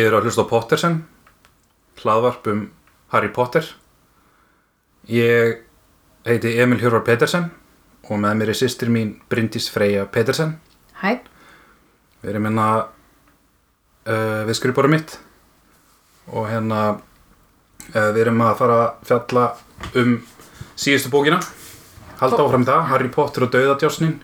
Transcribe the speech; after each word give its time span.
Þið 0.00 0.06
eru 0.08 0.16
að 0.16 0.26
hlusta 0.30 0.42
á 0.48 0.48
Pottersen, 0.48 0.94
hlaðvarp 2.00 2.46
um 2.48 2.60
Harry 3.12 3.28
Potter. 3.36 3.66
Ég 5.12 5.58
heiti 6.24 6.54
Emil 6.62 6.78
Hjörvar 6.80 7.02
Petersen 7.04 7.50
og 8.08 8.22
með 8.22 8.38
mér 8.40 8.52
er 8.54 8.56
sýstir 8.56 8.88
mín 8.88 9.10
Bryndís 9.28 9.66
Freyja 9.68 10.06
Petersen. 10.08 10.54
Hæ, 11.02 11.20
Við 12.22 12.32
erum 12.32 12.48
hérna 12.48 12.70
uh, 12.80 14.40
við 14.48 14.56
skrifbórum 14.62 14.96
mitt 14.96 15.18
og 16.32 16.48
hérna 16.48 16.80
uh, 16.96 18.08
við 18.16 18.24
erum 18.24 18.40
að 18.48 18.56
fara 18.64 18.80
að 18.86 19.06
fjalla 19.12 19.46
um 20.00 20.16
síðustu 20.80 21.12
bókina. 21.12 21.44
Halda 22.24 22.40
áfram 22.46 22.64
það, 22.72 22.86
Harry 22.94 23.12
Potter 23.12 23.44
og 23.44 23.52
Dauðadjásnin. 23.52 24.16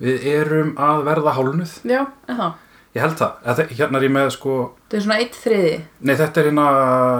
Við 0.00 0.24
erum 0.38 0.72
að 0.80 1.04
verða 1.12 1.36
hálnuð. 1.36 1.80
já, 1.84 2.06
en 2.32 2.46
það 2.46 2.60
Ég 2.92 3.00
held 3.00 3.14
það. 3.16 3.36
Eða, 3.48 3.64
hérna 3.78 3.98
er 3.98 4.04
ég 4.04 4.10
með 4.12 4.26
sko 4.34 4.54
Það 4.92 4.96
er 4.98 5.04
svona 5.06 5.18
eitt 5.22 5.36
þriði 5.40 5.70
Nei, 6.04 6.12
þetta 6.18 6.40
er 6.42 6.48
hérna 6.50 6.64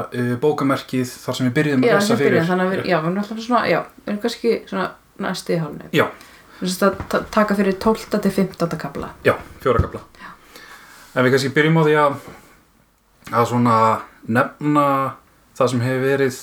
uh, 0.05 0.33
bókamerkið 0.43 1.13
þar 1.23 1.39
sem 1.39 1.47
við 1.49 1.55
byrjuðum 1.59 1.87
Já, 1.87 1.93
að 1.95 2.01
lesa 2.03 2.17
fyrir. 2.21 2.45
þannig 2.51 2.67
að 2.67 2.75
við, 2.75 2.83
já, 2.91 2.97
við 2.99 3.07
erum 3.09 3.23
alltaf 3.23 3.41
svona, 3.47 3.63
já, 3.71 3.79
við 4.03 4.11
erum 4.13 4.21
kannski 4.27 4.53
svona 4.69 4.85
næstu 5.27 5.55
í 5.57 5.61
hálfni 5.63 5.89
Já, 5.97 6.05
Við 6.61 6.69
erum 6.69 6.85
að 6.91 7.01
ta- 7.15 7.23
taka 7.39 7.57
fyrir 7.59 7.79
12. 7.87 8.21
til 8.27 8.35
15. 8.37 8.77
kapla 8.85 9.09
já, 9.25 9.33
fjóra 9.65 9.81
kapla. 9.87 10.03
En 11.17 11.25
við 11.27 11.35
kannski 11.35 11.53
byrjum 11.57 11.81
á 11.81 11.83
því 11.89 11.95
að, 12.03 12.19
að 13.33 13.49
svona 13.51 13.77
nefna 14.29 14.85
það 15.59 15.73
sem 15.73 15.83
hefur 15.87 16.05
verið 16.05 16.37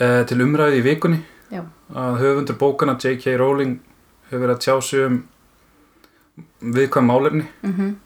uh, 0.00 0.22
til 0.30 0.38
umræði 0.46 0.78
í 0.80 0.86
vikunni. 0.86 1.18
Já, 1.52 1.62
Að 1.98 2.18
höfundur 2.22 2.58
bókana 2.60 2.94
J.K. 3.00 3.34
Rowling 3.40 3.78
hefur 4.30 4.42
verið 4.46 4.54
að 4.56 4.64
tjá 4.64 4.74
sig 4.84 5.04
um 5.06 5.18
viðkvæm 6.62 7.08
málefni. 7.08 7.46
Mhm, 7.62 7.96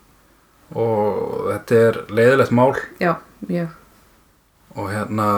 og 0.72 1.50
þetta 1.50 1.80
er 1.88 1.98
leiðilegt 2.08 2.54
mál. 2.56 2.72
Já, 3.00 3.14
mjög. 3.48 3.68
Og 4.76 4.88
hérna 4.92 5.28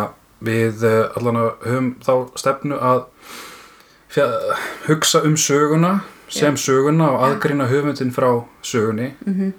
við 0.45 0.84
uh, 0.86 1.17
allan 1.19 1.41
að 1.41 1.51
höfum 1.67 1.91
þá 2.05 2.12
stefnu 2.39 2.78
að 2.78 3.05
fjö, 4.14 4.28
hugsa 4.86 5.25
um 5.27 5.34
söguna 5.41 6.01
sem 6.28 6.56
söguna 6.56 7.11
og 7.14 7.25
aðgrina 7.27 7.67
höfundin 7.70 8.12
frá 8.14 8.45
sögunni. 8.62 9.12
Mhm, 9.27 9.55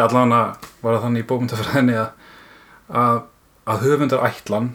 allan 0.00 0.32
að 0.32 0.70
var 0.82 0.96
það 0.96 1.04
þannig 1.04 1.24
í 1.24 1.28
bókmyndafræðinni 1.30 1.96
að, 2.00 2.10
að, 2.88 3.22
að 3.66 3.86
höfundar 3.86 4.26
ætlan 4.26 4.70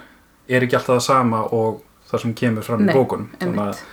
er 0.48 0.66
ekki 0.66 0.78
alltaf 0.78 1.00
það 1.00 1.06
sama 1.08 1.44
og 1.56 1.82
það 2.10 2.22
sem 2.22 2.34
kemur 2.38 2.66
fram 2.66 2.84
Nei, 2.86 2.92
í 2.94 2.98
bókunum 2.98 3.30
þannig 3.42 3.62
að 3.66 3.84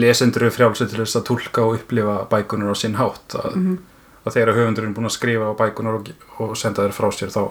lesendur 0.00 0.46
eru 0.46 0.54
frjálsið 0.54 0.92
til 0.92 1.00
þess 1.02 1.18
að 1.18 1.26
tólka 1.28 1.64
og 1.66 1.80
upplifa 1.80 2.16
bækunar 2.30 2.72
á 2.72 2.76
sinn 2.78 2.96
hátt 2.96 3.36
að, 3.36 3.56
mhm, 3.58 3.78
og 4.22 4.34
þegar 4.34 4.56
höfundurinn 4.56 4.92
er 4.92 4.96
búin 4.96 5.10
að 5.10 5.16
skrifa 5.16 5.50
á 5.52 5.58
bækunar 5.58 5.98
og, 5.98 6.10
og 6.38 6.56
senda 6.56 6.86
þeir 6.86 6.96
frá 6.96 7.08
sér 7.12 7.32
þá, 7.34 7.42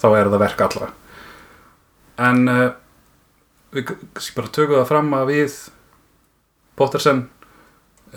þá 0.00 0.08
er 0.12 0.30
það 0.32 0.44
verk 0.44 0.64
allra. 0.66 0.90
En 2.26 2.48
uh, 2.48 2.68
við 3.76 3.92
bara 4.36 4.52
tökum 4.54 4.78
það 4.78 4.88
fram 4.92 5.12
að 5.18 5.32
við 5.32 5.58
Pottersen 6.76 7.22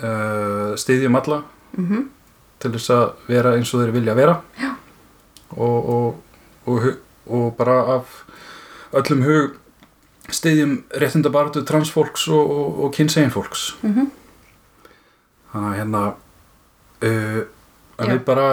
uh, 0.00 0.76
styðjum 0.76 1.16
alla 1.16 1.42
mhm, 1.76 2.08
til 2.60 2.72
þess 2.76 2.92
að 2.92 3.06
vera 3.28 3.54
eins 3.56 3.72
og 3.74 3.84
þeir 3.84 3.94
vilja 3.96 4.16
vera. 4.16 4.40
Og, 5.50 5.88
og, 6.70 6.84
og 7.26 7.46
bara 7.58 7.80
af 7.96 8.20
öllum 8.94 9.24
hug 9.26 9.56
styðjum 10.36 10.74
réttindabaratu 11.02 11.62
transfólks 11.66 12.26
og, 12.28 12.50
og, 12.50 12.84
og 12.84 12.92
kynsegin 12.96 13.32
fólks. 13.34 13.70
Mhm. 13.86 14.10
Þannig 15.50 15.70
að 15.70 15.78
hérna 15.80 16.02
uh, 17.02 17.40
að 17.98 18.12
við 18.12 18.22
bara 18.28 18.46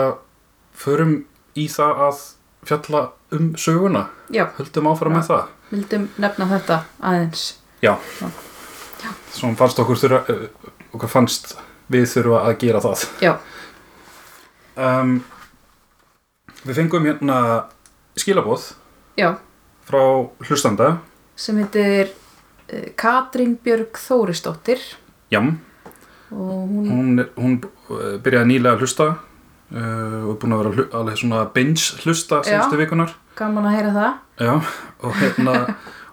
förum 0.78 1.14
í 1.58 1.68
það 1.70 2.02
að 2.08 2.24
fjalla 2.68 3.04
um 3.38 3.52
söguna. 3.60 4.08
Já, 4.34 4.48
höldum 4.58 4.90
áfram 4.90 5.14
Já. 5.14 5.18
með 5.20 5.30
það. 5.30 5.54
Vildum 5.70 6.10
nefna 6.18 6.50
þetta 6.56 6.80
aðeins. 7.04 7.46
Já, 7.84 7.94
Já. 8.22 8.28
svo 9.36 9.54
fannst 9.60 9.80
okkur 9.84 10.02
þurfa, 10.02 10.24
uh, 10.34 10.74
okkur 10.96 11.12
fannst 11.12 11.58
við 11.94 12.08
þurfa 12.16 12.44
að 12.48 12.58
gera 12.64 12.82
það. 12.84 13.06
Já, 13.22 13.34
um, 14.78 15.18
við 16.66 16.80
fengum 16.82 17.06
hérna 17.08 17.38
skilabóð 18.18 18.72
já, 19.20 19.36
frá 19.88 20.02
hlustanda 20.48 20.98
sem 21.38 21.62
heitir 21.62 22.12
uh, 22.12 22.90
Katrín 23.00 23.56
Björg 23.64 24.00
Þórisdóttir. 24.02 24.82
Jam, 25.32 25.54
og 26.32 26.52
hún, 26.74 26.90
hún, 26.90 27.24
hún 27.38 27.56
uh, 27.62 28.18
byrjaði 28.24 28.52
nýlega 28.52 28.76
að 28.76 28.84
hlusta 28.84 29.08
uh, 29.14 30.26
og 30.26 30.34
er 30.34 30.42
búin 30.42 30.58
að 30.58 30.66
vera 30.66 30.90
alveg 31.02 31.22
svona 31.22 31.46
binge 31.54 32.02
hlusta 32.04 32.42
Já. 32.44 32.58
senstu 32.58 32.80
vikunar 32.80 33.16
gaman 33.38 33.70
að 33.70 33.78
heyra 33.78 33.94
það. 33.96 34.20
Já, 34.42 34.54
og 35.06 35.18
hérna 35.22 35.56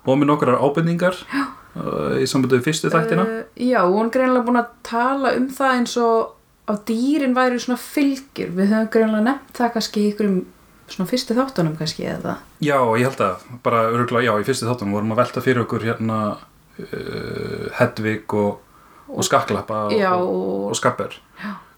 og 0.05 0.19
með 0.21 0.31
nokkrar 0.31 0.61
ábendingar 0.61 1.19
uh, 1.33 2.17
í 2.21 2.27
sambandi 2.29 2.59
við 2.59 2.67
fyrstu 2.69 2.93
þættina. 2.93 3.25
Uh, 3.25 3.45
Já, 3.71 3.81
hún 3.89 4.09
er 4.09 4.15
greinlega 4.17 4.47
búin 4.47 4.61
að 4.61 4.73
tala 4.87 5.35
um 5.39 5.49
það 5.53 5.79
eins 5.79 5.97
og 6.01 6.35
að 6.71 6.83
dýrin 6.91 7.37
væri 7.37 7.61
svona 7.61 7.81
fylgjur. 7.81 8.53
Við 8.57 8.73
höfum 8.73 8.93
greinlega 8.93 9.27
nefnt 9.31 9.59
það 9.59 9.73
kannski 9.77 10.03
í 10.03 10.13
ykkurum 10.13 10.39
svona 10.89 11.09
fyrstu 11.09 11.35
þáttunum 11.37 11.77
kannski 11.79 12.05
eða. 12.11 12.37
Já, 12.65 12.77
ég 12.99 13.07
held 13.09 13.23
að, 13.25 13.45
bara 13.65 13.87
örgulega, 13.91 14.27
já, 14.29 14.35
í 14.41 14.49
fyrstu 14.49 14.69
þáttunum 14.69 14.97
vorum 14.99 15.15
að 15.15 15.23
velta 15.23 15.43
fyrir 15.45 15.63
okkur 15.65 15.87
hérna 15.89 16.19
uh, 16.35 17.71
Hedvig 17.79 18.35
og, 18.37 18.61
og 19.09 19.25
Skaklappa 19.27 19.87
og, 19.89 19.97
Já, 19.97 20.13
og, 20.17 20.69
og 20.71 20.77
Skapper 20.79 21.17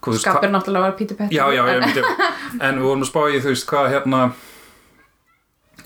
veist, 0.06 0.22
skapir 0.22 0.50
náttúrulega 0.52 0.86
var 0.86 0.96
Peter 0.98 1.16
Petty. 1.18 1.34
Já, 1.36 1.46
já, 1.54 1.62
ég 1.66 1.82
En- 2.60 2.78
við 2.78 2.84
vorum 2.86 3.02
að 3.02 3.10
spá 3.10 3.22
í, 3.30 3.40
þú 3.42 3.52
veist, 3.52 3.66
hvað 3.70 3.88
hérna 3.94 4.20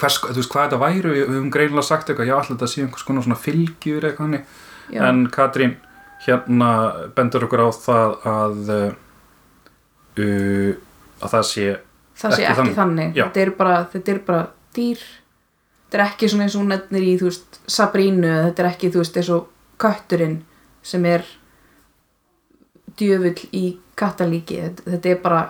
hvers, 0.01 0.19
þú 0.21 0.37
veist, 0.39 0.51
hvað 0.53 0.67
þetta 0.67 0.81
væru 0.81 1.13
við 1.15 1.29
höfum 1.29 1.53
greinilega 1.53 1.87
sagt 1.87 2.11
eitthvað, 2.11 2.29
já, 2.31 2.35
alltaf 2.37 2.57
þetta 2.57 2.71
sé 2.73 2.83
einhvers 2.85 3.07
konar 3.09 3.27
svona 3.27 3.41
fylgjur 3.41 4.07
eitthvað 4.09 4.27
hannig 4.27 4.45
Já, 4.91 5.05
en 5.07 5.23
Katrín 5.33 5.77
hérna 6.27 6.71
bendur 7.17 7.47
okkur 7.47 7.65
á 7.65 7.69
það 7.77 8.17
að 8.31 8.73
uh, 10.21 10.73
að 11.21 11.35
það 11.35 11.47
sé 11.51 11.67
það 12.21 12.37
sé 12.37 12.45
ekki 12.45 12.51
ekki 12.51 12.77
þannig. 12.77 12.79
þannig. 12.79 13.19
Þetta 13.19 13.43
er 13.43 13.53
bara, 13.59 13.81
þetta 13.93 14.15
er 14.15 14.23
bara 14.29 14.45
dýr. 14.77 15.05
Þetta 15.85 15.99
er 15.99 16.05
ekki 16.07 16.31
svona 16.31 16.47
eins 16.47 16.57
og 16.61 16.71
nefnir 16.71 17.07
í, 17.07 17.17
veist, 17.25 17.61
Sabrínu. 17.67 18.33
Þetta 18.47 18.65
er 18.65 18.71
ekki, 18.71 18.93
þú 18.95 19.03
veist, 19.03 19.21
eins 19.21 19.31
og 19.35 19.51
kötturinn 19.81 20.41
sem 20.87 21.07
er 21.11 21.27
djöfull 23.01 23.37
í 23.57 23.67
kattalíki. 23.99 24.63
Þetta, 24.85 25.13
er 25.13 25.21
bara, 25.25 25.45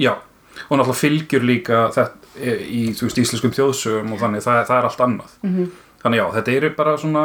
já, 0.00 0.14
og 0.16 0.74
náttúrulega 0.78 1.00
fylgjur 1.02 1.46
líka 1.46 1.86
þetta 1.94 2.50
í, 2.64 2.82
þú 2.96 3.08
veist, 3.08 3.22
íslenskum 3.26 3.54
þjóðsögum 3.54 4.14
og 4.14 4.22
þannig, 4.22 4.44
það, 4.44 4.62
það 4.70 4.78
er 4.78 4.88
allt 4.88 5.02
annað 5.06 5.40
mm 5.42 5.72
þannig 6.02 6.18
já, 6.18 6.26
þetta 6.36 6.54
eru 6.58 6.70
bara 6.76 6.98
svona 6.98 7.24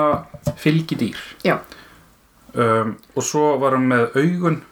fylgidýr 0.61 1.21
já. 1.45 1.57
um, 2.53 2.95
og 3.15 3.25
svo 3.25 3.53
varum 3.61 3.93
með 3.93 4.19
augun 4.21 4.63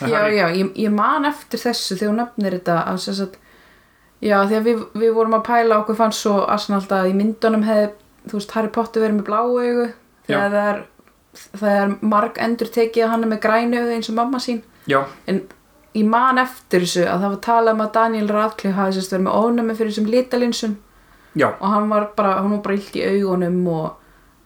Já, 0.00 0.26
já, 0.32 0.46
ég, 0.50 0.70
ég 0.80 0.92
man 0.92 1.26
eftir 1.28 1.60
þessu 1.60 1.94
þegar 1.94 2.10
hún 2.10 2.20
nefnir 2.22 2.54
þetta 2.56 2.76
að 2.88 3.00
sagt, 3.04 3.36
já, 4.20 4.36
því 4.46 4.58
að 4.58 4.68
við, 4.68 4.82
við 5.02 5.12
vorum 5.16 5.36
að 5.38 5.46
pæla 5.48 5.78
okkur 5.80 5.98
fannst 5.98 6.24
svo 6.24 6.40
asnalt 6.50 6.92
að 6.94 7.10
í 7.12 7.16
myndunum 7.18 7.64
hefði, 7.66 7.92
þú 8.30 8.38
veist, 8.38 8.56
Harry 8.56 8.72
Potter 8.74 9.04
verið 9.04 9.20
með 9.20 9.28
bláu 9.30 9.46
augu 9.56 9.86
þegar 10.26 10.52
það 10.56 10.68
er, 10.72 10.82
það 11.62 11.78
er 11.78 11.94
marg 12.12 12.42
endur 12.48 12.74
tekið 12.74 13.06
að 13.06 13.14
hann 13.14 13.24
er 13.26 13.32
með 13.32 13.42
grænu 13.46 13.80
augu 13.80 13.96
eins 13.96 14.12
og 14.12 14.18
mamma 14.18 14.42
sín. 14.42 14.60
Já, 14.90 15.00
en 15.30 15.42
ég 15.96 16.06
man 16.06 16.38
eftir 16.42 16.84
þessu 16.84 17.06
að 17.06 17.24
það 17.24 17.32
var 17.32 17.40
talað 17.46 17.76
um 17.76 17.84
að 17.86 17.94
Daniel 17.96 18.28
Radcliffe 18.30 18.78
hafi 18.78 18.96
sérst 18.96 19.14
verið 19.14 19.26
með 19.26 19.40
ónæmi 19.40 19.78
fyrir 19.78 19.94
þessum 19.94 20.10
litalinsum 20.10 20.76
já, 21.34 21.48
og 21.50 21.66
hann 21.72 21.88
var 21.90 22.12
bara, 22.16 22.36
hann 22.40 22.54
var 22.54 22.62
bara 22.66 22.78
illt 22.78 23.00
í 23.00 23.06
augunum 23.08 23.58
og 23.72 23.88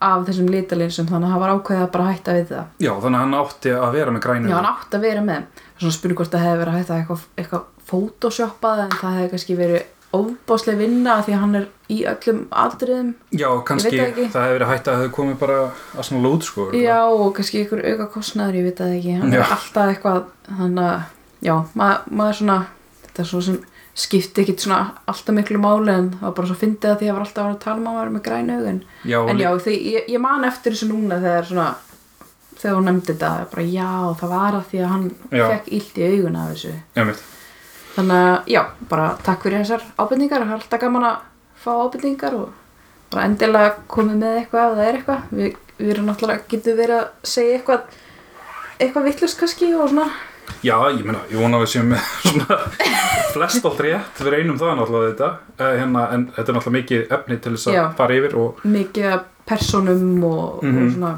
af 0.05 0.25
þessum 0.27 0.49
litalinsum 0.51 1.07
þannig 1.09 1.29
að 1.29 1.33
hann 1.33 1.43
var 1.43 1.53
ákveðið 1.55 1.85
að 1.85 1.93
bara 1.93 2.09
hætta 2.09 2.35
við 2.35 2.49
það. 2.51 2.65
Já, 2.83 2.91
þannig 3.03 3.19
að 3.19 3.23
hann 3.23 3.37
átti 3.39 3.75
að 3.77 3.95
vera 3.95 4.15
með 4.15 4.25
grænu 4.25 4.49
Já, 4.51 4.55
hann 4.57 4.71
átti 4.71 4.97
að 4.97 5.05
vera 5.07 5.23
með. 5.25 5.63
Svona 5.75 5.95
spurning 5.95 6.19
hvort 6.19 6.33
það 6.33 6.45
hefði 6.45 6.59
verið 6.61 6.75
að 6.75 6.97
eitthvað, 6.99 7.23
eitthvað 7.39 7.63
photoshoppað 7.89 8.85
en 8.85 8.95
það 8.99 9.19
hefði 9.19 9.33
kannski 9.33 9.57
verið 9.59 9.83
ofbáslega 10.15 10.79
vinna 10.79 11.17
því 11.25 11.35
að 11.35 11.41
hann 11.43 11.57
er 11.59 11.65
í 11.91 11.97
öllum 12.07 12.41
aldriðum 12.63 13.11
já, 13.35 13.47
kannski, 13.67 13.99
það 13.99 14.45
hefur 14.45 14.55
verið 14.55 14.71
hægt 14.71 14.87
að 14.87 14.93
það 14.93 15.01
hefði 15.01 15.13
komið 15.17 15.37
bara 15.41 15.59
að 15.65 16.07
svona 16.07 16.23
lót 16.23 16.47
sko 16.47 16.67
Já, 16.77 16.99
og 17.03 17.29
kannski 17.35 17.61
einhver 17.61 17.83
auka 17.83 18.09
kostnaður, 18.15 18.59
ég 18.61 18.67
veit 18.69 18.81
það 18.81 18.97
ekki 18.97 19.15
hann 19.19 19.35
Já. 19.35 19.39
er 19.41 19.55
alltaf 19.57 19.91
eitthvað 19.91 20.21
þannig 20.49 20.83
að, 20.85 21.07
já, 21.49 21.55
mað, 21.81 22.11
maður 22.21 22.39
svona 22.41 22.59
þetta 23.03 23.25
er 23.25 23.31
svo 23.31 23.41
sem 23.49 23.59
skipti 23.95 24.43
ekkit 24.43 24.65
svona 24.65 24.79
alltaf 25.07 25.35
miklu 25.35 25.59
máli 25.63 25.93
en 25.93 26.11
það 26.15 26.27
var 26.27 26.37
bara 26.39 26.51
svo 26.51 26.59
fyndið 26.59 26.91
að 26.91 26.97
því 27.01 27.05
að 27.05 27.11
það 27.11 27.17
var 27.19 27.27
alltaf 27.27 27.45
að 27.45 27.53
að 27.53 27.61
tala 27.65 27.81
um 27.81 27.89
að 27.91 27.99
vera 27.99 28.15
með 28.15 28.25
græn 28.25 28.53
augun 28.55 28.81
já, 29.03 29.19
en 29.21 29.43
já, 29.43 29.49
því, 29.67 29.75
ég, 29.93 30.09
ég 30.15 30.23
man 30.23 30.47
eftir 30.47 30.75
þessu 30.75 30.89
núna 30.91 31.19
þegar 31.23 31.51
svona 31.51 31.69
þegar 32.59 32.77
hún 32.79 32.89
nefndi 32.89 33.13
þetta, 33.13 33.31
bara 33.51 33.65
já, 33.69 33.91
það 34.19 34.33
var 34.33 34.57
að 34.57 34.67
því 34.71 34.81
að 34.81 34.91
hann 34.91 35.07
Já. 35.29 35.45
fekk 35.51 35.71
illt 35.77 35.97
í 35.99 36.05
augun 36.11 36.37
af 36.39 36.51
þessu 36.53 36.73
einmitt. 36.95 37.23
Þannig 37.95 38.21
að 38.27 38.49
já, 38.51 38.61
bara 38.91 39.09
takk 39.23 39.43
fyrir 39.45 39.61
þessar 39.63 39.83
ábyrningar 40.03 40.45
alltaf 40.51 40.79
gaman 40.81 41.03
að 41.07 41.17
fá 41.63 41.71
ábyrningar 41.85 42.33
og 42.35 42.49
bara 43.13 43.25
endilega 43.29 43.75
komið 43.87 44.17
með 44.19 44.39
eitthvað 44.41 44.65
ef 44.71 44.77
það 44.77 44.87
er 44.89 44.97
eitthvað. 44.99 45.27
Við, 45.39 45.57
við 45.77 45.91
erum 45.95 46.09
náttúrulega, 46.09 46.47
getum 46.51 46.77
verið 46.79 46.97
að 46.99 47.29
segja 47.35 47.59
eitthvað 47.59 47.85
eitthvað 48.79 49.05
vittlust 49.07 49.39
kannski 49.39 49.69
og 49.75 49.89
svona. 49.93 50.07
Já, 50.65 50.75
ég 50.93 51.05
meina, 51.07 51.21
ég 51.31 51.39
vona 51.41 51.57
að 51.57 51.63
við 51.63 51.71
séum 51.71 51.87
með 51.93 52.09
svona 52.29 52.57
flest 53.33 53.65
allt 53.65 53.79
rétt. 53.85 54.19
Við 54.21 54.33
reynum 54.35 54.59
það 54.61 54.75
náttúrulega 54.81 55.13
þetta 55.13 55.29
uh, 55.63 55.71
hérna, 55.79 56.03
en 56.15 56.25
þetta 56.35 56.51
er 56.51 56.57
náttúrulega 56.59 56.75
mikið 56.79 57.15
efni 57.17 57.37
til 57.45 57.53
þess 57.55 57.69
að 57.71 57.77
Já. 57.79 57.83
fara 57.97 58.17
yfir 58.19 58.35
og, 58.43 58.59
mikið 58.75 59.15
personum 59.45 60.23
og, 60.27 60.63
Mhm. 60.65 60.83
og 60.83 60.91
svona. 60.97 61.13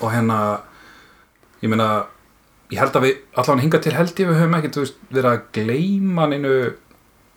Og 0.00 0.12
hérna 0.14 0.38
ég 1.62 1.68
meina, 1.72 1.88
ég 2.72 2.82
held 2.82 2.98
að 2.98 3.06
við 3.06 3.14
allavega 3.34 3.64
hinga 3.64 3.80
til 3.84 3.94
held 3.96 4.20
ég 4.22 4.28
við 4.28 4.40
höfum 4.42 4.58
ekkert 4.58 4.76
þú 4.76 4.84
veist, 4.84 5.00
verið 5.14 5.30
að 5.30 5.46
gleyma 5.58 6.28
neinu 6.32 6.52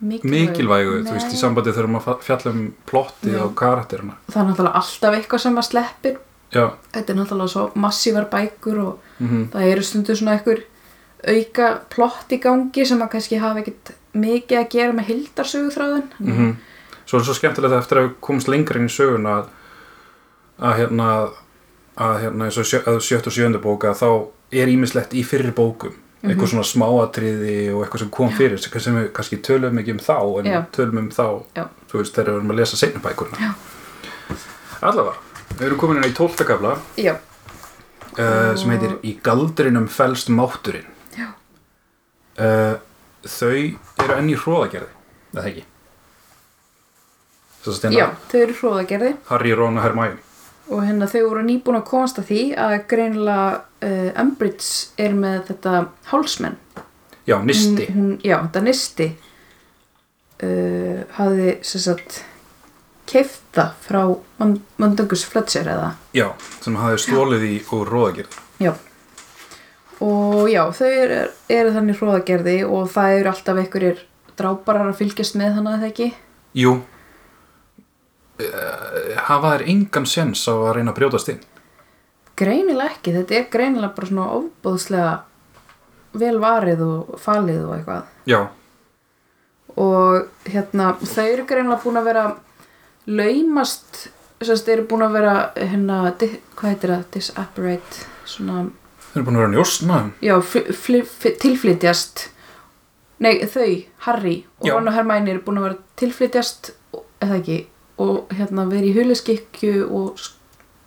mikilvægu, 0.01 0.98
þú 1.06 1.13
veist, 1.13 1.31
í 1.31 1.38
sambandi 1.39 1.74
maður 1.86 2.06
fa- 2.07 2.18
fjalla 2.25 2.51
um 2.56 2.62
plottið 2.89 3.38
og 3.44 3.54
karakterina. 3.57 4.18
Það 4.31 4.42
er 4.42 4.48
náttúrulega 4.50 4.81
alltaf 4.81 5.18
eitthvað 5.18 5.44
sem 5.44 5.60
að 5.62 5.68
sleppir. 5.68 6.18
Já, 6.51 6.66
þetta 6.92 7.13
er 7.13 7.19
náttúrulega 7.19 7.54
svo 7.54 7.66
massívar 7.80 8.28
bækur 8.31 8.81
og 8.81 9.22
mhm, 9.22 9.45
það 9.54 9.68
eru 9.69 9.86
stundu 9.88 10.16
svona 10.18 10.36
einhver 10.36 10.66
auka 11.22 11.69
plott 11.94 12.33
í 12.33 12.42
gangi 12.42 12.86
sem 12.89 13.01
að 13.04 13.12
kannski 13.13 13.39
hafa 13.39 13.62
ekkert 13.62 13.94
mikið 14.18 14.60
að 14.60 14.69
gera 14.74 14.98
með 14.98 15.12
hildarsöguþráðin 15.13 16.10
mhm. 16.19 16.51
Svo 17.06 17.19
er 17.19 17.25
svo 17.28 17.36
skemmtilegt 17.36 17.75
eftir 17.75 18.00
að 18.00 18.06
við 18.07 18.18
komumst 18.25 18.50
lengra 18.51 18.80
inn 18.80 18.89
í 18.89 18.92
sögun 18.92 19.30
að, 19.30 19.48
að 20.60 20.78
hérna 20.81 21.07
að 22.01 22.19
hérna 22.25 22.48
eins 22.48 22.60
og 22.60 22.68
sjö, 22.68 22.81
að 22.88 23.00
sjött 23.06 23.28
og 23.28 23.36
sjöndu 23.36 23.62
bóka 23.63 23.94
þá 23.95 24.10
er 24.51 24.68
ímislegt 24.68 25.13
í 25.13 25.24
fyrri 25.25 25.51
bókum. 25.56 25.94
Eitthvað 26.21 26.38
Mhm. 26.38 26.51
svona 26.51 26.68
smáatriði 26.69 27.74
og 27.74 27.81
eitthvað 27.86 28.00
sem 28.00 28.09
kom 28.09 28.30
fyrir 28.30 28.59
sem 28.59 28.95
við 28.95 29.07
kannski 29.12 29.38
tölum 29.42 29.80
ekki 29.80 29.92
um 29.92 29.98
þá 30.00 30.39
en 30.39 30.45
Já. 30.45 30.65
tölum 30.71 30.98
um 31.00 31.09
þá 31.09 31.44
veist 31.94 32.13
þegar 32.13 32.25
við 32.30 32.36
erum 32.38 32.51
að 32.51 32.56
lesa 32.59 32.77
seinna 32.77 33.00
bækurna 33.01 33.38
Já. 33.39 33.53
Allavega, 34.81 35.15
við 35.57 35.65
erum 35.65 35.77
komin 35.80 35.98
inn 36.03 36.12
í 36.12 36.13
tólta 36.13 36.45
kafla 36.45 36.77
já, 36.98 37.15
uh, 38.19 38.56
sem 38.56 38.69
heitir 38.69 39.00
Í 39.03 39.15
galdrinum 39.24 39.88
felst 39.89 40.30
mátturinn. 40.30 40.86
Uh, 42.39 42.77
Þau 43.25 43.50
eru 44.01 44.13
enn 44.18 44.30
í 44.30 44.36
hróðagerði 44.36 44.88
eða 45.36 45.44
ekki? 45.51 45.63
Já, 47.94 48.07
þau 48.31 48.39
eru 48.42 48.54
hróðagerði 48.57 49.12
Harry, 49.30 49.51
Ron 49.54 49.77
og 49.77 49.83
Hermione. 49.83 50.18
Og 50.71 50.81
hérna 50.88 51.06
þau 51.12 51.27
voru 51.30 51.44
nýbúin 51.45 51.77
að 51.77 51.86
komast 51.86 52.18
að 52.18 52.30
því 52.31 52.39
að 52.57 52.88
greinilega 52.89 53.62
uh, 53.81 54.22
Umbridge 54.22 54.92
er 55.01 55.16
með 55.18 55.44
þetta 55.51 55.86
hálsmenn 56.12 56.57
Já, 57.28 57.38
Nisti 57.45 57.86
hún, 57.92 57.98
hún, 57.98 58.13
já, 58.25 58.38
þetta 58.48 58.62
nisti 58.66 59.07
uh, 60.42 61.01
hafði 61.18 61.51
sem 61.66 61.83
sagt 61.83 62.22
keifta 63.12 63.72
frá 63.83 64.06
Mundungus 64.81 65.25
Fletcher 65.28 65.68
eða? 65.69 65.92
Já, 66.18 66.31
sem 66.63 66.78
hafði 66.80 67.04
stólið 67.06 67.45
í 67.50 67.57
úr 67.75 67.92
hróðagerði 67.92 68.48
já. 68.62 68.72
Og 70.01 70.48
já, 70.50 70.63
þau 70.74 70.88
eru, 70.89 71.19
eru 71.51 71.75
þannig 71.75 72.00
hróðagerði 72.00 72.56
og 72.66 72.89
það 72.89 73.18
eru 73.19 73.31
alltaf 73.33 73.62
einhverjir 73.62 74.01
dráparar 74.39 74.89
að 74.89 74.98
fylgjast 75.04 75.38
með 75.38 75.60
hana 75.60 75.75
eða 75.78 75.92
ekki? 75.92 76.07
Jú. 76.57 76.80
Uh, 78.42 79.13
Hafa 79.28 79.54
þær 79.54 79.68
engan 79.69 80.07
sens 80.10 80.48
á 80.50 80.54
að 80.56 80.74
reyna 80.80 80.95
að 80.95 80.98
brjótast 80.98 81.30
inn 81.36 81.44
greinilega 82.41 82.95
ekki, 82.95 83.13
þetta 83.19 83.38
er 83.38 83.51
greinilega 83.53 83.95
bara 83.97 84.09
svona 84.09 84.31
ofbóðslega 84.39 85.11
vel 86.21 86.38
varið 86.41 86.81
og 86.88 87.13
falið 87.21 87.61
og 87.67 87.75
eitthvað. 87.77 88.09
Já, 88.27 88.41
og 89.79 90.49
hérna 90.51 90.95
þau 90.99 91.27
eru 91.27 91.45
greinilega 91.47 91.83
búin 91.83 92.01
að 92.01 92.09
vera 92.09 92.25
laumast 93.07 94.07
sérst, 94.41 94.69
eru 94.73 94.85
búin 94.89 95.05
að 95.05 95.17
vera 95.19 95.35
hérna, 95.55 96.01
hvað 96.57 96.69
heitir 96.73 96.93
það, 96.95 97.07
disapparate 97.15 98.05
svona, 98.29 98.65
þau 99.07 99.17
eru 99.19 99.25
búin 99.27 99.37
að 99.37 99.44
vera 99.44 99.53
njóstna 99.55 99.99
já, 100.23 100.35
fl, 100.41 100.63
fl, 100.73 101.01
fl, 101.05 101.35
tilflytjast. 101.41 102.27
Nei, 103.21 103.35
þau, 103.45 103.69
Harry 104.07 104.37
og. 104.63 104.71
Ron 104.71 104.89
og 104.89 104.95
Hermione 104.97 105.35
eru 105.35 105.44
búin 105.45 105.61
að 105.61 105.67
vera 105.67 105.81
tilflytjast 106.01 106.71
eða 107.21 107.37
ekki, 107.37 107.59
og 108.01 108.31
hérna 108.33 108.65
vera 108.71 108.89
í 108.89 108.95
huliskikju 108.95 109.85
og 109.85 110.23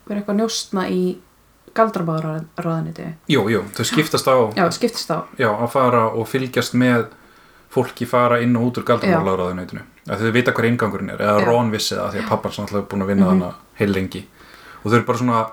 vera 0.05 0.19
eitthvað 0.19 0.41
njóstna 0.41 0.89
í 0.91 1.03
galdrabáðaráðaniti 1.75 3.05
Jú, 3.31 3.43
jú, 3.51 3.61
þau 3.75 3.83
skiptast 3.89 4.27
á 4.31 4.35
já, 4.55 4.65
skiptist 4.71 5.11
á. 5.11 5.23
Já, 5.37 5.49
að 5.51 5.69
fara 5.73 6.05
og 6.15 6.27
fylgjast 6.31 6.73
með 6.79 7.07
fólki 7.75 8.07
fara 8.07 8.39
inn 8.41 8.55
og 8.55 8.69
út 8.69 8.77
úr 8.79 8.85
galdramálaráðuneytinu. 8.87 9.81
Að 10.07 10.21
þau 10.23 10.31
vita 10.31 10.51
hver 10.55 10.67
ingangurinn 10.69 11.09
er 11.11 11.19
eða. 11.25 11.43
Ron 11.45 11.71
vissi 11.73 11.95
það 11.97 12.13
því 12.13 12.21
að 12.23 12.29
pappan 12.29 12.51
alltaf 12.63 12.77
er 12.79 12.87
búin 12.91 13.03
að 13.03 13.07
vinna 13.11 13.25
Mhm. 13.25 13.41
þarna 13.41 13.53
heil 13.79 13.91
lengi. 13.93 14.21
Og 14.85 14.91
þau 14.91 14.95
eru 14.95 15.05
bara 15.05 15.17
svona 15.17 15.45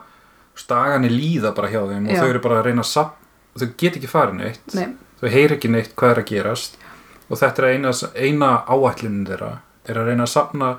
staganir 0.55 1.11
líða 1.11 1.55
bara 1.57 1.69
hjá 1.73 1.81
þeim 1.89 2.07
og 2.07 2.13
Já. 2.15 2.21
þau 2.23 2.29
eru 2.31 2.39
bara 2.45 2.61
að 2.61 2.65
reyna 2.67 2.83
að 2.83 2.91
sap 2.93 3.17
þau 3.59 3.67
get 3.77 3.97
ekki 3.97 4.09
farið 4.13 4.35
neitt. 4.39 4.75
Nei, 4.75 4.87
þau 5.21 5.29
heyri 5.31 5.57
ekki 5.57 5.71
neitt 5.71 5.97
hvað 5.97 6.11
er 6.11 6.23
að 6.23 6.27
gerast. 6.31 6.77
Og 7.31 7.39
þetta 7.39 7.59
er 7.59 7.69
eina, 7.75 7.91
eina 8.15 8.65
áætlunin 8.69 9.27
þeirra 9.27 9.59
er 9.89 9.95
að 9.97 10.07
reyna 10.07 10.23
að 10.23 10.29
sapna 10.29 10.79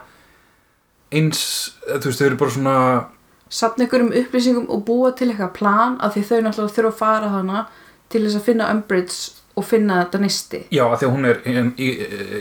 eins, 1.11 1.73
þú 1.87 2.05
veist, 2.09 2.19
þau 2.21 2.25
eru 2.27 2.37
bara 2.37 2.51
svona 2.51 3.05
sapna 3.53 3.87
ykkur 3.87 4.07
um 4.07 4.11
upplýsingum 4.23 4.67
og 4.73 4.83
búa 4.87 5.13
til 5.17 5.29
eitthvað 5.31 5.55
plan 5.57 5.97
að 6.01 6.17
því 6.17 6.25
þau 6.29 6.37
náttúrulega 6.41 6.75
þurfa 6.77 6.91
að 6.91 6.99
fara 6.99 7.31
hana 7.33 7.65
til 8.09 8.23
þess 8.25 8.39
að 8.39 8.47
finna 8.49 8.69
Umbridge 8.73 9.43
og 9.53 9.67
finna 9.69 9.99
þetta 10.03 10.21
nisti 10.23 10.61
já, 10.73 10.83
að 10.87 10.95
því 10.99 11.09
að 11.09 11.17
hún 11.17 11.29
er 11.29 11.43
í, 11.45 11.57
í, 11.77 11.89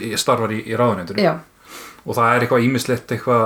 í, 0.09 0.13
starfar 0.17 0.53
í, 0.55 0.63
já, 1.21 1.33
og 2.03 2.17
það 2.17 2.29
er 2.29 2.45
eitthvað 2.45 2.65
ímislegt 2.69 3.13
eitthvað 3.13 3.45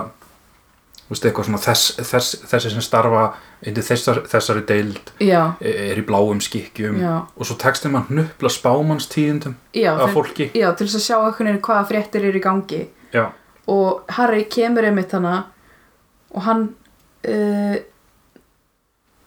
eitthvað 1.08 1.60
þess, 1.64 1.98
þess, 2.04 2.40
þessi 2.52 2.72
sem 2.74 2.84
starfa 2.84 3.28
þessar, 3.64 4.24
þessari 4.28 4.64
deild 4.68 5.12
já, 5.24 5.56
er 5.64 6.00
í 6.00 6.04
bláum 6.06 6.42
skikkjum. 6.44 7.00
Já, 7.00 7.14
og 7.32 7.48
svo 7.48 7.56
textir 7.60 7.94
mann 7.94 8.08
hnupla 8.10 8.52
spámannstíðindum 8.52 9.56
já, 9.74 9.94
af 9.96 10.12
fólki. 10.14 10.52
já 10.54 10.68
til 10.76 10.88
þess 10.88 11.00
að 11.00 11.06
sjá 11.06 11.18
eitthvað 11.24 11.62
hvaða 11.64 11.88
fréttir 11.92 12.28
eru 12.28 12.42
í 12.42 12.44
gangi. 12.44 12.82
Já, 13.16 13.32
og 13.72 14.04
Harry 14.18 14.44
kemur 14.52 14.84
einmitt 14.84 15.16
hana 15.16 15.46
og 16.36 16.44
hann 16.44 16.68
uh, 17.26 17.78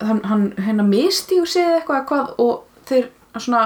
hann, 0.01 0.21
hann 0.25 0.45
hérna 0.59 0.83
mistígur 0.87 1.47
sig 1.51 1.63
eða 1.67 1.81
eitthvað 1.81 2.05
hvað 2.11 2.35
og 2.39 2.85
þeir 2.89 3.09
svona 3.39 3.65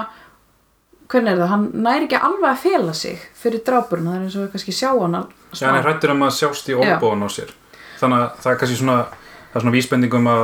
hvernig 1.11 1.31
er 1.35 1.37
það, 1.43 1.49
hann 1.51 1.65
næri 1.85 2.07
ekki 2.07 2.17
alveg 2.17 2.49
að 2.49 2.61
fela 2.63 2.93
sig 2.97 3.19
fyrir 3.37 3.61
drápurinn, 3.67 4.07
það 4.09 4.15
er 4.17 4.23
eins 4.25 4.35
og 4.39 4.45
við 4.47 4.51
kannski 4.55 4.73
sjá 4.73 4.89
hann 4.97 5.17
já 5.55 5.67
hann 5.69 5.77
er 5.79 5.85
hrættur 5.85 6.13
um 6.15 6.25
að 6.25 6.33
sjást 6.39 6.69
í 6.71 6.75
olbóðan 6.75 7.25
á 7.25 7.29
sér. 7.31 7.51
Þannig 7.99 8.23
að 8.23 8.41
það 8.43 8.51
er 8.51 8.57
kannski 8.63 8.79
svona 8.79 8.95
það 9.05 9.55
er 9.55 9.63
svona 9.63 9.75
vísbendingum 9.77 10.27
að 10.33 10.43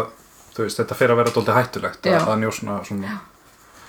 veist, 0.61 0.77
þetta 0.79 0.95
fer 0.99 1.11
að 1.11 1.19
vera 1.21 1.33
dóldi 1.35 1.55
hættulegt 1.57 2.07
að, 2.07 2.27
að 2.29 2.39
njósna 2.43 2.77
svona 2.87 3.15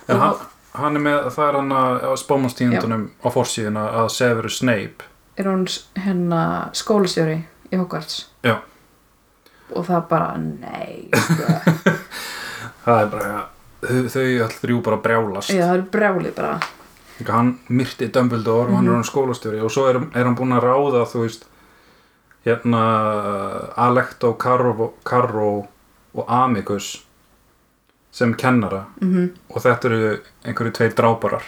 en 0.09 0.17
Og- 0.17 0.23
hann, 0.25 0.41
hann 0.81 0.97
er 0.99 1.05
með, 1.05 1.29
það 1.37 1.49
er 1.49 1.59
hann 1.61 1.73
að 1.79 2.17
spámannstíðindunum 2.25 3.05
á 3.23 3.29
forsíðuna 3.37 3.85
að 4.01 4.09
Severus 4.17 4.57
Snape. 4.63 5.05
Er 5.37 5.47
hún 5.53 5.67
s- 5.69 5.85
hérna 6.01 6.71
skólastjóri 6.77 7.39
í 7.73 7.77
Hogwarts? 7.79 8.27
Já, 8.45 8.57
og 9.77 9.87
það 9.89 10.05
bara, 10.11 10.29
nei 10.39 11.09
sko. 11.13 11.97
það 12.85 13.01
er 13.01 13.11
bara 13.13 13.33
þau, 13.83 14.09
þau 14.13 14.27
all 14.47 14.57
þrjú 14.61 14.81
bara 14.89 15.01
brjálast. 15.07 15.55
Já, 15.55 15.67
það 15.67 15.77
er 15.77 15.85
brjálið 15.97 16.35
bara. 16.39 16.55
Hann 17.29 17.55
myrti 17.71 18.09
Dumbledore 18.11 18.73
og 18.73 18.79
hann 18.81 18.89
er 18.89 18.97
hann 18.97 19.07
skólastjóri. 19.07 19.63
Og 19.63 19.71
svo 19.71 19.87
er, 19.91 20.01
er 20.11 20.27
hann 20.27 20.37
búinn 20.39 20.57
að 20.57 20.67
ráða 20.67 21.05
þú 21.11 21.25
veist 21.27 21.47
hérna 22.47 22.83
Alecto, 23.79 24.33
Carro, 24.35 24.93
Carro 25.07 25.51
og 26.13 26.25
Amicus 26.27 26.97
sem 28.13 28.35
kennara. 28.35 28.87
Mm 29.01 29.31
og 29.53 29.61
þetta 29.61 29.89
eru 29.89 29.99
einhverju 30.49 30.73
tveir 30.79 30.95
dráparar. 30.97 31.45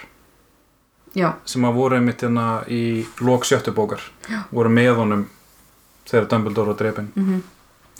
Já, 1.15 1.31
sem 1.47 1.65
að 1.65 1.77
voru 1.79 1.97
einmitt 1.97 2.23
hérna 2.23 2.65
í 2.69 3.07
lok 3.23 3.47
sjöttu 3.47 3.73
bókar. 3.75 4.03
Já. 4.29 4.45
voru 4.51 4.69
með 4.69 4.95
honum 4.99 5.27
þegar 6.09 6.29
Dumbledore 6.31 6.73
var 6.73 6.79
drepin 6.81 7.11
mm 7.15 7.43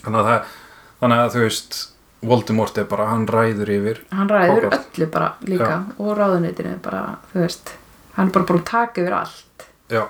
þannig 0.05 0.21
að, 0.21 0.29
það, 0.29 0.55
þannig 1.03 1.23
að 1.25 1.35
þú 1.35 1.43
veist 1.47 1.81
Voldemort 2.25 2.77
er 2.81 2.85
bara, 2.89 3.05
hann 3.11 3.25
ræður 3.29 3.69
yfir 3.69 3.97
hann 4.15 4.29
ræður 4.31 4.63
Hogwarts. 4.63 4.85
öllu 4.95 5.07
bara 5.13 5.27
líka 5.45 5.75
og 6.01 6.13
ráðuneytinu 6.17 6.77
bara, 6.85 7.01
þú 7.33 7.41
veist 7.43 7.73
hann 8.15 8.29
er 8.31 8.33
bara 8.37 8.47
búin 8.49 8.61
að 8.63 8.69
taka 8.71 9.03
yfir 9.03 9.17
allt. 9.19 9.65
Já, 9.93 10.03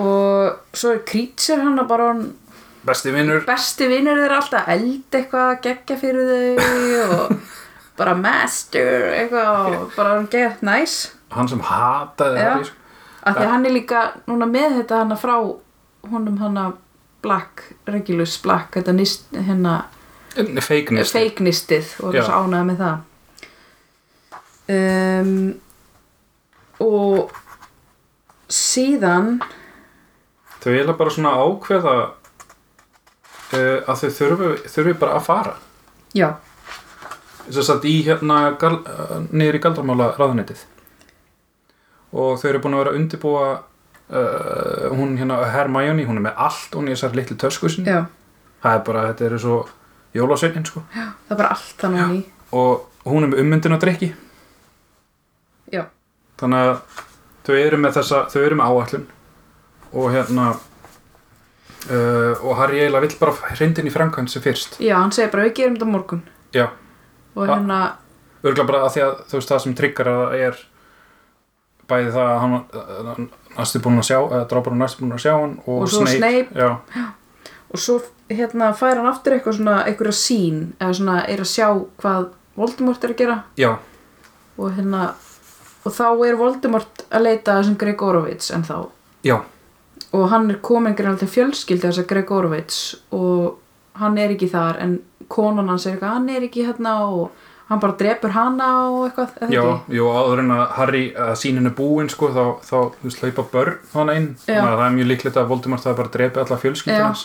og 0.00 0.76
svo 0.76 0.94
er 0.96 1.02
Creature 1.06 1.60
hann 1.62 1.78
að 1.82 1.90
bara 1.90 2.06
hann 2.12 2.22
besti 2.86 3.12
vinnur 3.14 3.44
besti 3.46 3.86
vinnur 3.90 4.18
þeirra 4.18 4.38
alltaf 4.40 4.66
að 4.66 4.72
elda 4.78 5.18
eitthvað 5.20 5.50
geggja 5.66 5.98
fyrir 6.00 6.30
þau 6.32 7.18
og 7.18 7.34
bara 8.00 8.14
master 8.18 9.10
eitthvað 9.20 9.76
og 9.76 9.90
bara 9.96 10.14
hann 10.16 10.30
gett 10.32 10.62
næs. 10.66 10.96
Hann 11.32 11.48
sem 11.52 11.60
hataði 11.68 12.40
Já. 12.40 12.48
Harry, 12.56 12.64
sko. 12.70 12.78
af 13.22 13.36
því 13.36 13.44
að 13.44 13.52
hann 13.52 13.66
er 13.68 13.76
líka 13.76 14.00
núna 14.26 14.48
með 14.50 14.78
þetta 14.80 15.02
hann 15.04 15.20
frá 15.20 15.36
honum 16.10 16.40
hann 16.42 16.58
Black, 17.22 17.64
Regulus 17.86 18.36
Black 18.42 18.76
þetta 18.78 18.94
nist, 18.96 19.28
hérna 19.32 19.76
fake 20.34 20.94
nist 20.96 21.16
fake 21.16 21.44
nistið. 21.44 21.94
og 22.02 22.16
þess 22.16 22.32
ánægða 22.32 22.62
með 22.68 22.82
það. 22.82 23.08
Um, 24.72 25.32
og 26.82 27.34
síðan 28.52 29.36
þau 30.62 30.70
eiginlega 30.72 30.98
bara 30.98 31.12
svona 31.12 31.34
ákveða 31.42 31.96
uh, 31.98 33.78
að 33.90 34.02
þau 34.02 34.10
þurfi, 34.18 34.54
þurfi 34.76 34.96
bara 35.02 35.18
að 35.18 35.28
fara. 35.28 35.54
Já, 36.16 36.28
sem 37.48 37.66
sagt 37.66 37.86
í 37.88 37.96
hérna 38.06 38.44
uh, 38.54 39.18
niður 39.32 39.58
í 39.58 39.62
galdramála 39.62 40.12
ráðunetið 40.18 40.62
og 42.12 42.38
þau 42.40 42.48
eru 42.50 42.60
búin 42.62 42.76
að 42.76 42.82
vera 42.82 42.92
að 42.92 42.98
undirbúa 43.00 43.46
uh, 44.10 44.88
hún 44.96 45.14
hérna 45.20 45.38
Hermione, 45.52 46.08
hún 46.08 46.18
er 46.18 46.26
með 46.26 46.42
allt 46.48 46.74
hún 46.78 46.90
í 46.90 46.96
þessar 46.96 47.16
litlu 47.18 47.38
tösku 47.38 47.70
sinni. 47.70 47.92
Já, 47.92 48.06
það 48.64 48.78
er 48.78 48.84
bara, 48.88 49.06
þetta 49.12 49.28
eru 49.28 49.40
svo 49.44 49.60
jólasveitin 50.16 50.66
sko. 50.68 50.84
Það 50.96 51.36
er 51.36 51.40
bara 51.44 51.54
allt 51.54 51.86
þannig 51.86 52.18
í. 52.18 52.20
Og 52.52 53.08
hún 53.08 53.26
er 53.26 53.32
með 53.32 53.42
ummyndin 53.44 53.76
að 53.78 53.86
drikki 53.86 54.12
já, 55.72 55.86
þannig 56.40 56.68
að 56.68 57.00
þau 57.46 57.54
eru 57.56 57.80
með 57.80 57.96
þessa 57.98 58.20
þau 58.32 58.42
eru 58.42 58.58
með 58.58 58.76
áætlun. 58.76 59.08
Og 59.92 60.06
hérna 60.14 60.44
uh, 60.52 62.34
og 62.40 62.54
Harry 62.60 62.82
eiginlega 62.82 63.06
vill 63.06 63.18
bara 63.20 63.54
hrindin 63.56 63.88
í 63.88 63.94
framkvæmd 63.94 64.32
sem 64.32 64.44
fyrst. 64.44 64.78
Já, 64.82 64.96
hann 65.00 65.14
segir 65.14 65.32
bara 65.34 65.48
við 65.48 65.56
gerum 65.60 65.78
þetta 65.78 65.90
morgun. 65.90 66.22
Já, 66.56 66.66
og 67.34 67.48
hérna, 67.48 67.80
örgulega 68.42 68.68
bara 68.68 68.84
að 68.86 68.94
því 68.96 69.04
að 69.06 69.14
þú 69.30 69.40
veist 69.40 69.54
það 69.54 69.64
sem 69.64 69.76
tryggar 69.80 70.12
að 70.12 70.36
er 70.38 70.60
bæði 71.90 72.14
það 72.14 72.30
að 72.30 72.42
hann 72.42 72.56
uh, 72.58 73.24
næstu 73.58 73.80
búin 73.84 73.98
að 74.00 74.08
sjá, 74.10 74.18
eða 74.30 74.46
drápar 74.50 74.72
hann 74.74 74.82
næstu 74.84 75.02
búin 75.04 75.16
að 75.16 75.24
sjá 75.24 75.32
hann 75.40 75.56
og, 75.66 75.82
Og 75.82 76.08
Snape. 76.08 76.68
og 77.72 77.78
svo 77.80 77.98
hérna 78.32 78.72
fær 78.76 78.96
hann 79.00 79.08
aftur 79.10 79.36
eitthvað 79.36 79.58
svona 79.58 79.78
einhverja 79.88 80.16
sín, 80.16 80.62
eða 80.80 80.94
svona 81.00 81.18
er 81.28 81.42
að 81.44 81.50
sjá 81.52 81.68
hvað 82.02 82.30
Voldemort 82.56 83.04
er 83.04 83.14
að 83.14 83.16
gera. 83.16 83.36
Já, 83.56 83.70
og 84.60 84.74
hérna 84.76 85.14
og 85.84 85.92
þá 85.96 86.04
er 86.28 86.36
Voldemort 86.36 87.04
að 87.10 87.22
leita 87.24 87.54
að 87.54 87.62
þessum 87.62 87.78
Gregorovits 87.80 88.50
en 88.52 88.62
þá 88.68 88.74
já, 89.24 89.38
og 90.12 90.26
hann 90.30 90.50
er 90.52 90.58
komin 90.60 90.94
greinlega 90.94 91.24
til 91.24 91.32
fjölskyldi 91.32 91.86
þess 91.88 92.02
að 92.04 92.10
Gregorovits 92.12 92.82
og 93.16 93.56
hann 93.98 94.18
er 94.20 94.34
ekki 94.36 94.50
þar 94.52 94.78
en 94.84 94.98
konan 95.32 95.68
hans 95.72 95.86
er 95.86 95.94
eitthvað, 95.96 96.12
hann 96.18 96.28
er 96.28 96.44
ekki 96.46 96.66
hérna 96.68 96.92
og 97.08 97.30
hann 97.68 97.80
bara 97.80 97.96
drepur 98.00 98.34
hana 98.34 98.68
og 98.90 99.04
eitthvað 99.08 99.52
já, 99.54 99.62
jú, 99.96 100.08
áður 100.10 100.42
en 100.42 100.54
að 100.56 100.64
Harry 100.76 101.04
að 101.14 101.34
sínin 101.40 101.70
er 101.70 101.74
búin 101.78 102.10
sko, 102.12 102.28
þá, 102.34 102.44
þá 102.66 102.76
þú 103.00 103.12
hlaupa 103.20 103.44
börn 103.52 103.78
hann 103.94 104.12
inn, 104.16 104.28
Já. 104.46 104.58
þannig 104.58 104.72
að 104.72 104.78
það 104.80 104.86
er 104.88 104.96
mjög 104.98 105.10
líklegt 105.12 105.40
að 105.40 105.50
Voldemort 105.52 105.86
það 105.86 105.98
bara 106.02 106.14
drepi 106.16 106.42
alla 106.42 106.58
Já. 106.58 106.62
fjölskyldunars 106.66 107.24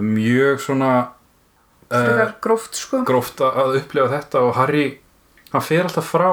mjög 0.00 0.60
svona 0.64 0.92
frekar 1.90 2.34
gróft 2.40 2.78
sko. 2.78 3.02
gróft 3.04 3.40
að 3.44 3.78
upplifa 3.80 4.10
þetta 4.14 4.42
og 4.46 4.54
Harry, 4.58 4.84
hann 5.52 5.64
fer 5.66 5.86
alltaf 5.86 6.10
frá. 6.12 6.30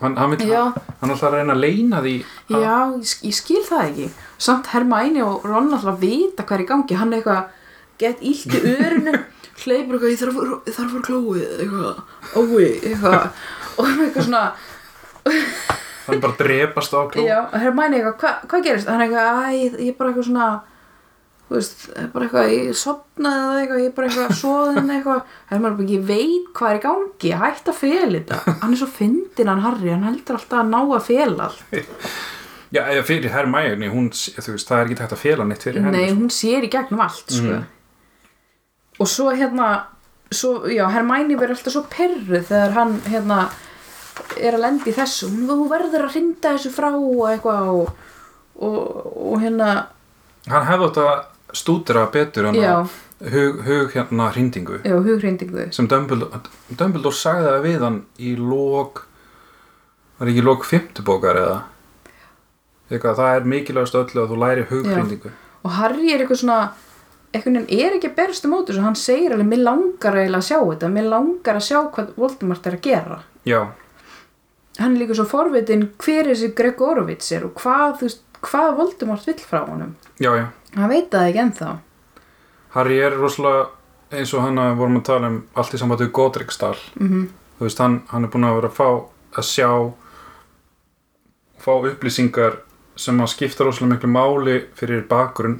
Hann, 0.00 0.14
hann, 0.16 0.30
vill, 0.32 0.46
Já. 0.48 0.70
hann 1.02 1.10
alltaf 1.12 1.34
reyna 1.34 1.52
að 1.56 1.60
leina 1.64 1.98
því 2.00 2.14
að, 2.22 2.62
Já, 2.62 2.76
ég, 2.94 3.16
ég 3.26 3.36
skil 3.36 3.64
það 3.66 3.82
ekki. 3.88 4.06
Samt 4.40 4.70
Hermæni 4.72 5.24
og 5.26 5.44
Ron 5.44 5.74
alltaf 5.76 5.98
vita 6.00 6.46
hvað 6.46 6.56
er 6.56 6.64
í 6.64 6.68
gangi. 6.70 6.96
Hann 6.96 7.12
er 7.12 7.20
eitthvað 7.20 7.50
gett 8.00 8.22
illt 8.24 8.54
í 8.56 8.62
örinu 8.78 9.16
Hleypur 9.64 9.96
eitthvað, 9.98 10.12
ég 10.14 10.20
þarf 10.20 10.30
að 10.30 10.40
fara- 10.40 10.60
ég 10.66 10.76
að 10.96 11.04
klóið 11.08 11.44
Eitthvað, 11.60 12.02
ói, 12.40 12.66
eitthvað 12.80 13.20
Og 13.76 13.86
hann 13.86 14.00
er 14.00 14.06
eitthvað 14.08 14.26
svona 14.30 14.44
hann 15.30 16.16
er 16.16 16.20
bara 16.24 16.32
að 16.34 16.40
drepast 16.42 16.94
á 16.96 17.00
kló 17.12 17.22
Já, 17.26 17.38
Hermæni 17.60 18.00
eitthvað, 18.00 18.16
hva, 18.24 18.32
hvað 18.50 18.64
gerist? 18.66 18.88
Hann 18.90 19.00
er 19.00 19.08
eitthvað, 19.08 19.40
æ, 19.40 19.80
ég 19.84 19.92
er 19.92 19.96
bara 20.00 20.10
eitthvað 20.12 20.28
svona 20.30 20.48
Þú 21.50 21.56
veist, 21.58 21.80
bara 22.14 22.26
eitthvað, 22.28 22.50
ég 22.54 22.76
sopnaði 22.78 23.38
eða 23.42 23.60
eitthvað, 23.60 23.80
ég 23.82 23.88
er 23.90 23.94
bara 23.96 24.08
eitthvað 24.10 24.34
svoðin 24.38 24.90
eitthvað. 24.94 25.22
Hermæni 25.50 25.78
bara, 25.80 25.86
ég 25.90 26.04
veit 26.06 26.50
hvað 26.54 26.70
er 26.70 26.78
í 26.78 26.82
gangi 26.84 27.32
Hætt 27.40 27.70
að 27.72 27.78
fela 27.80 28.10
þetta. 28.20 28.38
Hann 28.60 28.76
er 28.76 28.78
svo 28.78 28.86
fyndinn 28.94 29.50
hann 29.50 29.64
Harry, 29.64 29.90
hann 29.90 30.06
heldur 30.06 30.38
alltaf 30.38 30.60
að 30.60 30.70
ná 30.70 30.78
að 30.84 31.08
fela 31.08 31.48
allt. 31.48 31.74
Já, 32.70 32.84
eða 32.94 33.02
fyrir 33.08 33.34
Hermione, 33.34 33.88
hún, 33.90 34.06
þú 34.14 34.54
veist, 34.54 34.68
það 34.70 34.78
er 34.84 34.92
ekki 34.92 35.02
hægt 35.02 35.16
að 35.16 35.22
fela 35.24 35.46
neitt 35.50 35.64
fyrir 35.66 35.82
henni 35.82 36.04
Nei, 36.04 36.12
hún 36.14 36.30
sér 36.30 36.68
í 36.68 36.70
gegnum 36.70 37.02
allt 37.02 37.34
sko. 37.34 37.56
Og 39.00 39.08
svo 39.08 39.32
hérna 39.32 39.70
svo, 40.30 40.66
já, 40.70 40.84
Hermæni 40.92 41.38
verður 41.38 41.56
alltaf 41.56 41.74
svo 41.74 41.84
perruð 41.90 42.46
þegar 42.52 42.76
hann 42.76 42.94
hérna 43.08 43.40
er 44.36 44.54
að 44.54 44.64
lenda 44.66 44.90
í 44.90 44.94
þessu. 44.94 45.30
Hún 45.32 45.66
verður 45.70 46.06
að 46.06 46.14
hrinda 46.14 46.54
þessu 46.54 46.72
frá 46.74 46.90
og 46.92 47.22
eitthvað 47.30 47.70
og, 47.74 47.92
og, 48.60 48.80
og 49.32 49.40
hérna 49.42 49.70
Hann 50.50 50.66
hefði 50.68 50.86
átt 50.88 51.00
að 51.02 51.14
stúdira 51.56 52.06
betur 52.12 52.48
að 52.50 52.60
hug, 53.28 53.60
hug 53.66 53.92
hérna 53.94 54.30
hrindingu 54.32 54.80
já, 54.84 54.96
hughrindingu 54.96 55.68
sem 55.74 55.88
Dumbledore, 55.88 56.40
Dumbledore 56.70 57.16
sagði 57.16 57.48
það 57.48 57.66
við 57.66 57.84
hann 57.84 57.98
í 58.18 58.34
lók 58.38 59.04
var 60.20 60.30
ekki 60.30 60.44
lók 60.44 60.66
fimmtubókar 60.68 61.40
eða? 61.40 61.58
Eitthvað, 62.90 63.18
það 63.20 63.34
er 63.34 63.50
mikilvægast 63.54 63.98
öllu 64.00 64.22
að 64.22 64.32
þú 64.32 64.38
læri 64.44 64.68
hughrindingu 64.70 65.34
og 65.60 65.74
Harry 65.76 66.14
er 66.14 66.24
eitthvað 66.24 66.42
svona 66.44 66.60
einhvern 67.34 67.60
veginn 67.60 67.84
er 67.86 67.96
ekki 67.96 68.10
að 68.10 68.16
berast 68.18 68.46
um 68.46 68.54
móti 68.54 68.76
hann 68.78 68.98
segir 68.98 69.34
alveg, 69.34 69.48
mér 69.50 69.62
langar 69.66 70.18
eiginlega 70.18 70.40
að 70.40 70.48
sjá 70.48 70.58
þetta. 70.58 70.92
Mér 70.94 71.10
langar 71.12 71.60
að 71.60 71.66
sjá 71.68 71.78
hvað 71.94 72.14
Voldemort 72.16 72.66
er 72.66 72.78
að 72.78 72.86
gera. 72.86 73.18
Já, 73.48 73.60
hann 74.78 74.94
er 74.94 75.02
líka 75.02 75.18
svo 75.18 75.26
forvitin 75.28 75.88
hver 76.00 76.30
þessi 76.30 76.52
Gregorovits 76.56 77.32
er 77.36 77.46
og 77.48 77.54
hvað, 77.60 78.00
veist, 78.04 78.24
hvað 78.40 78.76
Voldemort 78.78 79.28
vill 79.28 79.40
frá 79.42 79.64
honum. 79.66 79.94
Já, 80.18 80.32
já. 80.36 80.46
Hann 80.76 80.92
veit 80.92 81.10
það 81.12 81.28
ekki 81.28 81.44
ennþá. 81.44 81.74
Harry 82.76 83.00
er 83.02 83.16
rosalega 83.18 83.68
eins 84.10 84.32
og 84.34 84.42
hann 84.44 84.58
vorum 84.78 84.98
að 85.00 85.06
tala 85.06 85.30
um 85.30 85.38
allt 85.58 85.74
í 85.74 85.78
sambandi 85.78 86.06
við 86.08 86.16
Godricstall 86.18 86.78
mm 86.98 87.28
þú 87.60 87.66
veist, 87.66 87.80
hann, 87.84 87.98
hann 88.08 88.24
er 88.24 88.30
búin 88.32 88.46
að 88.48 88.54
vera 88.56 88.68
að 88.70 88.76
fá 88.78 88.86
að 89.36 89.44
sjá 89.44 89.70
fá 91.60 91.72
upplýsingar 91.76 92.54
sem 92.96 93.20
að 93.20 93.32
skipta 93.34 93.66
rosalega 93.66 93.98
miklu 93.98 94.08
máli 94.08 94.54
fyrir 94.78 95.02
bakgrunn 95.10 95.58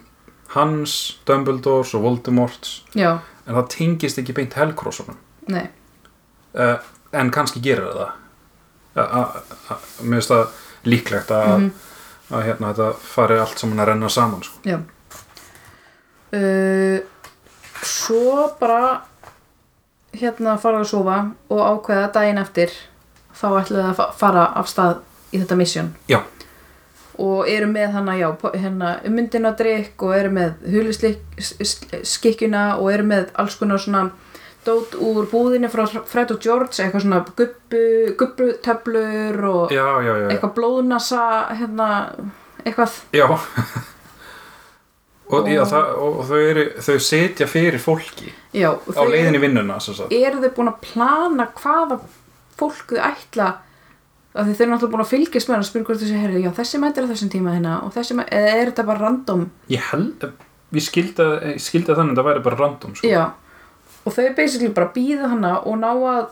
hans, 0.54 1.19
Dumbledores 1.26 1.95
og 1.95 2.02
Voldemorts. 2.02 2.83
Já, 2.95 3.19
en 3.47 3.54
það 3.54 3.69
tengist 3.76 4.19
ekki 4.19 4.33
beint 4.35 4.54
helkrossunum 4.59 5.16
nei. 5.49 5.69
Uh, 6.54 6.76
en 7.12 7.30
kannski 7.30 7.61
gerir 7.62 7.87
það 7.90 8.11
a- 8.97 9.21
a- 9.21 9.78
mér 10.02 10.19
finnst 10.21 10.30
það 10.30 10.47
líklegt 10.85 11.30
að, 11.30 11.49
Mhm. 11.59 11.71
að 12.33 12.45
hérna, 12.47 12.73
þetta 12.75 12.95
fari 12.99 13.38
allt 13.38 13.59
saman 13.59 13.78
að 13.78 13.87
renna 13.92 14.09
saman 14.09 14.42
sko. 14.42 14.59
Já. 14.64 14.78
Uh, 16.33 17.00
Svo 17.83 18.50
bara 18.61 19.00
hérna 20.12 20.59
fara 20.61 20.80
að 20.83 20.87
sofa 20.90 21.30
og 21.49 21.61
ákveða 21.64 22.11
daginn 22.12 22.38
eftir 22.42 22.71
þá 23.35 23.47
ætlaði 23.62 23.85
að 23.88 23.95
fa- 23.97 24.11
fara 24.12 24.45
af 24.54 24.66
stað 24.69 24.99
í 25.33 25.38
þetta 25.40 25.57
mission. 25.57 25.95
Já, 26.09 26.21
og 27.21 27.49
eru 27.50 27.69
með 27.71 27.93
hana, 27.99 28.17
já, 28.19 28.29
hérna 28.55 28.95
ummyndina 29.07 29.53
drikk 29.59 30.03
og 30.07 30.17
eru 30.17 30.31
með 30.35 30.50
huliskikkjuna 30.73 32.65
og 32.79 32.93
eru 32.95 33.05
með 33.12 33.25
alls 33.41 33.57
konar 33.61 33.81
svona 33.83 34.03
dót 34.65 34.97
úr 35.00 35.29
búðinni 35.31 35.69
frá 35.73 35.87
Fred 35.89 36.33
og 36.35 36.41
George 36.45 36.83
eitthvað 36.83 37.05
svona 37.07 37.21
gubbu, 37.29 37.85
gubbutöflur 38.21 39.37
og 39.49 39.73
já, 39.73 39.87
já, 40.05 40.12
já, 40.25 40.27
eitthvað 40.35 40.57
blóðnasa 40.59 41.23
hérna, 41.57 41.89
eitthvað. 42.65 42.99
Já. 43.17 43.27
og, 45.31 45.49
já 45.49 45.62
það, 45.71 45.95
og 46.05 46.21
þau, 46.29 46.41
eru, 46.43 46.67
þau 46.85 46.99
setja 47.07 47.49
fyrir 47.49 47.81
fólki 47.81 48.33
já, 48.53 48.71
á 48.75 49.03
leiðinni 49.09 49.41
vinnuna 49.43 49.79
eru 50.11 50.43
þau 50.45 50.53
búin 50.59 50.73
að 50.73 50.81
plana 50.91 51.49
hvaða 51.57 52.00
fólk 52.61 52.97
þau 52.97 53.03
ætla 53.11 53.50
af 54.35 54.47
því 54.47 54.55
þau 54.55 54.63
eru 54.65 54.73
náttúrulega 54.73 54.93
búin 54.95 55.05
að 55.05 55.11
fylgjast 55.11 55.49
með 55.49 55.55
hann 55.57 55.65
og 55.65 55.69
spyrja 55.71 55.87
hvort 55.89 56.01
þessi 56.05 56.21
herri, 56.23 56.43
já 56.45 56.51
þessi 56.55 56.79
mætir 56.81 57.07
á 57.07 57.11
þessum 57.11 57.31
tíma 57.33 57.55
hérna 57.57 57.77
og 57.85 57.93
þessi 57.97 58.15
mætir, 58.19 58.33
eða 58.39 58.57
er 58.61 58.67
þetta 58.71 58.87
bara 58.87 59.05
random? 59.05 59.47
Ég 59.69 59.81
held 59.91 60.29
ég 60.73 60.85
skildi, 60.87 61.19
að- 61.19 61.57
að 61.91 61.97
þannig 61.99 62.13
að 62.15 62.21
það 62.21 62.29
væri 62.31 62.43
bara 62.45 62.57
random 62.61 62.95
sko. 62.95 63.09
já, 63.11 63.25
og 64.07 64.13
þau 64.15 64.35
basically 64.37 64.69
bara 64.73 64.93
býða 64.95 65.29
hana 65.35 65.57
og 65.67 65.79
ná 65.83 65.91
að 65.91 66.29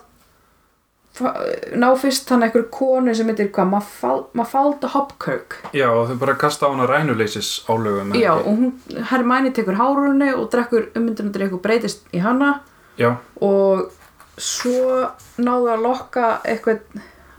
ná 1.74 1.88
fyrst 1.98 2.28
hann 2.30 2.44
einhver 2.46 2.68
konu 2.70 3.12
sem 3.16 3.26
heitir 3.26 3.48
hvað, 3.50 3.70
Mafal- 3.72 4.26
Mafalda 4.38 4.86
Hopkirk. 4.92 5.56
Já, 5.74 5.88
og 5.90 6.06
þau 6.12 6.18
bara 6.20 6.34
kasta 6.38 6.66
á 6.66 6.70
hana 6.70 6.86
rænuleysis 6.86 7.64
álögum 7.66 8.12
já, 8.14 8.30
og 8.36 8.44
hún, 8.46 8.72
Hermæni 9.10 9.50
tekur 9.52 9.74
hárunni 9.74 10.30
og 10.36 10.50
drekkur 10.52 10.92
ummyndunadrykk 10.94 11.54
og 11.58 11.62
breytist 11.64 12.04
í 12.14 12.20
hana. 12.22 12.60
Já, 12.98 13.16
og 13.42 13.90
svo 14.38 15.08
náðu 15.42 15.72
að 15.74 15.82
lokka 15.82 16.28
eitthvað 16.44 16.80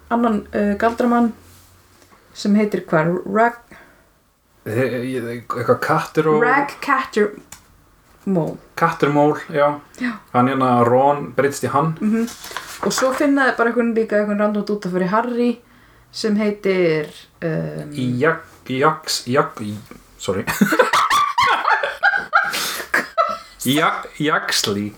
annan 0.10 0.42
uh, 0.54 0.74
galdramann 0.82 1.32
sem 2.34 2.56
heitir 2.56 2.82
hvað? 2.90 3.14
Rag, 3.36 3.60
ég- 4.66 5.30
eitthvað 5.34 5.80
kattur 5.84 6.28
og 6.34 6.44
Ragcatter 6.44 7.32
Mole. 8.30 8.58
Katturmól, 8.78 9.38
já. 9.50 9.80
Já. 9.98 10.12
hann 10.34 10.48
hérna 10.52 10.84
Ron 10.86 11.32
breytist 11.34 11.64
í 11.66 11.70
hann. 11.74 11.96
Og 12.86 12.92
svo 12.94 13.10
finnaði 13.16 13.56
bara 13.58 13.72
eitthvað 13.72 13.94
líka 13.96 14.20
eitthvað 14.20 14.40
random 14.44 14.64
út 14.76 14.86
af 14.86 14.92
fyrir 14.94 15.10
Harry 15.14 15.50
sem 16.12 16.36
heitir 16.38 17.10
um, 17.42 17.90
Jak, 18.20 18.44
jaks, 18.70 19.24
jak, 19.28 19.58
sorry. 20.22 20.44
Jak, 23.66 24.08
Jaxley. 24.20 24.94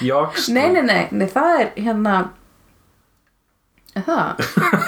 Jaxley. 0.00 0.54
Nei, 0.54 0.68
nei, 0.72 0.82
nei, 0.84 1.08
nei, 1.10 1.28
það 1.30 1.60
er 1.60 1.70
hérna 1.86 2.16
það? 4.02 4.42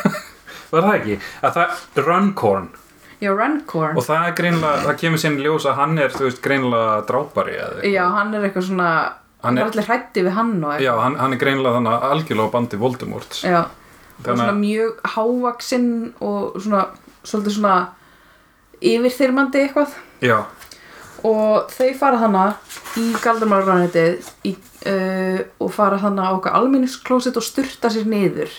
Var 0.73 0.83
það 0.83 0.95
ekki? 0.99 1.17
Að 1.47 1.55
það, 1.57 1.85
Runcorn. 2.07 2.67
Já, 3.23 3.31
Runcorn. 3.33 3.97
Og 3.97 4.05
það 4.05 4.25
er 4.29 4.35
greinlega, 4.41 4.81
það 4.85 4.99
kemur 5.01 5.21
sinn 5.23 5.39
í 5.39 5.45
ljós 5.47 5.65
að 5.71 5.79
hann 5.79 5.99
er, 6.03 6.11
þú 6.13 6.25
veist, 6.27 6.41
greinlega 6.45 6.97
drápari 7.09 7.55
eða 7.57 7.69
eitthvað. 7.79 7.93
Já, 7.95 8.05
hann 8.17 8.35
er 8.35 8.45
eitthvað 8.49 8.67
svona 8.69 8.89
Hann 9.47 9.53
hann 9.53 9.59
er- 9.59 9.63
er 9.63 9.71
allir 9.71 9.87
hrætti 9.87 10.23
við 10.27 10.35
hann 10.37 10.65
og 10.65 10.81
Já, 10.83 10.93
hann, 11.01 11.15
hann 11.21 11.33
er 11.33 11.39
greinilega 11.39 11.77
þannig 11.79 12.07
algjörlega 12.11 12.51
á 12.51 12.55
bandi 12.57 12.77
Voldemort. 12.83 13.39
Já, 13.47 13.61
og 13.63 14.25
Þannig 14.25 14.43
svona 14.43 14.53
að- 14.53 14.61
mjög 14.65 15.01
hávaksinn 15.15 15.89
og 16.21 16.57
svona, 16.61 16.83
svolítið 17.25 17.57
svona 17.61 17.77
yfirþyrmandi 18.83 19.63
eitthvað. 19.65 19.95
Já, 20.25 20.39
og 21.25 21.71
þau 21.73 21.91
fara 21.99 22.19
hana 22.21 22.45
í 23.01 23.07
galdramálarrænitið 23.23 24.29
uh, 24.47 25.41
og 25.63 25.73
fara 25.75 25.97
hana 26.03 26.29
á 26.29 26.37
okkar 26.37 26.57
almenningsklósett 26.59 27.37
og 27.41 27.45
styrta 27.45 27.89
sér 27.93 28.05
niður 28.09 28.51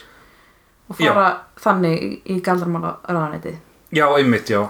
og 0.89 0.95
fara 0.99 1.27
þannig 1.63 2.01
í, 2.03 2.09
í 2.35 2.39
galdramálarrænitið 2.41 3.57
já, 3.97 4.05
einmitt, 4.17 4.49
já, 4.49 4.61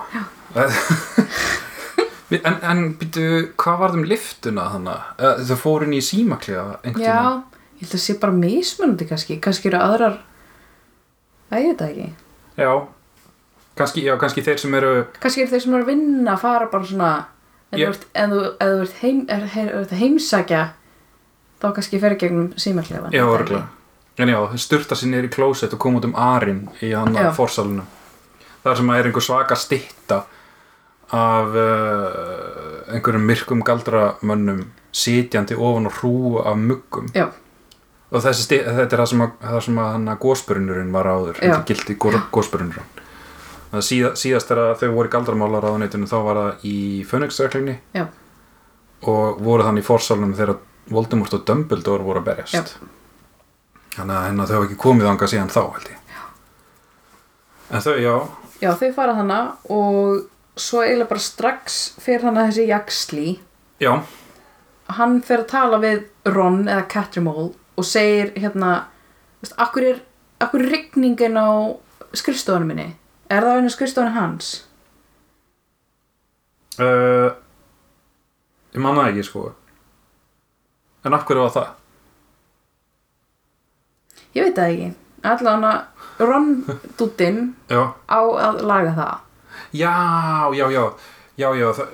Við- 2.29 2.43
En, 2.47 2.57
en 2.67 2.79
býtu, 2.99 3.21
hvað 3.55 3.77
var 3.79 3.91
það 3.93 3.99
um 4.01 4.07
liftuna 4.09 4.63
þannig? 4.73 5.03
Þau 5.47 5.55
fóru 5.61 5.85
inn 5.87 5.93
í 5.95 6.01
símaklega 6.03 6.63
einhvern 6.81 7.05
Já, 7.05 7.13
tímann? 7.15 7.37
ég 7.77 7.85
held 7.85 7.93
að 7.95 8.01
sé 8.03 8.15
bara 8.19 8.35
mismunandi 8.35 9.07
kannski, 9.07 9.37
kannski 9.45 9.69
eru 9.71 9.79
aðrar 9.79 10.17
Æ, 11.47 11.55
ég 11.61 11.69
veit 11.69 11.79
það 11.79 11.93
ekki. 11.93 12.07
Já, 12.59 12.71
kannski, 13.79 14.03
já, 14.09 14.13
kannski 14.19 14.43
þeir 14.43 14.59
sem 14.59 14.75
eru 14.81 14.91
kannski 15.23 15.45
eru 15.45 15.53
þeir 15.53 15.63
sem 15.63 15.77
eru 15.77 15.85
að 15.87 15.91
vinna 15.93 16.33
að 16.35 16.41
fara 16.43 16.67
bara 16.73 16.89
svona 16.91 17.11
en 17.71 17.79
Ég- 17.79 17.95
þú 17.95 18.73
ert- 18.75 18.99
heim, 19.05 19.23
heimsækja 20.01 20.65
þá 21.63 21.67
kannski 21.79 22.01
fer 22.03 22.17
gegnum 22.19 22.51
símaklefa 22.59 23.13
Já, 23.15 23.23
örgulega 23.23 23.69
En 24.17 24.31
já, 24.31 24.39
styrta 24.57 24.97
sér 24.97 25.11
niður 25.11 25.27
í 25.27 25.33
klósett 25.35 25.73
og 25.75 25.81
koma 25.81 25.99
út 25.99 26.07
um 26.07 26.15
arinn 26.17 26.63
í 26.81 26.89
hann 26.95 27.13
Já. 27.13 27.27
að 27.27 27.35
forsalinu 27.37 27.85
þar 28.63 28.79
sem 28.79 28.89
að 28.89 28.99
er 28.99 29.09
einhver 29.09 29.23
svaka 29.23 29.57
stitta 29.59 30.23
af 31.13 31.53
uh, 31.53 32.93
einhverjum 32.95 33.27
myrkum 33.29 33.61
galdramönnum 33.63 34.65
sitjandi 34.91 35.55
ofan 35.55 35.87
og 35.87 35.99
hrú 35.99 36.13
af 36.41 36.57
muggum. 36.59 37.07
Já, 37.15 37.29
og 38.11 38.23
þessi 38.25 38.59
þetta 38.65 38.87
er 38.87 39.03
það 39.03 39.09
sem 39.13 39.23
að, 39.23 39.33
það 39.45 39.63
sem 39.67 39.79
að 39.83 39.91
hann 39.93 40.11
að 40.11 40.21
gósbrunnurinn 40.25 40.93
var 40.95 41.11
áður 41.11 41.41
þetta 41.41 41.61
gildi 41.69 41.97
gósbrunnurinn 42.33 42.93
það 43.71 43.83
síða, 43.83 44.11
síðast 44.19 44.51
að 44.55 44.73
þau 44.81 44.89
voru 44.95 45.09
í 45.09 45.13
galdramálar 45.13 45.67
á 45.67 45.71
netinu 45.83 46.09
þá 46.09 46.17
var 46.25 46.41
það 46.41 46.67
í 46.67 46.75
já, 47.93 48.05
og 49.05 49.41
voru 49.43 49.67
þannig 49.67 49.83
í 49.83 49.87
forsalunum 49.87 50.35
þegar 50.37 50.57
Voldemort 50.87 51.33
og 51.35 51.43
Dumbledore 51.43 52.03
voru 52.03 52.21
að 52.21 52.29
berjast. 52.29 52.55
Já. 52.55 52.96
Þannig 53.97 54.17
að 54.17 54.27
hennar 54.29 54.49
þau 54.49 54.55
hafa 54.57 54.67
ekki 54.67 54.79
komið 54.83 55.09
anga 55.11 55.29
síðan 55.31 55.53
þá 55.53 55.61
held 55.63 55.87
ég. 55.91 56.03
En 57.67 57.83
þau, 57.83 57.95
já, 57.99 58.13
já, 58.63 58.69
þau 58.79 58.91
fara 58.95 59.15
hana 59.17 59.39
og 59.73 60.27
svo 60.57 60.83
eiginlega 60.83 61.09
bara 61.11 61.23
strax 61.23 61.79
fer 62.01 62.23
hana 62.23 62.47
þessi 62.47 62.67
jaksli 62.69 63.33
já. 63.83 63.91
Hann 64.97 65.17
fer 65.25 65.43
að 65.43 65.49
tala 65.51 65.81
við 65.83 66.05
Ron 66.31 66.61
eða 66.67 66.85
Catrimall 66.91 67.49
og 67.51 67.85
segir 67.85 68.31
hérna 68.39 68.87
veist, 69.41 69.57
akkur 69.59 69.89
er, 69.89 69.99
akkur 70.41 70.63
er 70.63 70.71
rigningin 70.71 71.35
á 71.35 71.75
skrifstofunum 72.15 72.71
minni? 72.71 72.87
Er 73.27 73.43
það 73.43 73.59
einu 73.59 73.73
skrifstofunum 73.73 74.15
hans? 74.15 74.53
Uh, 76.77 77.33
ég 78.71 78.81
manna 78.81 79.09
ekki 79.11 79.25
sko. 79.27 79.49
En 81.03 81.13
hverju 81.17 81.43
var 81.43 81.53
það? 81.55 81.76
Ég 84.37 84.47
veit 84.47 84.57
það 84.57 84.73
ekki. 84.73 84.89
Allan 85.27 85.65
að 85.67 86.25
Ron 86.27 86.49
dúttinn 86.97 87.39
já, 87.73 87.81
á 88.09 88.19
að 88.21 88.61
laga 88.65 88.93
það. 88.97 89.15
Já, 89.77 89.93
já, 90.57 90.65
já, 90.73 90.83
já, 91.41 91.47
já 91.57 91.67
þa- 91.77 91.89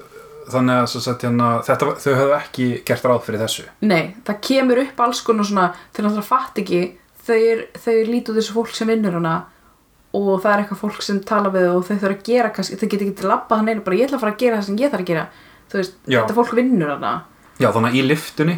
þannig 0.54 0.82
að 0.84 1.24
hérna 1.24 1.48
þetta, 1.64 1.94
þau 2.04 2.14
höfðu 2.20 2.36
ekki 2.38 2.68
gert 2.88 3.06
ráð 3.08 3.22
fyrir 3.28 3.42
þessu. 3.46 3.66
Nei, 3.88 4.14
það 4.28 4.42
kemur 4.48 4.82
upp 4.84 5.00
alls 5.06 5.22
konar 5.24 5.48
svona 5.48 5.70
þeir 5.96 6.06
náttúrulega 6.08 6.28
fatt 6.28 6.60
ekki 6.64 6.82
þau, 7.24 7.40
þau 7.86 7.96
lítu 8.12 8.36
þessu 8.36 8.56
fólk 8.58 8.74
sem 8.76 8.92
vinnur 8.92 9.16
hana 9.18 9.36
og 10.14 10.34
það 10.44 10.52
er 10.54 10.64
eitthvað 10.66 10.82
fólk 10.84 11.02
sem 11.02 11.22
tala 11.26 11.50
við 11.54 11.70
og 11.72 11.86
þau 11.88 11.96
þurfa 11.96 12.12
að 12.14 12.26
gera 12.28 12.52
kannski, 12.54 12.76
þau 12.78 12.88
geta 12.92 13.06
ekki 13.08 13.16
til 13.22 13.26
að 13.30 13.32
labba 13.34 13.58
hann 13.62 13.72
einu 13.72 13.86
bara 13.88 13.98
ég 13.98 14.06
ætla 14.10 14.20
að 14.20 14.26
fara 14.26 14.34
að 14.36 14.42
gera 14.44 14.60
það 14.60 14.68
sem 14.68 14.78
ég 14.84 14.92
þarf 14.94 15.06
að 15.06 15.10
gera. 15.14 15.24
Veist, 15.74 15.96
þetta 16.06 16.36
fólk 16.38 16.52
vinnur 16.60 16.92
hana. 16.94 17.14
Já, 17.58 17.70
þannig 17.74 17.90
að 17.90 17.98
í 17.98 18.04
liftunni 18.12 18.58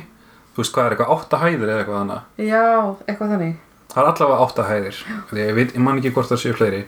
þú 0.55 0.63
veist 0.63 0.73
hvað 0.75 0.85
er 0.89 0.95
eitthvað 0.97 1.13
átta 1.15 1.39
hæðir 1.45 1.69
eða 1.69 1.77
eitthvað 1.85 2.01
þannig 2.01 2.49
Já, 2.49 2.65
eitthvað 3.05 3.31
þannig 3.35 3.55
það 3.95 4.01
er 4.03 4.11
allavega 4.11 4.43
átta 4.45 4.67
hæðir. 4.67 5.01
Því 5.31 5.41
ég, 5.45 5.59
ég 5.71 5.81
man 5.83 5.99
ekki 6.01 6.11
hvort 6.15 6.31
það 6.31 6.41
séu 6.43 6.55
fleiri. 6.57 6.81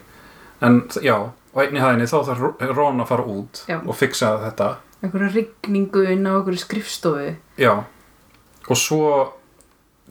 En 0.67 0.81
já, 1.05 1.15
á 1.31 1.57
einni 1.63 1.81
hæðinni 1.81 2.09
þá 2.09 2.17
þarf 2.27 2.65
Ron 2.75 3.03
að 3.03 3.09
fara 3.11 3.27
út 3.31 3.61
Já. 3.69 3.77
og 3.79 3.95
fixa 3.95 4.33
þetta. 4.43 4.69
Einhverja 5.05 5.29
rigningu 5.35 6.03
inn 6.09 6.25
á 6.25 6.33
einhverju 6.35 6.63
skrifstofu. 6.63 7.29
Já, 7.61 7.73
og 8.67 8.77
svo 8.77 9.11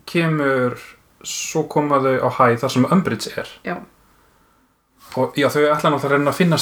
kemur 0.06 0.78
svo 1.26 1.66
koma 1.68 1.98
þau 2.04 2.16
á 2.22 2.28
hæð 2.38 2.59
þar 2.62 2.74
sem 2.76 2.88
Umbridge 2.94 3.32
er. 3.42 3.50
Já, 3.66 3.76
og 5.18 5.37
já, 5.38 5.48
þau 5.50 5.64
ætla 5.74 5.90
náttúrulega 5.92 6.30
að 6.30 6.38
finna 6.38 6.59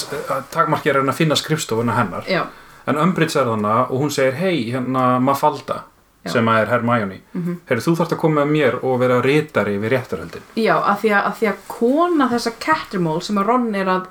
takmarki 0.55 0.90
er 0.92 1.03
að 1.03 1.16
finna 1.18 1.37
skrifstofuna 1.37 1.99
hennar. 1.99 2.25
Já, 2.31 2.47
en 2.88 3.01
Umbridge 3.01 3.37
er 3.40 3.51
þarna 3.53 3.83
og 3.90 4.01
hún 4.01 4.12
segir 4.14 4.40
hei, 4.40 4.70
hérna 4.73 5.18
Mafalda 5.20 5.85
Já. 6.25 6.31
sem 6.33 6.49
að 6.49 6.61
er 6.63 6.71
Hermione 6.73 7.21
mm. 7.35 7.43
-hmm. 7.43 7.57
þú 7.87 7.97
þarft 7.97 8.13
að 8.13 8.19
koma 8.19 8.45
með 8.45 8.53
mér 8.53 8.75
og 8.83 8.99
vera 9.01 9.21
ritari 9.23 9.79
við 9.79 9.89
réttarhöldin 9.93 10.43
já 10.57 10.75
að, 10.77 10.99
því 11.01 11.11
því 11.39 11.49
að 11.49 11.57
kona 11.69 12.29
þessa 12.29 12.53
Catrimall 12.61 13.23
sem 13.23 13.39
að 13.39 13.47
Ron 13.47 13.75
er 13.75 13.87
að 13.87 14.07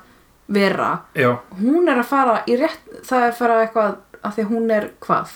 vera 0.48 0.98
já, 1.14 1.36
hún 1.60 1.88
er 1.88 1.98
að 1.98 2.04
fara 2.04 2.42
í 2.46 2.56
rétt 2.56 2.80
það 3.04 3.22
er 3.22 3.28
að 3.32 3.38
fara 3.38 3.60
eitthvað 3.64 3.94
að 4.22 4.34
því 4.34 4.42
að 4.44 4.52
hún 4.52 4.70
er 4.70 4.90
hvað 5.00 5.28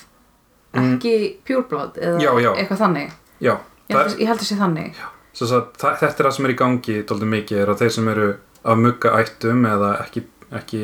ekki 0.78 1.14
pureblood 1.46 1.96
eða 1.96 2.20
Já, 2.20 2.32
já. 2.42 2.50
eitthvað 2.56 2.78
þannig 2.78 3.12
já 3.40 3.54
ég 3.88 3.96
held, 3.96 4.12
að, 4.12 4.18
ég 4.20 4.28
held 4.28 4.40
að 4.40 4.48
sé 4.50 4.58
þannig 4.58 4.94
Svo 5.38 5.46
að 5.46 5.66
þa- 5.78 5.96
þetta 6.00 6.18
er 6.22 6.26
það 6.26 6.34
sem 6.36 6.44
er 6.44 6.50
í 6.50 6.58
gangi 6.58 7.02
dóldi 7.06 7.26
mikið 7.30 7.58
er 7.62 7.70
að 7.72 7.78
þeir 7.82 7.90
sem 7.94 8.08
eru 8.08 8.28
af 8.64 8.78
mugga 8.78 9.12
ættum 9.20 9.66
eða 9.66 9.90
ekki, 10.04 10.22
ekki 10.52 10.82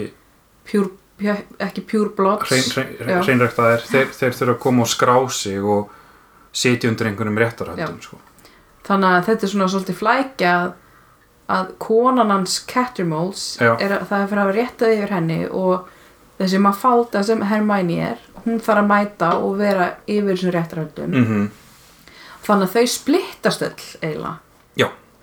pu- 0.71 0.91
ekki 1.33 1.85
hrein, 1.89 2.95
Já. 2.99 3.19
hreinræktaðir 3.25 3.85
þeir, 3.89 4.13
þeir 4.13 4.37
þurfa 4.39 4.55
að 4.55 4.63
koma 4.63 4.85
og 4.85 4.91
skrá 4.93 5.17
sig 5.33 5.65
og 5.65 5.91
sitja 6.55 6.91
undir 6.91 7.11
einhvernum 7.11 7.39
réttarhöldum 7.39 8.01
sko. 8.03 8.21
þannig 8.87 9.11
að 9.11 9.27
þetta 9.31 9.47
er 9.47 9.53
svona 9.55 9.69
svolítið 9.73 9.99
flækja 10.01 10.55
að, 10.61 10.71
að 11.57 11.75
konan 11.79 12.31
hans 12.35 12.61
Cattermoles 12.71 13.45
er 13.61 13.99
að 13.99 14.07
það 14.11 14.21
er 14.21 14.31
fyrir 14.31 14.43
að 14.43 14.45
hafa 14.45 14.57
réttað 14.59 14.95
yfir 14.99 15.17
henni 15.17 15.41
og 15.49 15.91
þessi 16.39 16.63
maður 16.63 16.81
fálta 16.85 17.25
sem 17.27 17.45
Hermione 17.51 18.01
er 18.13 18.25
hún 18.45 18.61
þarf 18.61 18.83
að 18.83 18.89
mæta 18.91 19.35
og 19.41 19.59
vera 19.59 19.93
yfir 20.07 20.35
þessum 20.35 20.57
réttarhöldum 20.59 21.15
mm 21.21 21.53
þannig 22.45 22.69
að 22.69 22.75
þau 22.75 22.91
splittast 22.93 23.63
öll 23.65 23.85
eiginlega. 24.03 24.39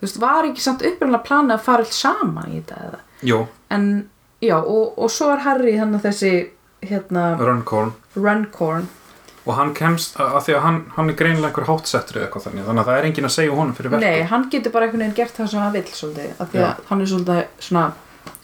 Þú 0.01 0.07
veist, 0.07 0.17
var 0.17 0.47
ekki 0.47 0.63
samt 0.63 0.81
upprænlega 0.81 1.25
planið 1.27 1.51
að 1.53 1.65
fara 1.67 1.83
öll 1.85 1.93
saman 1.93 2.47
í 2.49 2.55
þetta 2.57 2.77
eða? 2.87 2.99
Jú, 3.21 3.35
en 3.69 3.83
já, 4.41 4.57
og, 4.59 4.97
og 4.97 5.11
svo 5.13 5.29
er 5.33 5.45
Harry 5.45 5.75
þannig 5.77 6.01
að 6.01 6.07
þessi 6.09 6.33
hérna 6.89 7.35
Runcorn. 7.39 7.93
Runcorn. 8.17 8.89
Og 9.41 9.55
hann 9.57 9.71
kemst 9.73 10.19
að, 10.21 10.35
að 10.37 10.43
því 10.45 10.55
að 10.57 10.63
hann, 10.65 10.79
hann 10.95 11.09
er 11.09 11.17
greinilega 11.17 11.49
einhver 11.49 11.65
hátsettur 11.65 12.19
eða 12.19 12.27
eitthvað 12.27 12.43
þannig 12.45 12.67
þannig 12.67 12.83
að 12.83 12.89
það 12.91 12.99
er 12.99 13.07
enginn 13.09 13.27
að 13.29 13.33
segja 13.35 13.55
honum 13.57 13.77
fyrir 13.77 13.93
verkum 13.93 14.05
Nei, 14.05 14.27
hann 14.29 14.47
getur 14.53 14.73
bara 14.75 14.87
einhvern 14.87 15.01
veginn 15.01 15.17
gert 15.17 15.37
það 15.39 15.49
sem 15.53 15.63
hann 15.63 15.73
vill 15.73 15.93
svolítið, 15.97 16.33
af 16.37 16.51
því 16.51 16.61
Já. 16.61 16.65
að 16.67 16.83
hann 16.91 17.01
er 17.01 17.09
svolítið 17.11 17.63
svona, 17.67 17.85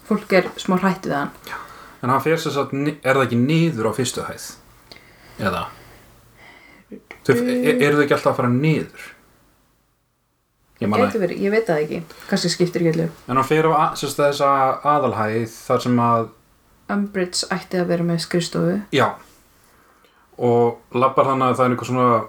fólk 0.08 0.34
er 0.40 0.48
smá 0.58 0.76
hrætt 0.82 1.06
við 1.06 1.16
hann. 1.18 1.52
En 2.02 2.14
hann 2.14 2.24
fer 2.24 2.42
sér 2.42 2.54
satt, 2.56 2.74
er 2.74 3.14
það 3.14 3.24
ekki 3.28 3.38
niður 3.44 3.90
á 3.90 3.92
fyrstu 3.94 4.26
hæð? 4.26 4.48
Eða? 5.38 5.62
Þau, 7.28 7.32
er, 7.36 7.72
eru 7.76 7.94
þau 7.98 8.04
ekki 8.08 8.16
alltaf 8.16 8.32
að 8.32 8.40
fara 8.40 8.50
niður 8.54 9.08
ég 10.80 10.90
verið, 11.20 11.38
ég 11.42 11.50
veit 11.50 11.66
það 11.66 11.80
ekki, 11.84 12.02
kannski 12.28 12.50
skiptir 12.52 12.82
ekki 12.84 12.92
allir 12.94 13.10
En 13.28 13.36
hann 13.36 13.44
fyrir 13.48 13.66
á 13.70 13.74
að- 13.90 13.96
sagt, 13.96 14.18
þessa 14.20 14.50
aðalhæð 14.84 15.54
þar 15.66 15.80
sem 15.82 15.96
að, 15.98 16.28
Umbridge 16.88 17.48
ætti 17.52 17.76
að 17.82 17.86
vera 17.90 18.02
með 18.04 18.20
skrifstofu. 18.24 18.76
Já. 18.96 19.10
Og 20.38 20.78
labbar 20.94 21.26
hann 21.28 21.42
að 21.44 21.56
það 21.58 21.64
er 21.66 21.70
einhver 21.74 21.86
svona 21.90 22.24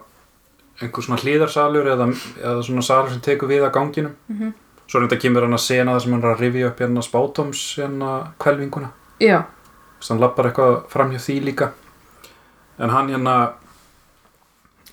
einhver 0.82 1.04
svona 1.06 1.20
hlýðarsalur 1.22 1.88
eða, 1.94 2.08
eða 2.44 2.64
svona 2.68 2.82
salur 2.84 3.10
sem 3.14 3.22
tekur 3.22 3.48
við 3.52 3.64
að 3.68 3.74
ganginum. 3.78 4.16
Mhm. 4.28 4.54
svo 4.90 5.00
er 5.00 5.08
þetta 5.08 5.22
kemur 5.22 5.42
hann 5.46 5.54
að 5.54 5.60
sena 5.62 5.94
það 5.94 6.02
sem 6.02 6.12
hann 6.14 6.24
er 6.24 6.34
að 6.36 6.40
rifja 6.40 6.68
upp 6.68 6.80
hérna 6.80 7.02
spátóms 7.06 7.60
hérna 7.78 8.34
kvelvinguna 8.40 8.90
Já, 9.22 9.44
þess 10.00 10.10
að 10.10 10.10
hann 10.10 10.20
labbar 10.24 10.46
eitthvað 10.50 10.88
fram 10.90 11.12
hjá 11.12 11.20
því 11.20 11.36
líka. 11.46 11.72
En 12.80 12.90
hann 12.90 13.10
hérna 13.10 13.36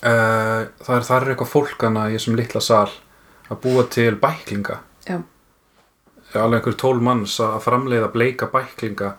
uh, 0.04 0.66
það 0.84 0.94
er 0.98 1.06
er 1.16 1.30
eitthvað 1.32 1.48
fólk 1.52 1.82
hana 1.86 2.08
í 2.10 2.16
þessum 2.18 2.36
litla 2.36 2.60
sal 2.60 2.90
að 3.50 3.60
búa 3.62 3.84
til 3.90 4.16
bæklinga. 4.16 4.78
Já, 5.08 5.20
alveg 6.34 6.58
einhver 6.60 6.74
tól 6.76 7.00
manns 7.00 7.38
að 7.40 7.60
framleiða 7.64 8.08
bleika 8.12 8.46
bæklinga 8.52 9.12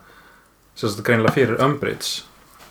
sem 0.76 0.88
þetta 0.90 1.02
greinilega 1.08 1.34
fyrir 1.34 1.62
Umbridge 1.64 2.22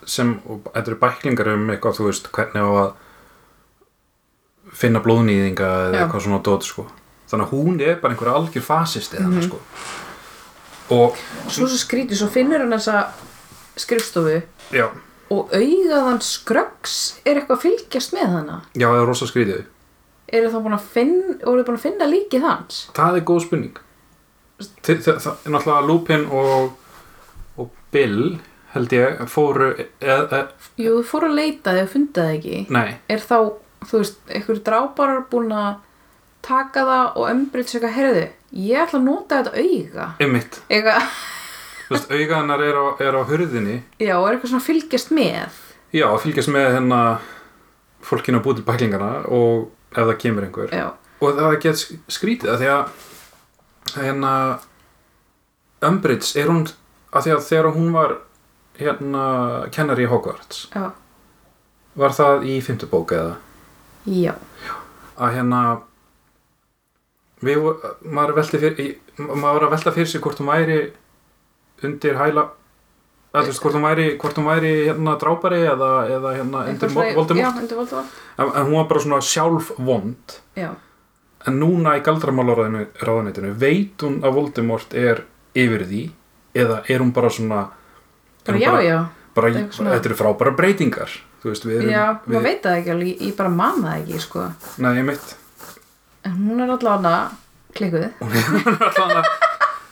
sem, 0.07 0.35
og 0.47 0.61
þetta 0.73 0.87
eru 0.93 0.99
bæklingar 1.01 1.49
um 1.53 1.65
eitthvað, 1.73 1.97
þú 1.97 2.05
veist, 2.07 2.29
hvernig 2.31 2.63
á 2.63 2.71
að 2.83 2.91
finna 4.77 5.01
blóðnýðinga 5.03 5.67
eða 5.87 5.95
Já. 5.97 6.01
eitthvað 6.05 6.23
svona 6.27 6.43
dót, 6.45 6.63
sko. 6.67 6.85
Þannig 7.27 7.47
að 7.47 7.55
hún 7.57 7.81
er 7.83 7.95
bara 8.01 8.13
einhver 8.13 8.31
algjör 8.31 8.63
fasisti 8.63 9.17
mm 9.19 9.33
Mhm. 9.33 9.41
sko. 9.49 9.59
Og, 10.89 11.17
svo 11.49 11.67
svo 11.67 11.77
skrítið, 11.77 12.15
svo 12.15 12.27
finnur 12.31 12.59
hann 12.63 12.71
þessa 12.71 13.07
skrifstofu 13.75 14.41
já, 14.71 14.87
og 15.29 15.49
augaðan 15.51 16.21
skröggs 16.23 17.19
er 17.25 17.35
eitthvað 17.41 17.57
að 17.57 17.61
fylgjast 17.65 18.13
með 18.13 18.27
hana. 18.31 18.61
Já, 18.73 18.87
það 18.87 19.01
er 19.01 19.07
rosa 19.07 19.25
skrítið 19.27 19.65
eru 20.27 20.51
þá 20.51 20.57
búin 20.63 20.77
að 20.77 20.89
finna, 20.93 21.37
búin 21.45 21.77
að 21.77 21.85
finna 21.85 22.09
líkið 22.09 22.45
hans? 22.47 22.81
Það 22.97 23.19
er 23.19 23.25
góð 23.29 23.43
spurning. 23.45 23.79
Það 24.57 24.93
er 24.97 25.53
náttúrulega 25.53 25.87
Lupin 25.87 26.25
og, 26.33 26.71
og 27.61 27.69
Bill 27.93 28.37
held 28.73 28.93
ég 28.93 29.21
fóru 29.31 29.69
e, 29.77 29.87
e, 30.01 30.41
jú, 30.81 30.97
fóru 31.07 31.29
að 31.29 31.37
leita 31.37 31.75
þegar 31.75 31.91
fundið 31.93 32.23
það 32.23 32.35
ekki. 32.37 32.61
Nei, 32.73 32.97
er 33.13 33.23
þá, 33.23 33.37
þú 33.85 34.01
veist, 34.01 34.19
einhverju 34.27 34.65
drábarar 34.65 35.23
búin 35.31 35.53
að 35.55 35.71
taka 36.47 36.83
það 36.87 37.05
og 37.21 37.31
ömbrið 37.31 37.69
sér 37.69 37.79
eitthvað, 37.79 37.95
heyrðu, 37.97 38.27
ég 38.67 38.83
ætla 38.83 38.99
að 38.99 39.07
nota 39.07 39.41
þetta 39.41 39.63
auga. 39.63 40.09
Einmitt. 40.23 40.61
Eitthvað, 40.67 41.09
Þú 41.87 41.95
veist, 41.95 42.09
augaðanar 42.11 42.61
er 42.65 42.75
á, 42.75 42.85
er 42.99 43.15
á 43.15 43.21
hurðinni. 43.29 43.77
Já, 44.03 44.17
og 44.17 44.25
er 44.27 44.35
eitthvað 44.35 44.51
svona 44.51 44.65
fylgjast 44.65 45.11
með? 45.15 45.59
Já, 45.95 46.07
fylgjast 46.19 46.51
með 46.51 46.65
hérna 46.75 46.99
fólkinu 48.03 48.41
að 48.41 48.43
búið 48.43 48.57
til 48.59 48.65
bæklingana 48.67 49.11
og 49.31 49.69
ef 49.97 50.05
það 50.05 50.17
kemur 50.21 50.47
einhver. 50.47 50.73
Já, 50.73 50.87
og 51.19 51.39
það 51.41 51.57
get 51.65 51.83
skrítið 52.13 52.53
að 52.53 52.63
því 52.63 52.71
að 52.75 53.97
hérna 53.97 54.33
Umbridge 55.87 56.37
er 56.41 56.51
hún 56.51 56.63
að 57.13 57.27
því 57.27 57.33
að 57.35 57.43
þegar 57.47 57.75
hún 57.75 57.91
var 57.95 58.15
hérna 58.77 59.25
kennari 59.73 60.05
í 60.05 60.09
Hogwarts 60.09 60.67
já, 60.73 60.91
var 61.97 62.13
það 62.13 62.47
í 62.49 62.57
fymtu 62.65 62.89
bók 62.89 63.13
eða? 63.17 63.37
Já. 64.07 64.33
Að 65.17 65.33
hérna 65.33 65.61
við, 67.41 67.63
maður 68.05 68.43
fyrir 68.45 68.97
maður 69.17 69.57
var 69.57 69.67
að 69.67 69.73
velta 69.75 69.93
fyrir 69.95 70.11
sig 70.11 70.21
hvort 70.21 70.41
hún 70.41 70.51
væri 70.51 70.79
undir 71.85 72.17
hæla 72.17 72.47
eða 73.33 73.43
þú 73.43 73.51
veist 73.51 73.61
hvort 73.63 73.75
hún 73.77 73.85
væri, 73.87 74.05
hvort 74.21 74.37
hún 74.39 74.47
væri 74.47 74.73
hérna 74.87 75.15
drápari 75.21 75.59
eða, 75.67 75.89
eða 76.17 76.33
hérna 76.37 76.65
undir 76.71 76.89
Voldemort? 76.95 77.37
Já, 77.37 77.49
undir 77.61 77.77
Voldemort. 77.77 78.13
En, 78.37 78.45
en 78.47 78.65
hún 78.69 78.77
var 78.79 78.87
bara 78.89 78.99
svona 79.03 79.21
sjálf 79.21 79.71
vond. 79.77 80.37
Já, 80.57 80.69
en 81.47 81.59
núna 81.61 81.93
í 81.97 82.01
galdramálaráðanitinu 82.03 83.53
veit 83.61 84.01
hún 84.03 84.19
að 84.25 84.33
Voldemort 84.35 84.93
er 84.97 85.23
yfir 85.55 85.85
því? 85.87 86.03
Eða 86.57 86.81
er 86.89 86.99
hún 87.03 87.11
bara 87.13 87.29
svona 87.29 87.59
er 87.67 88.51
bara 88.51 88.57
hún 88.57 88.61
já, 88.63 88.71
bara, 88.71 88.83
já. 88.83 88.99
bara, 89.35 89.47
Eitthvað 89.51 89.73
svona- 89.77 89.91
þetta 89.95 90.09
eru 90.09 90.15
frábæra 90.17 90.55
breytingar 90.57 91.09
þú 91.43 91.51
veist, 91.51 91.65
við 91.69 91.75
erum 91.81 91.91
já, 91.93 92.05
við, 92.25 92.33
maður 92.33 92.43
veit 92.47 92.63
það 92.63 92.77
ekki 92.79 92.91
alveg, 92.95 93.21
ég- 93.27 93.35
bara 93.37 93.49
man 93.49 93.83
það 93.83 93.99
ekki, 94.01 94.19
sko. 94.23 94.45
Nei, 94.77 94.95
ég 94.97 95.05
mitt 95.05 95.35
en 96.25 96.33
hún 96.49 96.59
er 96.63 96.69
alltaf 96.73 96.95
hana 96.97 97.31
klikkuð. 97.77 98.07
Allan 98.97 99.21
að 99.21 99.27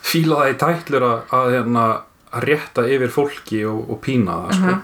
fíla 0.01 0.35
það 0.41 0.49
í 0.51 0.57
tætlur 0.63 1.05
að, 1.05 1.51
hérna, 1.53 1.83
að 2.35 2.49
rétta 2.49 2.85
yfir 2.91 3.13
fólki 3.13 3.61
og, 3.69 3.85
og 3.89 4.01
pína 4.03 4.41
það 4.43 4.57
sko. 4.59 4.75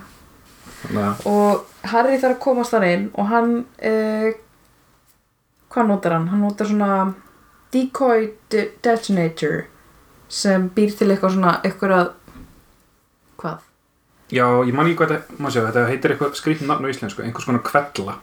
þannig 0.83 1.03
að 1.07 1.25
og 1.31 1.89
Harry 1.91 2.21
þarf 2.21 2.37
að 2.37 2.43
komast 2.45 2.75
þar 2.75 2.87
inn 2.87 3.09
og 3.13 3.29
hann 3.31 3.51
uh, 3.91 4.29
hvað 5.71 5.91
notar 5.91 6.17
hann? 6.17 6.29
hann 6.31 6.45
notar 6.45 6.69
svona 6.69 6.93
decoy 7.73 8.31
de 8.51 8.65
detonator 8.83 9.65
sem 10.31 10.69
býr 10.75 10.95
til 10.95 11.09
eitthvað 11.11 11.35
svona 11.35 11.57
eitthvað 11.63 11.95
að 11.97 12.09
hvað? 13.41 13.67
já, 14.31 14.45
ég 14.67 14.75
man 14.75 14.87
ekki 14.87 15.01
hvað 15.01 15.15
þetta, 15.15 15.51
sjá, 15.51 15.61
þetta 15.67 15.87
heitir 15.89 16.13
eitthvað 16.15 16.37
skrýttum 16.39 16.71
nafn 16.71 16.87
á 16.87 16.91
íslensku, 16.93 17.25
einhvers 17.25 17.47
konar 17.49 17.65
kvella 17.67 18.17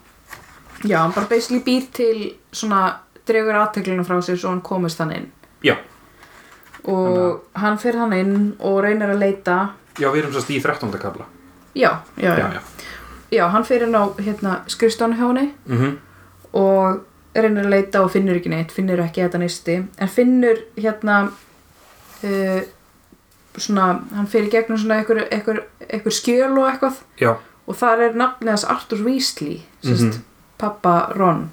já, 0.84 0.98
hann 1.02 1.14
bara 1.16 1.30
basically 1.30 1.60
býr 1.64 1.88
til 1.92 2.32
svona 2.52 2.82
dregur 3.28 3.60
aðteklina 3.60 4.06
frá 4.08 4.20
sér 4.24 4.40
svo 4.40 4.54
hann 4.54 4.64
komist 4.64 5.00
hann 5.02 5.14
inn 5.16 5.30
já, 5.64 5.76
og 6.88 7.40
hann 7.60 7.78
fyrir 7.78 7.98
hann 8.00 8.12
inn 8.16 8.36
og 8.60 8.78
reynir 8.84 9.10
að 9.12 9.18
leita. 9.22 9.56
Já, 9.98 10.08
við 10.12 10.22
erum 10.22 10.32
sérst 10.36 10.50
í 10.54 10.60
13. 10.62 10.92
kabla 11.02 11.26
já, 11.76 11.90
já, 12.16 12.32
já, 12.38 12.46
já, 12.54 12.60
já, 13.30 13.44
hann 13.52 13.64
fyrir 13.68 13.86
inn 13.88 13.94
á 13.98 14.04
hérna, 14.18 14.52
skrifstónu 14.70 15.18
hjá 15.18 15.26
henni 15.28 15.48
mm 15.66 15.96
og 16.58 17.02
reynir 17.36 17.66
að 17.66 17.70
leita 17.74 18.00
og 18.02 18.08
finnur 18.10 18.38
ekki 18.38 18.48
neitt 18.50 18.72
finnur 18.72 18.98
ekki 19.04 19.20
þetta 19.20 19.38
nisti 19.42 19.74
en 20.00 20.08
finnur 20.08 20.62
hérna 20.80 21.18
uh, 21.28 22.62
svona, 23.58 23.88
hann 24.16 24.26
fyrir 24.32 24.48
gegnum 24.50 24.78
svona 24.80 25.02
einhver, 25.02 25.60
skjöl 26.14 26.56
og 26.56 26.70
eitthvað. 26.70 27.02
Já, 27.20 27.34
og 27.68 27.76
þar 27.76 28.02
er 28.08 28.16
nafnið 28.18 28.48
hans 28.54 28.64
Arthur 28.64 29.04
Weasley 29.04 29.60
sérst, 29.84 30.14
Mhm. 30.16 30.22
pappa 30.58 31.12
Ron 31.18 31.50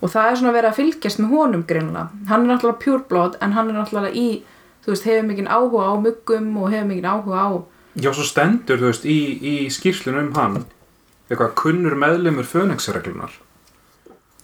og 0.00 0.12
það 0.12 0.30
er 0.30 0.38
svona 0.40 0.54
verið 0.54 0.70
að 0.70 0.78
fylgjast 0.78 1.22
með 1.22 1.34
honum 1.34 1.64
greinlega, 1.68 2.08
hann 2.30 2.46
er 2.46 2.52
náttúrulega 2.52 3.08
blood 3.08 3.36
en 3.42 3.56
hann 3.56 3.72
er 3.72 3.80
náttúrulega 3.80 4.14
í, 4.14 4.28
þú 4.84 4.94
veist, 4.94 5.08
hefur 5.08 5.26
mikinn 5.26 5.50
áhuga 5.50 5.90
á 5.90 5.94
muggum 5.98 6.54
og 6.56 6.70
hefur 6.72 6.88
mikinn 6.92 7.10
áhuga 7.10 7.42
á 7.42 7.48
já, 7.98 8.12
svo 8.12 8.24
stendur 8.26 8.78
þú 8.78 8.92
veist 8.92 9.08
í, 9.08 9.18
í 9.42 9.54
skýrslunum 9.74 10.30
um 10.30 10.38
hann 10.38 10.64
eitthvað 11.28 11.54
kunnur 11.58 11.98
meðlumur 11.98 12.46
fönixreglunar 12.48 13.34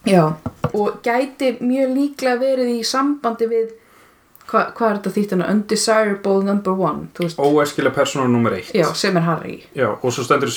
Já, 0.05 0.33
og 0.73 0.99
gæti 1.01 1.55
mjög 1.65 1.93
líklega 1.95 2.37
verið 2.37 2.75
í 2.75 2.81
sambandi 2.85 3.47
við 3.49 3.71
hva, 4.45 4.67
hvað 4.77 4.89
er 4.89 4.99
þetta 4.99 5.13
þýtt 5.15 5.31
hana 5.33 5.47
undesirable 5.49 6.43
number 6.45 6.77
one 6.77 7.07
óæskilega 7.17 7.95
persóna 7.95 8.27
nummer 8.29 8.53
eitt. 8.53 8.69
Já, 8.75 8.85
sem 8.93 9.17
er 9.17 9.25
Harry. 9.25 9.55
Já, 9.73 9.87
og 9.95 10.13
svo 10.13 10.25
stendur 10.27 10.53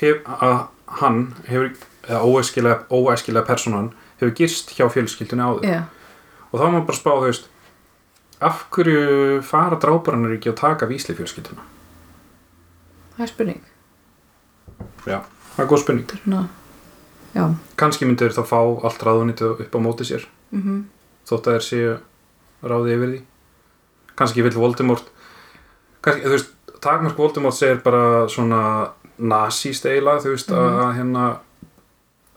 hef, 0.00 0.22
að 0.24 0.62
hann 1.02 1.34
hefur 1.48 1.74
óæskilega, 2.08 2.86
óæskilega 2.88 3.44
persónan 3.46 3.92
hefur 4.22 4.36
gist 4.38 4.70
hjá 4.76 4.86
fjölskyldunni 4.92 5.44
áður. 5.46 5.66
Já, 5.68 5.82
og 6.50 6.54
þá 6.60 6.64
er 6.66 6.72
maður 6.72 6.86
bara 6.88 6.96
að 6.96 7.00
spá, 7.02 7.12
þú 7.18 7.26
veist 7.28 7.48
af 8.42 8.64
hverju 8.74 9.42
fara 9.46 9.76
dráparannar 9.78 10.32
ekki 10.36 10.50
að 10.50 10.58
taka 10.62 10.88
vísli 10.90 11.14
fjölskylduna? 11.18 11.68
það 13.16 13.22
er 13.26 13.30
spurning. 13.30 13.60
Já, 15.06 15.18
það 15.54 15.64
er 15.64 15.68
góð 15.70 15.82
spurning. 15.84 16.14
Er 16.16 16.48
já. 17.36 17.44
Kannski 17.80 18.06
myndir 18.08 18.32
þá 18.34 18.42
fá 18.48 18.58
allt 18.88 19.04
ráðunitið 19.06 19.60
upp 19.66 19.76
á 19.76 19.80
móti 19.80 20.04
sér 20.08 20.26
mm 20.52 20.82
þótt 21.28 21.46
að 21.46 21.54
þeir 21.54 21.64
séu 21.68 21.92
ráði 22.66 22.94
yfir 22.96 23.10
því. 23.12 23.20
Kannski 24.18 24.42
vill 24.42 24.56
Voldemort 24.58 25.04
kannski, 26.02 26.24
þú 26.26 26.32
veist, 26.34 26.50
takmark 26.82 27.16
Voldemort 27.16 27.54
segir 27.54 27.78
bara 27.84 28.26
svona 28.28 28.90
nazíst 29.18 29.86
eiginlega, 29.86 30.18
þú 30.24 30.32
veist, 30.34 30.50
Mhm. 30.50 30.80
að 30.82 30.96
hérna 30.98 31.38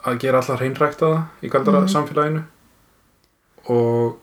að 0.05 0.19
gera 0.21 0.41
allar 0.41 0.59
hreinræktaða 0.61 1.21
í 1.43 1.49
galdara 1.49 1.81
Mhm. 1.81 1.89
samfélaginu. 1.93 2.43
Og 3.69 4.17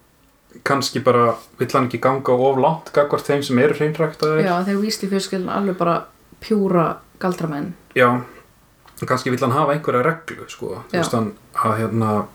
kannski 0.64 1.00
bara 1.02 1.34
vill 1.58 1.68
hann 1.72 1.88
ekki 1.88 2.00
ganga 2.00 2.32
of 2.32 2.58
langt 2.58 2.92
gagvart 2.92 3.24
þeim 3.26 3.42
sem 3.42 3.58
eru 3.58 3.74
hreinræktaðir. 3.74 4.44
Já, 4.46 4.64
þegar 4.64 4.82
vísli 4.84 5.08
fjölskyldin 5.08 5.48
alveg 5.50 5.78
bara 5.78 6.04
pjúra 6.40 6.96
galdramenn. 7.18 7.72
Já, 7.96 8.22
kannski 9.06 9.30
vill 9.30 9.40
hann 9.40 9.50
hafa 9.56 9.72
einhverja 9.74 10.02
reglu, 10.04 10.44
sko, 10.48 10.82
þú 10.90 10.98
veist 10.98 11.12
hann 11.16 11.32
að 11.54 11.78
hérna, 11.80 12.26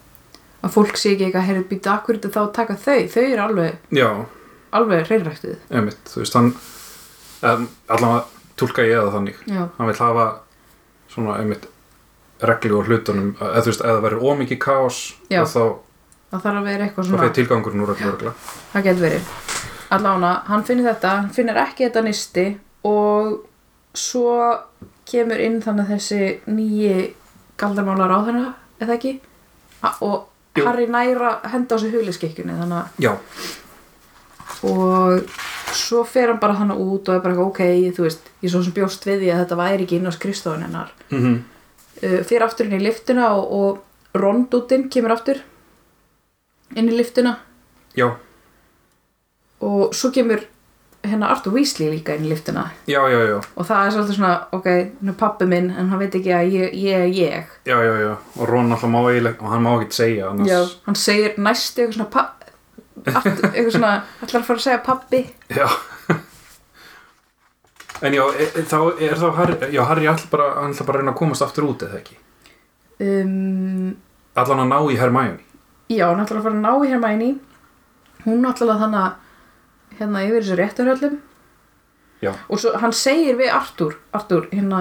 að 0.64 0.74
fólk 0.74 0.98
sé 0.98 1.14
ekki 1.16 1.28
eitthvað, 1.30 1.46
heyrðu 1.48 1.68
býta 1.70 1.94
akkur 2.02 2.18
þá 2.20 2.42
að 2.42 2.54
taka 2.54 2.74
þau, 2.76 3.08
þau 3.14 3.24
eru 3.24 3.42
alveg 3.46 3.78
já, 3.92 4.26
alveg 4.74 5.08
hreinræktið 5.08 5.56
þú 5.70 6.20
veist 6.24 6.34
hann 6.34 6.50
um, 7.44 7.68
allavega 7.88 8.26
tólka 8.58 8.82
ég 8.84 8.98
það 9.00 9.14
þannig. 9.14 9.36
Já, 9.48 9.70
hann 9.78 9.88
vil 9.88 9.96
hafa 10.02 10.28
svona 11.14 11.38
einmitt 11.40 11.68
reglu 12.42 12.80
og 12.80 12.88
hlutunum 12.90 13.34
eða 13.40 13.64
þú 13.66 13.72
veist, 13.72 13.84
eða 13.84 13.96
það 13.98 14.06
verður 14.06 14.26
ómikið 14.32 14.60
kaos 14.62 15.02
Já. 15.32 15.42
og 15.42 15.50
þá, 15.52 15.64
það 16.32 16.46
þarf 16.46 16.60
að 16.62 16.70
vera 16.70 16.88
eitthvað 16.88 17.04
þá 17.04 17.10
svona 17.10 17.24
fyrir 17.24 17.36
tilgangurinn 17.40 17.84
úr 17.86 17.94
og 17.94 18.02
regla 18.06 18.34
það 18.74 18.88
getur 18.90 19.06
verið. 19.08 19.34
Allána, 19.98 20.32
hann 20.50 20.66
finnir 20.68 20.90
þetta, 20.90 21.14
hann 21.22 21.30
finnir 21.36 21.60
ekki 21.64 21.88
þetta 21.88 22.04
nisti 22.04 22.48
og 22.88 23.38
svo 23.98 24.34
kemur 25.08 25.40
inn 25.42 25.62
þannig 25.64 25.94
þessi 25.94 26.22
nýji 26.52 27.14
galdarmálar 27.58 28.12
á 28.12 28.20
þennan 28.28 28.50
eða 28.84 28.98
ekki? 28.98 29.14
A 29.82 29.94
og 30.06 30.34
Jú. 30.58 30.66
Harry 30.66 30.88
næra 30.90 31.38
henda 31.52 31.78
á 31.78 31.78
sig 31.78 31.94
hugliskikkjunni 31.94 32.56
þannig 32.58 32.80
að 32.82 33.04
já, 33.06 33.12
og 34.66 35.36
svo 35.78 36.02
fer 36.08 36.32
hann 36.32 36.40
bara 36.42 36.56
þannig 36.58 36.80
út 36.82 37.12
og 37.12 37.18
er 37.18 37.22
bara 37.22 37.44
ok, 37.44 37.62
þú 37.94 38.08
veist 38.08 38.32
ég 38.42 38.52
svo 38.52 38.64
sem 38.66 38.74
bjóst 38.74 39.06
við 39.06 39.22
því 39.22 39.30
að 39.34 39.44
þetta 39.44 39.60
væri 39.60 39.86
ekki 39.86 40.00
inn 40.00 40.10
á 40.10 40.18
skrifstofun 40.18 40.66
hennar. 40.66 40.90
Mm 41.12 41.28
uh, 41.28 41.38
fyrir 42.02 42.46
aftur 42.46 42.68
inn 42.70 42.78
í 42.80 42.84
liftuna 42.84 43.32
og, 43.36 43.52
og 43.52 44.18
rondútin 44.18 44.88
kemur 44.94 45.16
aftur 45.16 45.42
inn 46.76 46.92
í 46.92 46.98
liftuna 46.98 47.38
já, 47.98 48.12
og 49.64 49.96
svo 49.96 50.12
kemur 50.14 50.44
hérna 51.08 51.30
Arthur 51.32 51.54
Weasley 51.56 51.92
líka 51.94 52.16
inn 52.18 52.26
í 52.28 52.32
liftuna 52.32 52.66
já, 52.90 53.00
já, 53.10 53.20
já. 53.30 53.38
Og 53.56 53.68
það 53.70 53.84
er 53.84 53.94
svolítið 53.96 54.18
svona, 54.18 54.32
ok, 54.58 54.70
hann 55.00 55.14
er 55.14 55.20
pappi 55.20 55.48
minn 55.50 55.70
en 55.72 55.92
hann 55.92 56.02
veit 56.02 56.18
ekki 56.20 56.34
að 56.36 56.56
ég, 56.58 56.74
ég 56.76 57.06
er 57.06 57.14
ég. 57.16 57.54
Já, 57.70 57.78
já, 57.86 57.94
já, 58.02 58.14
og 58.36 58.50
Ron 58.50 58.74
alltaf 58.74 58.92
má 58.92 59.00
eiginlega 59.06 59.46
og 59.46 59.54
hann 59.54 59.64
má 59.64 59.72
ekki 59.78 60.00
segja 60.02 60.32
annars. 60.32 60.50
Já, 60.52 60.82
hann 60.88 61.00
segir 61.00 61.38
næstu 61.38 61.86
eitthvað 61.86 62.02
svona 62.02 62.34
Arthur, 63.08 63.52
eitthvað 63.54 63.76
svona, 63.78 63.94
ætlar 64.26 64.42
að 64.42 64.48
fara 64.50 64.60
að 64.60 64.66
segja 64.66 64.82
pappi 64.84 65.22
Já. 65.54 65.68
En 68.02 68.14
já, 68.14 68.24
e, 68.34 68.48
e, 68.48 68.64
þá 68.68 68.80
er 69.02 69.18
þá 69.18 69.28
Harry, 69.38 69.58
já, 69.74 69.82
Harry 69.90 70.08
ætla 70.10 70.32
bara, 70.32 70.48
hann 70.62 70.74
ætla 70.76 70.86
bara 70.88 71.00
að 71.00 71.04
reyna 71.04 71.14
að 71.16 71.20
komast 71.22 71.46
aftur 71.46 71.68
út 71.70 71.86
eða 71.88 72.00
ekki? 72.02 72.18
Um, 73.02 73.96
allan 74.38 74.64
að 74.66 74.72
ná 74.72 74.78
í 74.92 74.98
Hermione? 75.00 75.40
Já, 75.90 76.06
hann 76.10 76.24
ætlar 76.24 76.42
að 76.42 76.48
fara 76.50 76.58
að 76.58 76.66
ná 76.66 76.72
í 76.86 76.92
Hermæni 76.92 77.30
hún 78.28 78.46
ætlar 78.50 78.80
þannig 78.82 79.02
að 79.06 79.98
hérna 79.98 80.24
yfir 80.28 80.44
þessu 80.44 80.60
réttarhöllum. 80.60 81.18
Já. 82.18 82.32
og 82.50 82.58
svo 82.58 82.72
hann 82.82 82.94
segir 82.98 83.36
við 83.38 83.52
Arthur 83.54 83.92
Arthur, 84.18 84.48
hérna, 84.50 84.80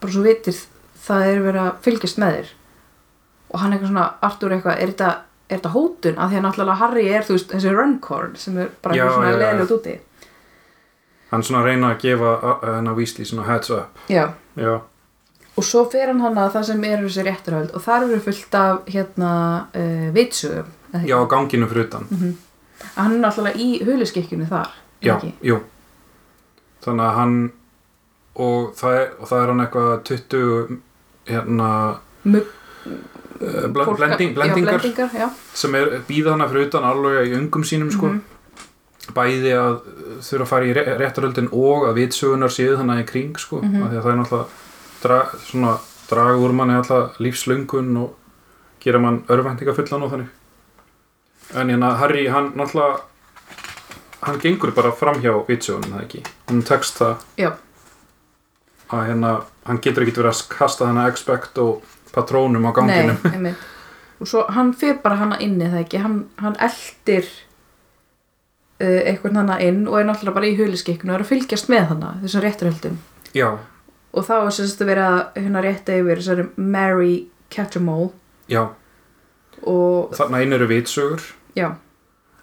bara 0.00 0.12
svo 0.14 0.22
vitir 0.24 0.56
það 1.04 1.26
er 1.28 1.42
verið 1.44 1.66
að 1.66 1.82
fylgjast 1.84 2.20
með 2.22 2.38
þér. 2.38 2.54
Og 3.52 3.60
hann 3.60 3.74
eitthvað 3.74 3.90
svona, 3.90 4.06
Arthur 4.24 4.54
eitthvað 4.56 4.78
er 4.80 4.92
þetta, 4.94 5.10
er 5.48 5.58
þetta 5.58 5.72
hótun, 5.74 6.16
af 6.16 6.30
því 6.30 6.38
að 6.38 6.46
náttúrulega 6.46 6.78
Harry 6.80 7.04
er 7.12 7.26
þú 7.26 7.36
veist, 7.36 7.52
þessi 7.52 7.74
runcorn 7.76 8.38
sem 8.40 8.56
er 8.62 8.70
bara 8.80 8.96
Já, 8.96 9.04
svona 9.10 9.28
já, 9.28 9.34
já. 9.34 9.40
leðilegt 9.42 9.76
úti 9.76 9.98
hann 11.32 11.42
svona 11.42 11.64
reyna 11.64 11.94
að 11.94 12.00
gefa 12.04 12.32
uh, 12.38 12.64
hennar 12.76 12.94
Weasley 12.98 13.24
svona 13.28 13.46
heads 13.48 13.70
up. 13.74 13.98
Já, 14.12 14.28
já, 14.56 14.78
og 15.56 15.64
svo 15.68 15.82
fer 15.92 16.06
hann 16.12 16.20
hann 16.24 16.38
að 16.40 16.54
það 16.54 16.64
sem 16.70 16.84
eru 16.88 17.08
þessi 17.08 17.24
rétturhöld 17.26 17.74
og 17.76 17.82
þar 17.84 18.06
eru 18.08 18.20
fullt 18.24 18.54
af 18.60 18.86
hérna 18.92 19.32
uh, 19.74 20.06
vitsugum 20.14 20.70
já 21.08 21.16
ganginu 21.28 21.66
fyrir 21.68 21.86
utan. 21.88 22.06
Hann 22.96 23.12
er 23.16 23.20
náttúrulega 23.22 23.56
í 23.60 23.82
huliskikkjunni 23.86 24.46
þar 24.50 24.70
já, 25.04 25.14
ekki? 25.16 25.34
jú. 25.46 25.58
Þannig 26.84 27.04
að 27.08 27.16
hann 27.20 27.36
og 28.42 28.72
það 28.80 28.96
er, 28.98 29.06
og 29.20 29.28
það 29.28 29.42
er 29.44 29.50
hann 29.52 29.62
eitthvað 29.66 29.92
20 30.08 30.80
hérna 31.30 31.68
Mugg- 32.24 32.52
uh, 32.88 33.68
fólk- 33.72 33.96
blending, 34.00 34.30
já, 34.32 34.34
blendingar 34.40 34.80
blendingar 34.80 35.10
já. 35.20 35.28
sem 35.54 35.74
er 35.78 36.00
býða 36.08 36.32
hana 36.36 36.48
fyrir 36.50 36.66
utan 36.70 36.84
alveg 36.88 37.28
í 37.28 37.36
öngum 37.38 37.64
sínum 37.64 37.90
sko. 37.92 38.08
Mhm. 38.08 38.20
Bæði 39.16 39.52
að 39.58 39.78
þurfa 40.22 40.42
að 40.44 40.50
fara 40.52 40.64
í 40.68 40.74
ré- 40.76 40.96
réttaröldin 41.00 41.48
og 41.52 41.88
að 41.88 41.96
vitsögunar 41.98 42.52
séu 42.54 42.76
þannig 42.78 43.02
í 43.02 43.06
kring 43.10 43.32
sko 43.38 43.58
af 43.58 43.64
því 43.72 43.96
að 43.98 44.02
það 44.04 44.12
er 44.12 44.20
náttúrulega 44.20 44.46
dra, 45.02 45.72
draga 46.10 46.36
úr 46.46 46.52
manni 46.54 46.76
alltaf 46.78 47.18
lífslöngun 47.18 47.96
og 47.98 48.14
gera 48.84 48.98
mann 49.02 49.24
örvæntingafullan 49.28 50.02
og 50.06 50.10
þannig. 50.14 50.30
En 51.54 51.68
hérna 51.68 51.94
Harry 51.98 52.28
hann 52.30 52.52
náttúrulega 52.54 53.00
hann 54.22 54.38
gengur 54.38 54.70
bara 54.74 54.92
fram 54.94 55.18
hjá 55.22 55.34
vitsögunum 55.48 55.96
það 55.96 56.04
ekki? 56.06 56.22
Hann 56.48 56.62
tekst 56.62 56.98
það 57.02 57.26
já, 57.42 57.50
að 58.92 59.06
hérna 59.10 59.32
hann 59.66 59.80
getur 59.82 60.04
ekki 60.06 60.14
verið 60.20 60.30
að 60.36 60.48
kasta 60.52 60.86
þennan 60.86 61.10
expect 61.10 61.58
og 61.58 61.82
patrónum 62.14 62.66
á 62.68 62.72
ganginum 62.76 63.18
Nei, 63.42 63.54
og 64.20 64.28
svo 64.30 64.44
hann 64.52 64.72
fer 64.78 64.98
bara 65.02 65.16
hana 65.16 65.38
inni 65.42 65.66
það 65.72 65.80
ekki, 65.84 66.02
hann, 66.04 66.18
hann 66.38 66.54
eldir 66.62 67.26
einhvern 68.82 69.36
hana 69.36 69.58
inn 69.62 69.84
og 69.88 69.98
er 70.00 70.06
náttúrulega 70.08 70.34
bara 70.34 70.50
í 70.50 70.56
huliskikkunu 70.58 71.12
og 71.12 71.18
er 71.20 71.24
að 71.24 71.30
fylgjast 71.32 71.70
með 71.72 71.88
hana, 71.92 72.14
þessum 72.22 72.44
rétturhöldum 72.46 72.96
já, 73.36 73.48
og 74.12 74.26
þá 74.28 74.34
er 74.40 74.54
sérst 74.58 74.82
að 74.84 74.90
vera 74.92 75.08
hérna 75.36 75.62
rétta 75.64 75.96
yfir 76.00 76.20
þessari 76.20 76.48
Mary 76.56 77.14
Cattermole. 77.52 78.10
Já, 78.48 78.66
og 79.62 80.14
þarna 80.16 80.42
inn 80.42 80.52
eru 80.56 80.66
vitsögur. 80.70 81.22
Já. 81.56 81.74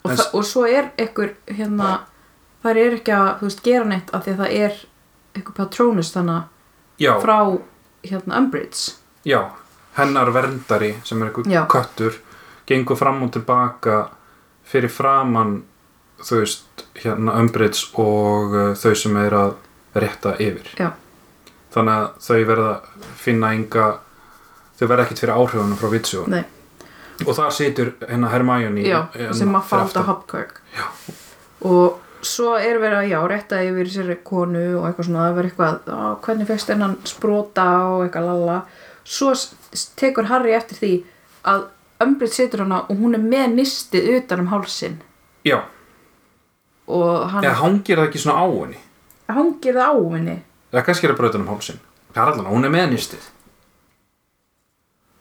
Og, 0.04 0.12
En 0.12 0.22
og 0.34 0.46
svo 0.48 0.64
er 0.66 0.92
einhver 0.98 1.34
hérna, 1.50 2.06
þar 2.64 2.78
er 2.80 2.96
ekki 3.00 3.12
að 3.14 3.42
veist, 3.44 3.64
gera 3.66 3.86
neitt 3.86 4.14
af 4.16 4.24
því 4.24 4.32
að 4.32 4.44
það 4.44 4.54
er 4.64 4.78
einhver 5.36 5.58
patrónus 5.58 6.14
þannig 6.14 6.44
já, 7.04 7.12
frá 7.20 7.60
hérna 8.08 8.40
Umbridge. 8.40 8.96
Já, 9.28 9.42
hennar 9.98 10.32
verndari 10.34 10.94
sem 11.04 11.22
er 11.22 11.30
eitthvað 11.30 11.52
Já. 11.52 11.66
köttur 11.68 12.16
gengur 12.70 12.98
fram 12.98 13.24
og 13.26 13.34
tilbaka 13.34 14.10
fyrir 14.70 14.92
framann 14.94 15.64
þú 16.26 16.42
veist, 16.42 16.84
hérna 17.00 17.38
Umbridge 17.40 17.90
og 18.02 18.56
uh, 18.56 18.72
þau 18.78 18.94
sem 18.98 19.18
er 19.22 19.36
að 19.38 19.56
rétta 20.00 20.36
yfir. 20.40 20.70
Já. 20.78 20.92
þannig 21.74 21.94
að 21.96 22.08
þau 22.26 22.46
verða 22.50 22.70
að 22.74 23.08
finna 23.22 23.54
enga 23.58 23.88
þau 24.80 24.88
verða 24.88 25.06
ekkit 25.06 25.24
fyrir 25.24 25.38
áhrifunum 25.38 25.80
frá 25.80 25.90
vitsjóð 25.94 26.28
Nei. 26.34 26.44
og 27.26 27.34
þar 27.38 27.56
situr 27.56 27.92
hérna 28.06 28.30
Hermione 28.34 28.86
já, 28.86 29.00
hérna, 29.16 29.34
sem 29.38 29.56
að 29.56 29.74
aftan. 29.80 30.08
Hopkirk 30.08 30.62
og 31.66 32.00
svo 32.26 32.56
er 32.60 32.80
verið 32.82 32.98
að 33.00 33.10
já, 33.14 33.20
rétta 33.32 33.62
yfir 33.64 33.92
sér 33.94 34.14
konu 34.28 34.64
og 34.80 34.88
eitthvað 34.90 35.10
svona, 35.10 35.26
það 35.28 35.38
verið 35.40 35.52
eitthvað 35.52 35.92
á, 35.92 36.02
hvernig 36.26 36.48
fegst 36.50 36.72
hennan 36.74 36.96
sprota? 37.08 37.68
og 37.88 38.06
eitthvað 38.06 38.30
lalla. 38.30 38.58
Svo 39.10 39.34
tekur 40.00 40.28
Harry 40.30 40.54
eftir 40.58 40.80
því 40.80 40.94
að 41.50 41.68
Umbridge 42.04 42.36
situr 42.36 42.64
hana 42.64 42.84
og 42.88 43.00
hún 43.00 43.16
er 43.18 43.24
með 43.24 43.56
nistið 43.58 44.06
utan 44.18 44.44
um 44.46 44.52
hálsin 44.54 45.00
Já, 45.48 45.62
hann 47.34 47.44
eða 47.44 47.58
hangir 47.64 48.00
það 48.00 48.08
ekki 48.10 48.24
svona 48.24 48.42
á 48.42 48.48
henni? 48.50 48.80
Hangir 49.30 49.76
það 49.78 49.90
á 49.90 49.98
henni? 50.16 50.38
Eða 50.74 50.86
kannski 50.86 51.08
er 51.08 51.14
það 51.14 51.22
brautan 51.24 51.46
um 51.46 51.52
hálsin 51.54 51.84
það 52.14 52.24
er 52.24 52.32
allan, 52.34 52.50
hún 52.50 52.66
er 52.66 52.74
með 52.74 52.90
nýstið 52.94 53.28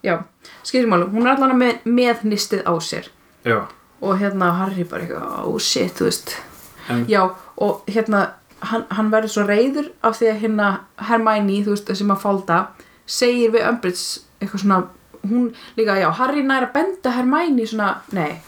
já, 0.02 0.22
skiljumálu, 0.62 1.08
hún 1.12 1.26
er 1.26 1.34
allan 1.34 1.56
með, 1.58 1.84
með 1.84 2.24
nistið 2.30 2.64
á 2.66 2.72
sér. 2.82 3.08
Já, 3.46 3.66
og 4.00 4.18
hérna 4.20 4.52
Harry 4.60 4.84
bara 4.88 5.04
eitthvað, 5.04 5.46
oh 5.48 5.58
shit, 5.62 5.94
þú 5.98 6.08
veist. 6.08 6.36
En, 6.88 7.04
Já, 7.10 7.22
og 7.60 7.82
hérna 7.90 8.24
hann, 8.64 8.86
hann 8.94 9.10
verður 9.12 9.34
svo 9.34 9.46
reyður 9.48 9.90
af 10.02 10.18
því 10.18 10.30
að 10.32 10.42
hérna 10.44 10.68
Hermione, 11.08 11.62
þú 11.66 11.74
veist, 11.74 11.92
sem 11.98 12.14
að 12.14 12.22
fálda 12.22 12.60
segir 13.08 13.52
við 13.54 13.66
Umbridge 13.68 14.22
eitthvað 14.38 14.64
svona, 14.64 14.80
hún 15.28 15.48
líka, 15.76 15.98
já, 16.00 16.08
Harry 16.20 16.44
nær 16.46 16.68
að 16.68 16.76
benda 16.78 17.14
Hermione 17.16 17.66
svona, 17.68 17.90
nei 18.14 18.38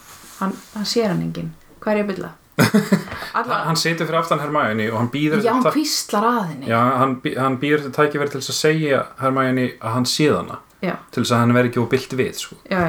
hann, 0.41 0.55
hann 0.75 0.89
sér 0.89 1.11
hann 1.13 1.25
enginn, 1.27 1.53
hvað 1.83 1.93
er 1.93 2.03
ég 2.03 2.07
að 2.07 2.15
hann, 2.15 2.21
Alla, 2.25 2.35
hann 3.67 3.79
situr 3.79 4.09
fyrir 4.09 4.21
aftan 4.21 4.41
Hermione 4.43 4.89
og 4.93 4.99
hann 5.01 5.11
býður 5.13 5.43
já, 5.45 5.53
hann 5.53 5.67
kvíslar 5.67 6.27
að 6.29 6.41
henni. 6.53 6.71
Já, 6.71 6.79
hann, 7.01 7.17
hann 7.37 7.59
býður 7.63 7.85
þetta 7.87 8.05
tækifæri 8.07 8.35
til 8.35 8.41
að 8.43 8.59
segja 8.59 9.03
Hermione 9.21 9.67
að 9.79 9.97
hann 9.99 10.09
séð 10.09 10.39
hana 10.41 10.59
já, 10.85 10.95
til 11.11 11.23
þess 11.23 11.35
að 11.37 11.45
hann 11.45 11.57
veri 11.59 11.71
ekki 11.73 11.83
úr 11.83 11.91
byllt 11.93 12.17
við 12.21 12.33
sko. 12.41 12.59
já, 12.71 12.81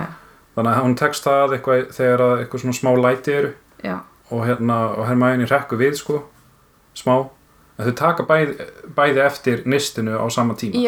þannig 0.55 0.71
að 0.71 0.87
hún 0.87 0.97
tekst 1.01 1.27
það 1.27 1.57
eitthvað 1.57 1.85
þegar 1.97 2.25
að 2.27 2.33
eitthvað 2.39 2.65
svona 2.65 2.79
smá 2.79 2.91
læti 2.99 3.37
eru. 3.37 3.53
Já, 3.81 3.95
og, 4.31 4.41
hérna, 4.47 4.81
og 4.95 5.07
Hermione 5.09 5.47
rekkur 5.51 5.81
við 5.81 5.95
sko, 6.01 6.23
smá. 6.97 7.15
En 7.79 7.87
þau 7.87 7.95
taka 7.97 8.23
bæði, 8.27 8.67
bæði 8.93 9.21
eftir 9.25 9.63
nistinu 9.69 10.19
á 10.19 10.25
sama 10.29 10.53
tíma. 10.59 10.83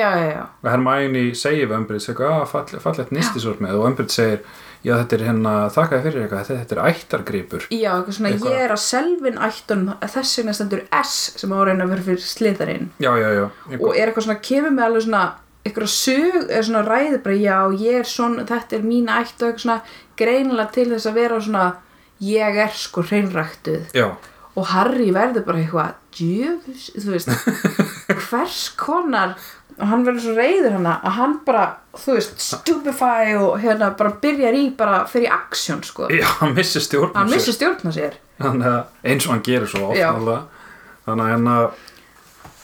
Og 0.61 0.69
Hermione 0.69 1.31
segir 1.37 1.71
við 1.71 1.79
eitthvað, 1.95 2.43
að 2.43 2.51
fallet, 2.51 2.83
fallet 2.83 3.13
nistisort 3.15 3.63
með 3.63 3.79
og 3.79 3.87
Umbridge 3.89 4.13
segir, 4.13 4.43
já 4.83 4.93
þetta 4.99 5.15
er 5.17 5.23
hérna 5.29 5.53
þakkaði 5.73 6.03
fyrir 6.07 6.23
eitthvað, 6.25 6.49
þetta, 6.49 6.75
er 6.75 6.81
ættargripur. 6.91 7.67
Já, 7.71 7.91
eitthvað 7.93 8.17
svona, 8.17 8.31
Eitthvað. 8.33 8.51
ég 8.51 8.65
er 8.65 8.73
að 8.75 8.81
selvin 8.83 9.39
ættun 9.47 9.85
þess 10.15 10.39
vegna 10.39 10.55
stendur 10.57 10.83
S 10.99 11.13
sem 11.39 11.53
á 11.53 11.57
að 11.59 11.65
reyna 11.69 11.87
að 11.87 11.93
vera 11.93 12.05
fyrir 12.09 12.25
sliðarinn 12.27 12.89
já, 12.99 13.11
já, 13.21 13.29
já, 13.37 13.45
og 13.79 13.89
er 13.95 14.11
eitthvað 14.11 14.27
svona, 14.27 14.41
kemur 14.49 14.75
með 14.75 14.85
alveg 14.89 15.05
svona 15.07 15.23
eitthvað 15.63 15.93
sög, 15.95 16.37
eða 16.49 16.65
svona 16.67 16.83
ræði 16.89 17.21
bara 17.23 17.39
já, 17.39 17.57
ég 17.79 18.01
er 18.01 18.09
svona, 18.11 18.43
þetta 18.49 18.75
er 18.75 18.85
mín 18.91 19.07
ætt 19.07 19.39
og 19.39 19.47
eitthvað 19.47 19.63
svona 19.63 19.79
greinilega 20.19 20.75
til 20.75 20.87
þess 20.91 21.07
að 21.07 21.19
vera 21.21 21.41
svona 21.47 21.65
ég 22.23 22.61
er 22.63 22.75
sko 22.77 23.03
hreinræktuð. 23.07 23.93
Já, 23.95 24.09
og 24.53 24.67
Harry 24.69 25.09
verður 25.15 25.45
bara 25.47 25.63
eitthvað 25.63 25.95
djöfus, 26.13 26.89
þú 26.99 27.15
veist 27.15 27.31
hvers 28.27 28.59
konar 28.77 29.37
og 29.79 29.87
hann 29.87 30.03
verður 30.05 30.21
svo 30.25 30.33
reyður 30.37 30.75
hana 30.77 30.95
að 31.03 31.15
hann 31.17 31.33
bara 31.45 31.63
þú 31.97 32.15
veist, 32.17 32.39
stupefy 32.39 33.35
og 33.37 33.59
hérna 33.63 33.91
bara 33.97 34.11
byrjar 34.21 34.53
í 34.57 34.63
bara 34.77 35.03
fyrir 35.09 35.31
aksjón 35.35 35.83
sko, 35.85 36.07
já, 36.09 36.25
hann 36.41 36.53
missir 36.57 36.81
stjórn 36.81 37.13
hann 37.15 37.29
missir 37.29 37.53
stjórna 37.57 37.91
sér. 37.95 38.13
Þannig 38.41 38.67
að 38.67 38.83
eins 39.11 39.25
og 39.27 39.31
hann 39.35 39.43
gerir 39.45 39.67
svo 39.69 39.89
oft 39.91 39.99
þannig 41.05 41.23
að 41.25 41.31
hérna 41.33 41.55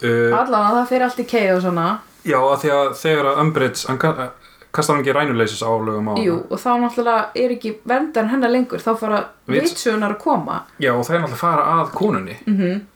uh, 0.03 0.37
allan 0.39 0.67
að 0.67 0.77
það 0.79 0.87
fyrir 0.91 1.07
allt 1.07 1.19
í 1.23 1.27
keið 1.29 1.55
og 1.55 1.63
svona. 1.65 1.87
Já, 2.27 2.37
að 2.43 2.61
því 2.63 2.71
að 2.75 2.93
þegar 2.99 3.29
að 3.31 3.41
Umbridge 3.43 3.87
hann 3.89 3.97
ka- 4.01 4.29
kastar 4.75 4.95
hann 4.95 5.03
ekki 5.03 5.13
rænuleysis 5.17 5.63
álögum 5.65 6.09
á. 6.11 6.13
Jú, 6.21 6.35
og 6.49 6.59
þá 6.61 6.69
náttúrulega 6.83 7.25
er 7.41 7.53
ekki 7.55 7.71
verndar 7.89 8.27
hennar 8.29 8.51
lengur, 8.53 8.81
þá 8.83 8.91
fara 8.99 9.19
Vits- 9.49 9.71
vitsunar 9.73 10.13
að 10.15 10.19
koma. 10.21 10.59
Já, 10.79 10.91
og 10.93 11.05
þeir 11.07 11.23
náttúrulega 11.23 11.41
fara 11.41 11.63
að 11.79 11.91
konunni. 11.97 12.37
Mm 12.45 12.55
Mhm. 12.55 12.59
þannig 12.69 12.87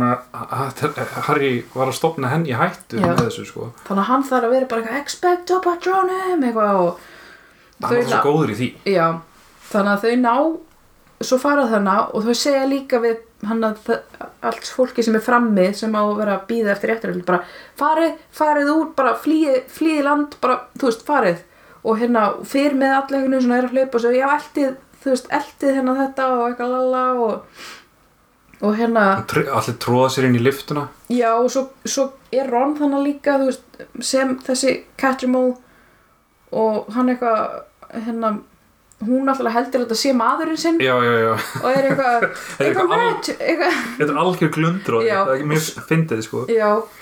að 0.00 0.94
Harry 1.28 1.52
var 1.74 1.90
að 1.90 1.96
stopna 1.98 2.30
henni 2.32 2.52
í 2.52 2.56
hættu 2.56 3.00
þessu 3.02 3.44
sko. 3.48 3.72
Þannig 3.86 4.02
að 4.02 4.08
hann 4.08 4.24
þarf 4.30 4.48
að 4.48 4.54
vera 4.56 4.70
bara 4.70 4.82
eitthvað 4.82 5.02
expecto 5.02 5.60
patronum 5.64 6.46
eitthvað 6.46 6.80
og 6.80 7.02
hann 7.82 7.96
var 7.98 8.08
svo 8.08 8.22
góður 8.24 8.54
í 8.54 8.58
því. 8.60 8.68
Já, 8.94 9.06
þannig 9.68 9.92
að 9.92 10.06
þau 10.06 10.14
ná 10.22 10.34
svo 11.22 11.38
fara 11.38 11.68
þannig 11.70 12.16
og 12.16 12.26
þau 12.26 12.34
segja 12.34 12.64
líka 12.70 13.02
við 13.02 13.20
hann 13.46 13.64
að 13.66 13.92
allt 14.46 14.68
fólki 14.70 15.02
sem 15.02 15.16
er 15.18 15.24
frammi 15.24 15.68
sem 15.74 15.94
á 15.94 16.02
að 16.02 16.18
vera 16.20 16.36
að 16.38 16.46
býða 16.50 16.74
eftir 16.76 16.92
réttaröld 16.92 17.24
bara 17.26 17.42
farið, 17.78 18.14
farið 18.34 18.70
úr, 18.74 18.88
bara 18.98 19.16
flýið 19.18 19.58
flýið 19.72 20.02
land, 20.06 20.36
bara, 20.42 20.60
þú 20.78 20.88
veist, 20.90 21.04
farið. 21.06 21.42
Og 21.82 21.98
hérna, 21.98 22.28
fyrir 22.46 22.76
með 22.78 22.96
allir 23.00 23.40
svona 23.42 23.58
er 23.58 23.66
að 23.66 23.76
hlaupa 23.76 23.98
og 23.98 24.04
segja, 24.04 24.20
já, 24.22 24.34
eldið, 24.38 24.74
þú 25.02 25.14
veist, 25.14 25.30
eldið 25.38 25.78
hérna 25.78 25.94
þetta 25.98 26.28
og 26.36 26.42
eitthvað 26.46 26.74
lala 26.76 27.04
og 27.24 27.64
og 28.62 28.76
hérna 28.78 29.04
allir 29.18 29.76
tróða 29.82 30.12
sér 30.14 30.28
inn 30.28 30.38
í 30.38 30.44
liftuna. 30.44 30.86
Já, 31.10 31.32
og 31.34 31.50
svo, 31.50 31.66
svo 31.84 32.08
er 32.32 32.48
Ron 32.50 32.76
þannig 32.78 33.04
líka, 33.08 33.36
veist, 33.42 33.66
sem 34.04 34.36
þessi 34.46 34.78
Cattermole 35.00 35.56
og 36.52 36.88
hann 36.94 37.10
eitthvað, 37.10 37.62
hérna, 38.06 38.32
hún 39.02 39.26
náttúrulega 39.26 39.56
heldur 39.56 39.82
að 39.82 39.86
þetta 39.86 39.98
sé 39.98 40.12
maðurinn 40.14 40.60
sinn 40.60 40.80
já, 40.82 40.92
já, 41.02 41.12
já, 41.18 41.30
og 41.58 41.68
er 41.72 41.88
eitthvað, 41.90 42.26
eitthvað 42.62 42.92
eitthvað, 43.32 43.78
þetta 43.98 44.10
er 44.12 44.20
algjör 44.22 44.52
glundur 44.54 44.98
Já. 45.02 45.14
það 45.16 45.32
er 45.34 45.48
mér 45.50 45.64
fyndið 45.88 46.22
sko. 46.26 46.44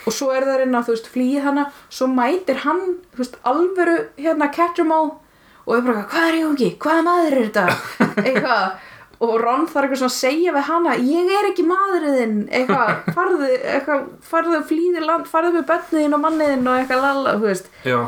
Og 0.08 0.14
svo 0.16 0.30
er 0.32 0.46
það 0.48 0.62
reyna, 0.62 0.84
veist, 0.86 1.10
flýið 1.12 1.48
hana, 1.48 1.66
svo 1.92 2.08
mætir 2.10 2.62
hann, 2.64 2.86
veist, 3.18 3.36
alvöru, 3.44 3.98
hérna, 4.20 4.48
Cattermole 4.54 5.18
og 5.66 5.76
er 5.76 5.84
bara, 5.86 6.06
hvað 6.10 6.30
er 6.30 6.38
ég 6.40 6.54
ekki, 6.54 6.70
hvaða 6.82 7.02
maður 7.06 7.36
er 7.36 7.50
þetta, 7.50 7.66
eitthvað, 8.24 8.86
og 9.20 9.34
Ron 9.42 9.66
þarf 9.68 9.84
eitthvað 9.84 10.00
svona 10.00 10.12
að 10.12 10.16
segja 10.16 10.52
við 10.56 10.66
hana 10.70 10.94
ég 11.04 11.30
er 11.38 11.48
ekki 11.50 11.64
maðurinn 11.68 12.36
eitthvað, 12.48 12.90
farðu, 13.16 13.48
eitthvað, 13.74 14.04
farðu 14.30 14.60
flýði 14.70 15.02
land, 15.04 15.28
farðu 15.28 15.52
með 15.58 15.66
bönniðin 15.70 16.16
og 16.16 16.22
manniðin 16.24 16.68
og 16.72 16.78
eitthvað 16.80 17.04
lalla, 17.04 17.34
þú 17.40 17.48
veist. 17.50 17.68
Já. 17.84 17.98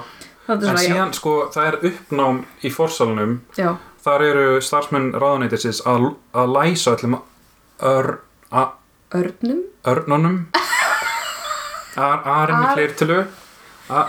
En 0.52 0.64
síðan, 0.82 1.12
sko, 1.14 1.32
það 1.54 1.66
er 1.68 1.76
uppnám 1.92 2.38
í 2.66 2.70
forsalunum 2.74 3.36
já, 3.56 3.62
já, 3.68 3.72
Þar 4.02 4.24
eru 4.26 4.46
starfsmenn 4.66 5.12
ráðuneytisins 5.14 5.78
að, 5.86 6.08
að 6.34 6.48
læsa 6.56 6.96
öllum 6.96 7.12
ör, 7.86 8.08
a, 8.50 8.64
örnum? 9.14 9.60
örnunum. 9.86 10.40
Ar, 12.02 12.24
Arin 12.26 12.64
í 12.64 12.66
Ar- 12.66 13.28
a- 13.92 14.08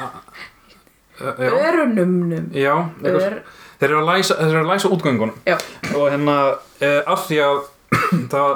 Já, 1.22 1.52
örnumnum 1.54 2.48
já 2.58 2.74
eitthvað- 2.74 3.28
ör, 3.28 3.36
þeir 3.84 3.90
eru 3.92 4.00
að 4.00 4.10
læsa, 4.14 4.38
þeir 4.40 4.54
eru 4.56 4.64
að 4.64 4.72
læsa 4.72 4.92
útgöngunum. 4.96 5.36
Já, 5.50 5.58
og 5.92 6.08
hérna 6.14 6.38
e, 6.80 6.94
af 7.14 7.28
því 7.28 7.40
að 7.44 7.62
það 8.34 8.54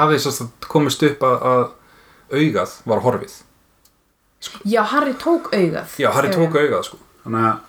hafði 0.00 0.20
að 0.32 0.40
komist 0.72 1.04
upp 1.10 1.24
að, 1.28 1.38
að 1.52 2.40
augað 2.40 2.76
var 2.88 3.04
horfið. 3.04 3.38
Já, 4.64 4.80
Harry 4.88 5.12
tók 5.20 5.50
augað. 5.52 5.98
Já, 6.00 6.08
Harry 6.16 6.32
tók 6.32 6.56
augað 6.56 6.86
sko. 6.88 7.00
Þannig 7.26 7.50
að 7.50 7.66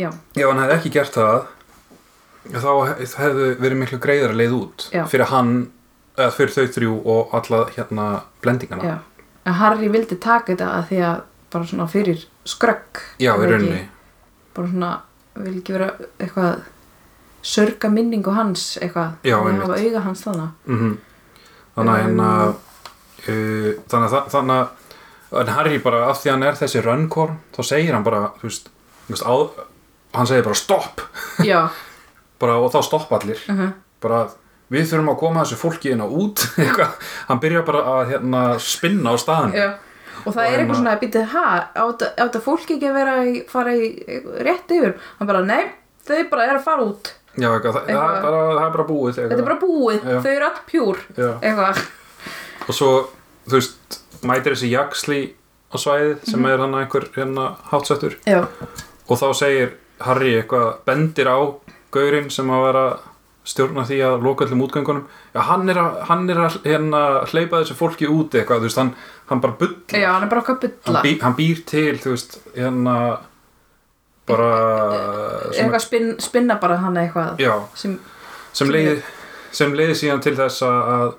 já, 0.00 0.10
ef 0.38 0.46
hann 0.46 0.62
hefði 0.62 0.76
ekki 0.78 0.92
gert 0.94 1.16
það 1.18 1.40
þá 2.50 2.70
hef- 2.88 3.16
hefði 3.20 3.48
verið 3.60 3.80
miklu 3.82 3.98
greiðara 4.00 4.36
leið 4.38 4.54
út 4.56 4.86
Já. 4.94 5.02
fyrir 5.10 5.28
hann, 5.28 5.50
eða 6.16 6.30
fyrir 6.36 6.54
þau 6.54 6.70
þrjú 6.76 6.94
og 7.14 7.34
alla 7.36 7.60
hérna 7.74 8.06
blendingana 8.40 8.86
já. 8.86 8.96
En 9.44 9.56
Harry 9.58 9.88
vildi 9.92 10.16
taka 10.20 10.52
þetta 10.54 10.70
að 10.78 10.86
því 10.90 11.00
að 11.10 11.20
bara 11.50 11.68
svona 11.68 11.88
fyrir 11.90 12.24
skrögg 12.48 13.02
Já, 13.20 13.34
í 13.34 13.50
rauninni? 13.50 13.82
Bara 14.54 14.68
svona, 14.68 14.90
vil 15.34 15.56
ekki 15.60 15.72
vera 15.76 15.90
eitthvað 16.18 16.60
sörga 17.42 17.88
minningu 17.90 18.30
hans 18.36 18.78
eitthvað, 18.82 19.12
Já, 19.24 19.36
að 19.38 19.46
einmitt. 19.48 19.62
hafa 19.66 19.78
auga 19.80 20.00
hans 20.08 20.24
þannig 20.26 20.50
mm 20.66 20.98
Þannig 21.76 21.94
að 21.94 22.00
Um. 22.00 22.06
hérna 22.06 22.28
uh, 23.28 23.72
þannig 23.88 24.06
að 24.06 24.14
þa- 24.14 24.28
þannig 24.34 24.68
að 25.40 25.48
Harry 25.54 25.78
bara, 25.78 26.00
af 26.10 26.18
því 26.20 26.28
að 26.28 26.32
hann 26.34 26.42
er 26.48 26.58
þessi 26.58 26.82
rönnkorn 26.82 27.36
þá 27.54 27.60
segir 27.64 27.94
hann 27.94 28.04
bara, 28.04 28.32
veist, 28.42 28.68
á, 29.22 29.34
hann 30.14 30.26
segir 30.26 30.42
bara 30.44 30.54
stopp! 30.58 31.00
Bara, 32.40 32.54
og 32.56 32.70
þá 32.72 32.80
stoppa 32.82 33.18
allir. 33.20 33.36
Uh 33.48 33.56
-huh. 33.58 33.72
bara 34.00 34.28
við 34.72 34.86
þurfum 34.88 35.10
að 35.12 35.18
koma 35.20 35.42
þessu 35.44 35.56
fólki 35.60 35.90
inn 35.92 36.00
og 36.00 36.10
út. 36.12 36.40
Eitthvað, 36.58 36.94
hann 37.28 37.40
byrjar 37.40 37.62
bara 37.66 37.82
að 37.84 38.08
hérna, 38.14 38.58
spinna 38.58 39.12
á 39.12 39.16
staðan 39.20 39.52
Já, 39.52 39.74
og 40.26 40.34
það 40.34 40.36
Og 40.36 40.44
er 40.44 40.50
hérna- 40.50 40.60
eitthvað 40.64 40.76
svona 40.80 40.94
að 40.96 41.00
býta 41.04 41.24
ha, 41.34 41.44
á 41.76 41.84
þetta- 41.90 42.12
á 42.16 42.22
þetta 42.28 42.40
fólk 42.44 42.70
ekki 42.74 42.88
að 42.90 42.94
vera 43.00 43.14
í, 43.24 43.48
fara 43.48 43.70
í 43.74 43.86
rétt 44.46 44.68
yfir? 44.76 44.94
Hann 45.18 45.26
bara, 45.28 45.42
nei, 45.42 45.64
þau 46.06 46.30
bara 46.30 46.44
er 46.50 46.56
að 46.58 46.64
fara 46.64 46.82
út. 46.82 47.12
Já, 47.38 47.48
eitthvað, 47.48 47.72
það, 47.72 47.86
það, 47.86 47.88
er 47.88 47.94
Eitthvað. 47.94 48.22
bara, 48.22 48.38
það 48.58 48.66
er 48.66 48.74
bara 48.76 48.84
búið 48.90 49.10
eitthvað. 49.10 49.30
þetta 49.30 49.38
er 49.38 49.48
bara 49.50 49.60
búið, 49.60 50.00
Já. 50.10 50.20
þau 50.20 50.30
eru 50.36 50.44
all 50.44 50.62
pjúr 50.66 50.96
eitthvað, 51.40 51.82
og 52.68 52.74
svo, 52.74 52.90
þú 53.46 53.54
veist, 53.60 54.00
mætir 54.26 54.52
þessi 54.56 54.70
jaksli 54.70 55.20
á 55.70 55.76
svæðið 55.78 56.24
sem 56.26 56.46
er 56.50 56.58
hann 56.58 56.74
einhver 56.74 57.06
hérna 57.14 57.44
hátsettur 57.70 58.16
já, 58.26 58.40
og 59.08 59.16
þá 59.18 59.28
segir 59.38 59.72
Harry 60.00 60.34
eitthvað 60.42 60.74
bendir 60.84 61.26
á 61.30 61.38
gaurinn 61.92 62.30
sem 62.30 62.50
að 62.50 62.64
vera 62.66 62.84
stjórna 63.48 63.86
því 63.88 64.00
að 64.04 64.26
loka 64.26 64.44
öllum 64.46 64.64
útgöngunum. 64.66 65.06
Já, 65.34 65.40
hann 65.48 65.72
er 65.72 65.80
að, 65.80 65.96
hann 66.10 66.26
er 66.30 66.42
að 66.44 66.58
hérna, 66.66 67.00
hleypa 67.30 67.62
þessu 67.62 67.78
fólki 67.78 68.10
út 68.10 68.36
eitthvað, 68.36 68.66
veist, 68.66 68.80
hann, 68.80 68.92
hann 69.30 69.42
bara 69.42 69.56
bull 69.60 69.72
já, 69.88 70.10
hann 70.12 70.26
er 70.26 70.32
bara 70.32 70.44
hann, 70.44 71.00
bý, 71.06 71.14
hann 71.22 71.38
býr 71.38 71.64
til, 71.68 71.96
þú 72.02 72.14
veist, 72.14 72.36
hérna 72.56 72.98
bara 74.30 74.50
eitthvað 75.54 75.82
spin, 75.82 76.12
spinna 76.22 76.58
bara 76.60 76.76
hann 76.82 77.00
eitthvað 77.00 77.40
já, 77.42 77.54
sem, 77.74 77.96
sem 78.54 78.70
leiði 78.70 79.00
sem 79.56 79.72
leiði 79.74 79.96
síðan 79.98 80.22
til 80.22 80.36
þess 80.38 80.62
að 80.68 81.16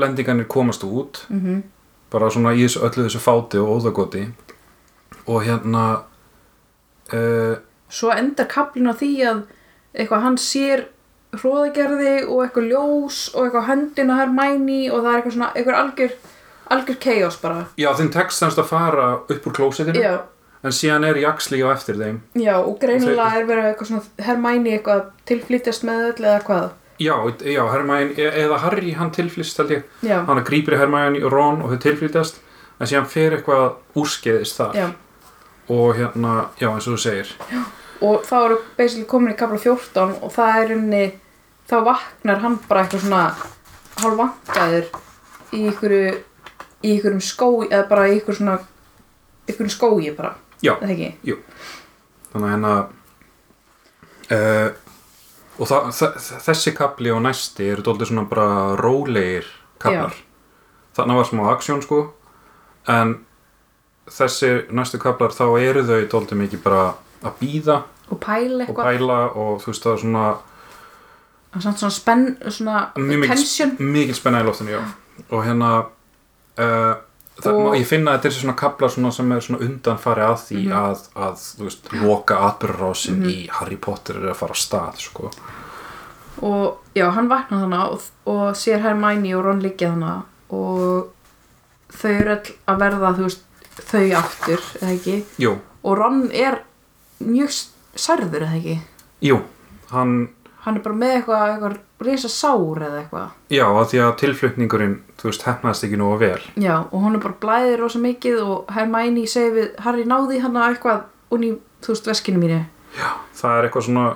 blendingarnir 0.00 0.48
komast 0.50 0.82
út 0.88 1.22
mm 1.28 1.62
bara 2.12 2.30
svona 2.32 2.52
í 2.56 2.66
öllu 2.66 3.06
þessu 3.06 3.20
fáti 3.22 3.60
og 3.60 3.78
óðagoti. 3.78 4.26
Og 5.30 5.44
hérna 5.46 5.84
uh, 7.14 7.54
svo 7.92 8.12
endar 8.14 8.48
kaplinn 8.50 8.90
á 8.90 8.94
því 8.96 9.12
að 9.30 9.42
eitthvað 9.92 10.26
hann 10.26 10.38
sér 10.40 10.86
hróðagerði 11.38 12.16
og 12.26 12.42
eitthvað 12.44 12.68
ljós 12.72 13.22
og 13.32 13.46
eitthvað 13.46 13.68
höndin 13.70 14.12
á 14.12 14.14
Hermæni 14.20 14.82
og 14.90 15.00
það 15.00 15.10
er 15.12 15.18
eitthvað 15.18 15.36
svona, 15.36 15.50
eitthvað 15.56 15.80
algjör 15.80 16.14
algjör 16.72 16.98
chaos 17.00 17.38
bara. 17.40 17.64
Já 17.76 17.90
þeim 17.96 18.12
tekst 18.12 18.42
þess 18.42 18.60
að 18.60 18.70
fara 18.70 19.08
upp 19.20 19.48
úr 19.48 19.56
klósettinu 19.56 20.02
já, 20.02 20.12
en 20.62 20.76
síðan 20.76 21.08
er 21.08 21.20
jaksli 21.22 21.60
á 21.64 21.68
eftir 21.72 21.98
þeim. 22.00 22.20
Já, 22.38 22.54
og 22.60 22.78
greinilega 22.82 23.40
er 23.40 23.48
verið 23.48 23.68
eitthvað 23.70 23.90
svona 23.90 24.28
Hermæni 24.28 24.76
eitthvað 24.76 25.04
tilflýtjast 25.28 25.86
með 25.88 26.06
öll 26.12 26.24
eða 26.30 26.38
hvað? 26.48 26.70
Já, 27.02 27.14
já 27.48 27.62
Hermæn, 27.72 28.14
eða 28.16 28.62
Harry 28.62 28.94
hann 28.94 29.12
tilflýst 29.14 29.58
held 29.58 29.76
ég, 29.78 29.86
já, 30.06 30.18
hann 30.28 30.44
grýpir 30.46 30.78
Hermæn 30.78 31.18
og 31.22 31.32
Ron 31.32 31.62
og 31.64 31.72
þau 31.74 31.84
tilflýtast 31.88 32.42
en 32.78 32.90
síðan 32.90 33.08
fer 33.10 33.38
eitthvað 33.38 33.98
úrskeiðist 33.98 34.60
þar. 34.60 34.76
Já. 34.76 34.90
Og 35.72 35.94
hérna, 35.96 36.48
já 36.60 36.68
eins 36.68 36.88
og 36.90 36.96
þú 36.96 37.00
segir 37.00 37.36
og 38.02 38.24
þá 38.26 38.34
eru 38.46 38.56
basically 38.78 39.06
komin 39.10 39.32
í 39.34 39.38
kapla 39.38 39.58
14 39.62 40.16
og 40.22 40.32
það 40.34 40.60
er 40.64 40.74
unni 40.76 41.02
þá 41.70 41.76
vaknar 41.86 42.40
hann 42.42 42.58
bara 42.68 42.82
eitthvað 42.84 43.04
svona 43.06 43.22
hálfvangaður 44.02 44.88
í 45.52 45.62
einhverju 45.68 46.12
í 46.82 46.94
einhverjum 46.96 47.22
skói 47.22 47.68
eða 47.70 47.84
bara 47.92 48.08
í 48.10 48.16
einhverjum 48.16 48.38
svona 48.40 48.56
einhverjum 49.48 49.72
skói 49.76 50.10
bara, 50.16 50.34
já, 50.64 50.74
ekki? 50.82 51.12
Þannig 52.32 52.48
að 52.48 52.52
hérna 52.54 52.74
uh, 54.32 54.68
og 55.60 55.68
það, 55.68 55.88
þ- 55.98 56.40
þessi 56.48 56.72
kapli 56.76 57.12
og 57.12 57.22
næsti 57.26 57.68
eru 57.74 57.84
dóldi 57.86 58.08
svona 58.08 58.24
bara 58.30 58.46
rólegir 58.80 59.46
kaplar 59.82 60.16
þannig 60.96 61.18
var 61.20 61.28
smá 61.28 61.42
aksjón 61.52 61.82
sko 61.84 62.00
en 62.92 63.14
þessi 64.12 64.52
næstu 64.74 64.98
kaplar 65.02 65.34
þá 65.36 65.44
eru 65.62 65.84
þau 65.86 66.00
dóldi 66.16 66.38
mikið 66.40 66.62
bara 66.64 66.84
að 67.22 67.36
býða 67.42 67.76
og 68.12 68.18
pæla 68.20 68.58
og 68.58 68.66
eitthvað 68.66 68.90
pæla 68.90 69.20
og 69.42 69.62
þú 69.62 69.70
veist 69.72 69.86
það 69.86 69.94
er 69.96 70.02
svona 70.04 70.26
og 71.52 71.62
samt 71.62 71.78
svona 71.82 71.92
spenn, 71.92 72.26
svona 72.48 72.82
mikil, 72.96 73.72
mikil 73.78 74.14
spenna 74.16 74.40
í 74.40 74.46
loftinu 74.46 74.70
já. 74.72 74.82
og 75.30 75.42
hérna 75.44 75.70
uh, 76.58 76.94
það, 77.42 77.52
Og- 77.52 77.66
og... 77.66 77.74
ég 77.76 77.86
finna 77.88 78.12
að 78.14 78.18
þetta 78.22 78.28
er 78.30 78.36
svona 78.38 78.56
kaplar 78.56 78.90
svona 78.94 79.10
sem 79.12 79.32
er 79.32 79.40
svona 79.44 79.60
undanfari 79.66 80.24
að 80.24 80.38
því 80.46 80.60
Mhm. 80.62 80.72
að, 80.78 81.02
að 81.16 81.34
þú 81.42 81.64
veist, 81.68 81.92
loka 82.02 82.38
atbyrðarásin 82.48 83.22
í 83.28 83.36
Harry 83.50 83.76
Potter 83.76 84.16
er 84.22 84.30
að 84.32 84.36
fara 84.40 84.52
á 84.56 84.58
stað 84.62 84.96
sko. 85.00 85.30
og 86.42 86.78
já, 86.94 87.10
hann 87.14 87.28
vaknar 87.28 87.60
þannig 87.66 87.92
og, 87.92 88.00
og 88.26 88.54
sér 88.56 88.80
Hermæni 88.82 89.34
og 89.36 89.44
Ron 89.44 89.60
liggja 89.62 89.92
þannig 89.92 90.22
og 90.50 91.12
þau 91.92 92.10
eru 92.10 92.36
að 92.66 92.78
verða 92.80 93.12
þú 93.18 93.26
veist, 93.28 93.42
þau 93.92 94.06
aftur, 94.18 94.60
eða 94.80 94.92
ekki 94.96 95.18
jú, 95.38 95.52
og 95.84 95.98
Ron 95.98 96.30
er 96.32 96.62
mjög 97.22 97.52
særður, 97.96 98.46
eða 98.46 98.60
ekki? 98.60 98.78
Jú 99.22 99.42
hann, 99.92 100.28
hann 100.64 100.78
er 100.78 100.84
bara 100.84 100.98
með 100.98 101.14
eitthvað, 101.18 101.44
eitthvað 101.52 102.06
risa 102.06 102.30
sár 102.32 102.82
eða 102.82 103.00
eitthvað. 103.02 103.36
Já 103.52 103.64
að 103.68 103.84
því 103.92 104.02
að 104.02 104.12
tilflutningurinn 104.22 104.96
þú 105.20 105.28
veist, 105.28 105.46
hefnaðist 105.46 105.86
ekki 105.86 106.00
nógu 106.00 106.18
vel. 106.22 106.40
Já, 106.60 106.74
og 106.82 107.04
hún 107.04 107.18
er 107.18 107.24
bara 107.24 107.38
blæðir 107.44 107.82
rosa 107.82 108.02
mikið 108.02 108.42
og 108.42 108.74
Hermæni 108.74 109.26
segir 109.30 109.56
við 109.58 109.70
Harry 109.84 110.06
náði 110.08 110.42
hann 110.42 110.58
eitthvað 110.64 111.06
og 111.32 111.42
ný, 111.42 111.54
þú 111.84 111.94
veist, 111.94 112.10
veskinu 112.10 112.42
mínu? 112.42 112.60
Það 113.38 113.58
er 113.58 113.68
eitthvað 113.68 113.88
svona 113.88 114.08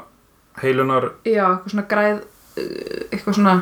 heilunar 0.61 1.11
já, 1.25 1.47
eitthvað 1.47 1.73
svona 1.75 1.89
græð 1.93 2.19
uh, 2.21 3.01
eitthvað 3.13 3.39
svona, 3.39 3.57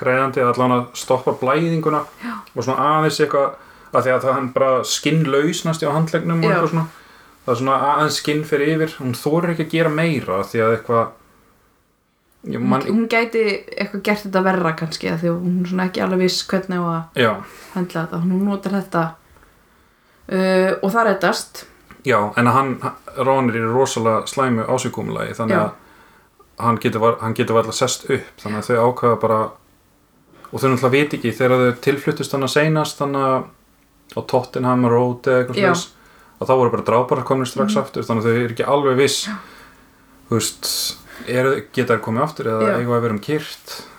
greiðandi 0.00 0.44
allan 0.44 0.76
að 0.76 0.86
stoppa 0.96 1.34
blæðinguna 1.40 2.04
já. 2.22 2.32
og 2.54 2.64
svona 2.64 2.86
aðeins 2.96 3.18
eitthvað 3.20 3.58
að 3.90 4.06
því 4.06 4.12
að 4.14 4.24
það 4.24 4.36
hann 4.36 4.48
bara 4.54 4.70
skinnlaus 4.86 5.60
næst 5.66 5.82
á 5.82 5.90
handlegnum 5.90 6.40
og 6.40 6.46
Já. 6.46 6.52
eitthvað 6.54 6.72
svona 6.72 6.86
það 7.50 7.56
er 7.56 7.62
svona 7.64 7.78
aðeins 7.90 8.18
skinn 8.20 8.44
fyrir 8.46 8.76
yfir. 8.76 8.92
Hún 9.00 9.16
þorir 9.18 9.54
ekki 9.54 9.66
að 9.66 9.72
gera 9.74 9.90
meira 9.94 10.42
því 10.46 10.62
að 10.62 10.74
eitthvað 10.76 11.08
man, 12.62 12.84
hún 12.86 13.08
gæti 13.10 13.42
eitthvað 13.74 14.04
gert 14.06 14.24
þetta 14.26 14.42
verra 14.46 14.72
kannski 14.78 15.10
því 15.10 15.32
að 15.32 15.40
hún 15.42 15.56
er 15.64 15.72
svona 15.72 15.88
ekki 15.90 16.04
alveg 16.04 16.22
viss 16.22 16.46
hvernig 16.48 16.78
á 16.78 16.86
að 16.86 17.20
já, 17.24 17.32
hendla 17.74 18.04
þetta, 18.04 18.22
hún 18.22 18.46
notar 18.46 18.76
þetta 18.78 19.02
uh, 20.30 20.72
og 20.78 20.88
það 20.94 21.06
reddast. 21.10 21.62
Já, 22.06 22.18
en 22.38 22.48
að 22.48 22.56
hann 22.56 22.72
Ron 23.20 23.50
er 23.50 23.58
í 23.60 23.66
rosalega 23.66 24.24
slæmu 24.30 24.64
ásökumulagi 24.70 25.34
þannig 25.36 25.58
Já. 25.58 25.64
að 26.54 26.64
hann 26.64 26.78
getur, 26.80 27.16
hann 27.20 27.34
getur 27.36 27.58
varla 27.58 27.74
sest 27.76 28.06
upp 28.08 28.40
þannig 28.40 28.62
að 28.62 28.70
þau 28.70 28.86
ákveða 28.86 29.18
bara 29.20 29.40
og 30.50 30.54
þau 30.54 30.70
náttúrulega 30.70 30.94
veit 30.94 31.16
ekki 31.18 31.32
þegar 31.36 31.64
þau 31.66 31.82
tilfluttust 31.84 32.36
hann 32.36 32.46
að 32.46 32.54
seinast 32.54 33.02
þannig 33.02 33.26
að 33.26 33.42
á 34.16 34.20
Tottenham 34.32 34.88
Road 34.88 35.28
eða 35.28 35.42
eitthvað 35.42 35.60
slags 35.60 35.84
og 36.40 36.48
þá 36.48 36.52
voru 36.56 36.70
bara 36.72 36.82
dráparar 36.86 37.24
komin 37.28 37.46
strax 37.46 37.74
Mhm. 37.76 37.82
aftur 37.82 38.02
þannig 38.02 38.24
að 38.24 38.28
þau 38.30 38.44
eru 38.44 38.54
ekki 38.54 38.66
alveg 38.66 38.96
viss. 38.96 39.28
Þú 40.30 40.38
veist 40.38 40.96
er, 41.28 41.48
geta 41.72 41.94
þær 41.96 42.00
komið 42.06 42.22
aftur 42.22 42.46
eða 42.46 42.78
eiga 42.78 42.96
að 42.96 43.02
vera 43.02 43.12
um 43.12 43.18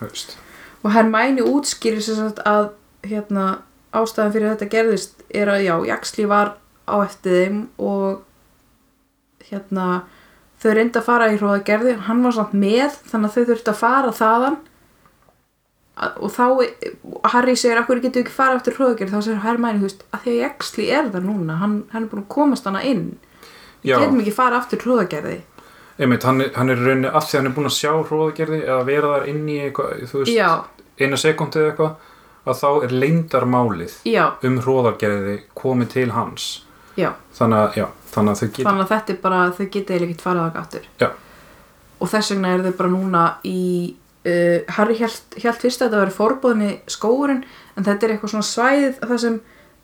veist. 0.09 0.37
Og 0.83 0.91
Hermæni 0.91 1.41
útskýrir 1.45 2.01
sagt 2.01 2.39
að 2.45 2.71
hérna, 3.03 3.59
ástæðan 3.93 4.31
fyrir 4.33 4.55
þetta 4.55 4.69
gerðist 4.71 5.13
er 5.33 5.47
að 5.47 5.65
já, 5.67 5.75
Jaxli 5.85 6.25
var 6.27 6.55
á 6.87 6.95
eftir 7.05 7.31
þeim 7.45 7.67
og 7.77 8.21
hérna 9.51 10.03
þau 10.61 10.73
reynda 10.77 10.99
að 11.01 11.05
fara 11.07 11.29
í 11.33 11.37
hróðagerði. 11.39 11.95
Hann 12.07 12.23
var 12.23 12.31
samt 12.35 12.53
með 12.53 12.97
þannig 13.11 13.29
að 13.29 13.35
þau 13.35 13.45
þurftu 13.51 13.71
að 13.73 13.79
fara 13.81 14.11
þaðan. 14.17 14.57
Að- 14.57 14.70
og 15.97 16.31
þá 16.31 16.45
Harry 17.33 17.55
segir 17.59 17.77
akkur 17.81 17.99
getur 18.01 18.23
ekki 18.23 18.33
fara 18.33 18.55
eftir 18.57 18.77
hróðagerði 18.77 19.13
þá 19.13 19.25
segir 19.27 19.43
Hermæni, 19.43 19.81
þú 19.81 19.89
veist, 19.89 20.05
að 20.11 20.23
því 20.25 20.35
að 20.37 20.45
Exley 20.47 20.89
er 20.89 21.11
það 21.11 21.27
núna 21.27 21.57
hann, 21.61 21.77
hann 21.91 22.05
er 22.05 22.11
búin 22.11 22.23
að 22.23 22.33
komast 22.33 22.69
hana 22.69 22.81
inn. 22.87 23.07
Já. 23.81 23.97
getum 23.97 24.19
ekki 24.21 24.33
fara 24.35 24.59
aftur 24.61 24.81
hróðagerði 24.85 25.39
einmitt, 26.01 26.23
hann, 26.23 26.41
hann 26.55 26.69
er 26.69 26.79
rauninni 26.81 27.09
af 27.09 27.27
því 27.27 27.35
að 27.35 27.39
hann 27.41 27.49
er 27.49 27.55
búin 27.57 27.69
að 27.69 27.77
sjá 27.77 27.91
hróðagerði 28.09 28.59
eða 28.65 28.85
vera 28.87 29.13
þar 29.15 29.27
inn 29.31 29.43
í 29.49 29.57
eitthvað, 29.65 30.03
þú 30.09 30.21
veist, 30.21 30.33
já, 30.33 30.49
eina 31.01 31.19
sekundi 31.19 31.61
eða 31.61 31.71
eitthvað 31.71 32.51
að 32.51 32.59
þá 32.61 32.69
er 32.87 32.95
leyndarmálið 33.03 33.97
já, 34.09 34.23
um 34.47 34.59
hróðagerði 34.65 35.35
komið 35.57 35.91
til 35.95 36.07
hans. 36.15 36.51
Já. 36.99 37.11
Þannig 37.37 37.59
að, 37.61 37.77
já, 37.79 37.85
þannig 38.11 38.31
að 38.31 38.41
geta 38.47 38.67
þannig 38.67 38.85
að 38.85 38.93
þetta 38.93 39.13
er 39.13 39.19
bara, 39.21 39.41
þau 39.55 39.65
geta 39.65 39.93
eiginlega 39.93 40.09
ekkert 40.09 40.25
farið 40.25 40.41
þangað 40.41 40.61
aftur. 40.63 40.87
Já. 41.01 41.09
og 42.01 42.11
þess 42.11 42.33
vegna 42.33 42.53
er 42.55 42.65
þau 42.65 42.77
bara 42.81 42.93
núna 42.95 43.25
í 43.47 43.61
uh, 44.27 44.73
Harry 44.77 44.97
held, 44.99 45.37
held 45.43 45.59
fyrst 45.61 45.81
að 45.81 45.89
þetta 45.89 46.03
veri 46.03 46.15
forbóðinni 46.15 46.71
skóurinn 46.91 47.43
en 47.75 47.87
þetta 47.87 48.07
er 48.07 48.15
eitthvað 48.15 48.33
svona 48.35 48.49
svæðið 48.49 49.01
það 49.01 49.21
sem 49.25 49.37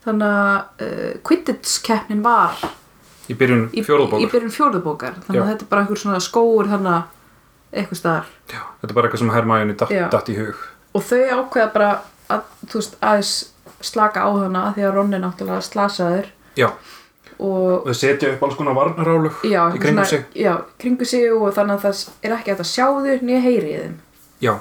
þannig 0.07 0.39
að 0.39 0.87
uh, 0.87 1.13
Quidditch 1.27 1.81
keppnin 1.85 2.23
var 2.25 2.57
í 3.27 3.35
byrjun 3.35 3.69
fjórðubókar 4.55 5.19
þannig 5.25 5.41
að 5.41 5.43
Já. 5.43 5.49
þetta 5.51 5.65
er 5.67 5.71
bara 5.71 5.83
einhver 5.83 6.01
svona 6.03 6.23
skóur 6.23 6.69
þannig 6.71 6.93
að 6.95 7.13
eitthvað 7.77 7.99
staðar. 7.99 8.27
Þetta 8.47 8.87
er 8.87 8.95
bara 8.95 9.07
eitthvað 9.09 9.21
sem 9.23 9.31
Hermæjunni 9.33 9.73
datt, 9.77 9.91
Já. 9.91 10.05
datt 10.13 10.29
í 10.31 10.37
hug. 10.37 10.61
Og 10.95 11.03
þau 11.03 11.19
ákveða 11.41 11.71
bara 11.73 11.89
að 12.31 12.45
veist 12.71 12.95
aðeins 13.03 13.33
slaka 13.83 14.23
á 14.23 14.29
hana 14.31 14.61
því 14.77 14.85
að 14.87 14.95
Ron 14.95 15.17
er 15.17 15.21
náttúrulega 15.25 15.65
slasaður. 15.67 16.29
Já, 16.57 16.69
og 17.37 17.85
þau 17.85 17.93
setja 17.93 18.31
upp 18.33 18.43
alls 18.47 18.57
konar 18.57 18.75
varnarálug 18.77 19.43
já, 19.45 19.61
í 19.69 19.81
kringum 19.81 20.05
sig. 20.09 20.25
já, 20.33 20.53
kringu 20.81 21.05
sig 21.05 21.29
og 21.33 21.51
þannig 21.53 21.77
að 21.77 21.83
það 21.85 22.25
er 22.25 22.35
ekki 22.37 22.55
að 22.55 22.63
sjá 22.65 22.85
þau 22.87 23.25
nýja 23.27 23.41
heyri 23.43 23.73
í 23.73 23.81
þeim 23.83 23.97
já, 24.43 24.53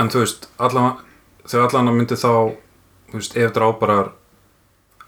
en 0.00 0.12
þú 0.12 0.24
veist 0.24 0.48
allan, 0.58 1.00
þau 1.46 1.60
allan 1.64 1.92
myndi 1.94 2.18
þá 2.18 2.32
þú 3.10 3.18
veist, 3.18 3.36
ef 3.36 3.54
dráparar 3.56 4.12